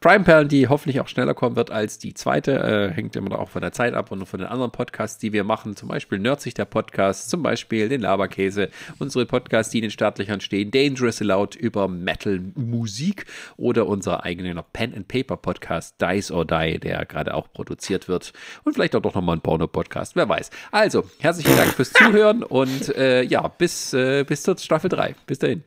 Prime 0.00 0.24
Perlen, 0.24 0.48
die 0.48 0.68
hoffentlich 0.68 1.00
auch 1.00 1.08
schneller 1.08 1.34
kommen 1.34 1.56
wird 1.56 1.70
als 1.70 1.98
die 1.98 2.14
zweite. 2.14 2.52
Äh, 2.52 2.94
hängt 2.94 3.16
immer 3.16 3.38
auch 3.38 3.48
von 3.48 3.62
der 3.62 3.72
Zeit 3.72 3.94
ab 3.94 4.12
und 4.12 4.24
von 4.26 4.38
den 4.38 4.48
anderen 4.48 4.70
Podcasts, 4.70 5.18
die 5.18 5.32
wir 5.32 5.44
machen. 5.44 5.74
Zum 5.74 5.88
Beispiel 5.88 6.18
Nerdsich 6.18 6.54
der 6.54 6.66
Podcast, 6.66 7.30
zum 7.30 7.42
Beispiel 7.42 7.88
den 7.88 8.02
Laberkäse, 8.02 8.70
unsere 8.98 9.26
Podcasts, 9.26 9.72
die 9.72 9.78
in 9.78 9.82
den 9.82 9.90
Startlöchern 9.90 10.40
stehen, 10.40 10.70
Dangerous 10.70 11.20
Aloud 11.20 11.56
über 11.56 11.88
Metal-Musik 11.88 13.26
oder 13.56 13.86
unser 13.86 14.24
eigener 14.24 14.62
Pen 14.62 14.94
and 14.94 15.08
Paper 15.08 15.36
Podcast 15.36 16.00
Dice 16.00 16.30
or 16.30 16.44
Die, 16.44 16.78
der 16.78 17.04
gerade 17.06 17.34
auch 17.34 17.52
produziert 17.52 18.08
wird 18.08 18.32
und 18.64 18.74
vielleicht 18.74 18.94
auch 18.96 19.02
doch 19.02 19.14
nochmal 19.14 19.36
ein 19.36 19.40
Porno-Podcast, 19.40 20.16
wer 20.16 20.28
weiß. 20.28 20.50
Also, 20.70 21.04
herzlichen 21.18 21.56
Dank 21.56 21.74
fürs 21.74 21.92
Zuhören 21.92 22.42
und 22.42 22.94
äh, 22.96 23.22
ja, 23.22 23.46
bis, 23.48 23.92
äh, 23.92 24.24
bis 24.24 24.42
zur 24.42 24.58
Staffel 24.58 24.88
3. 24.90 25.14
Bis 25.26 25.38
dahin. 25.38 25.64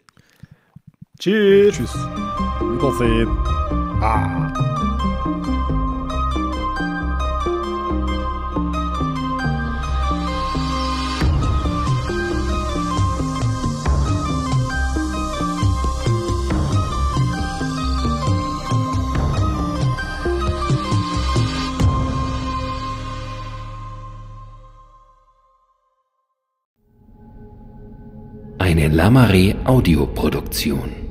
Tschüss. 1.20 1.76
Tschüss. 1.76 1.94
Wiedersehen. 2.62 3.30
Ah. 4.02 4.67
Eine 28.60 28.88
Lamare 28.88 29.56
Audioproduktion. 29.66 31.07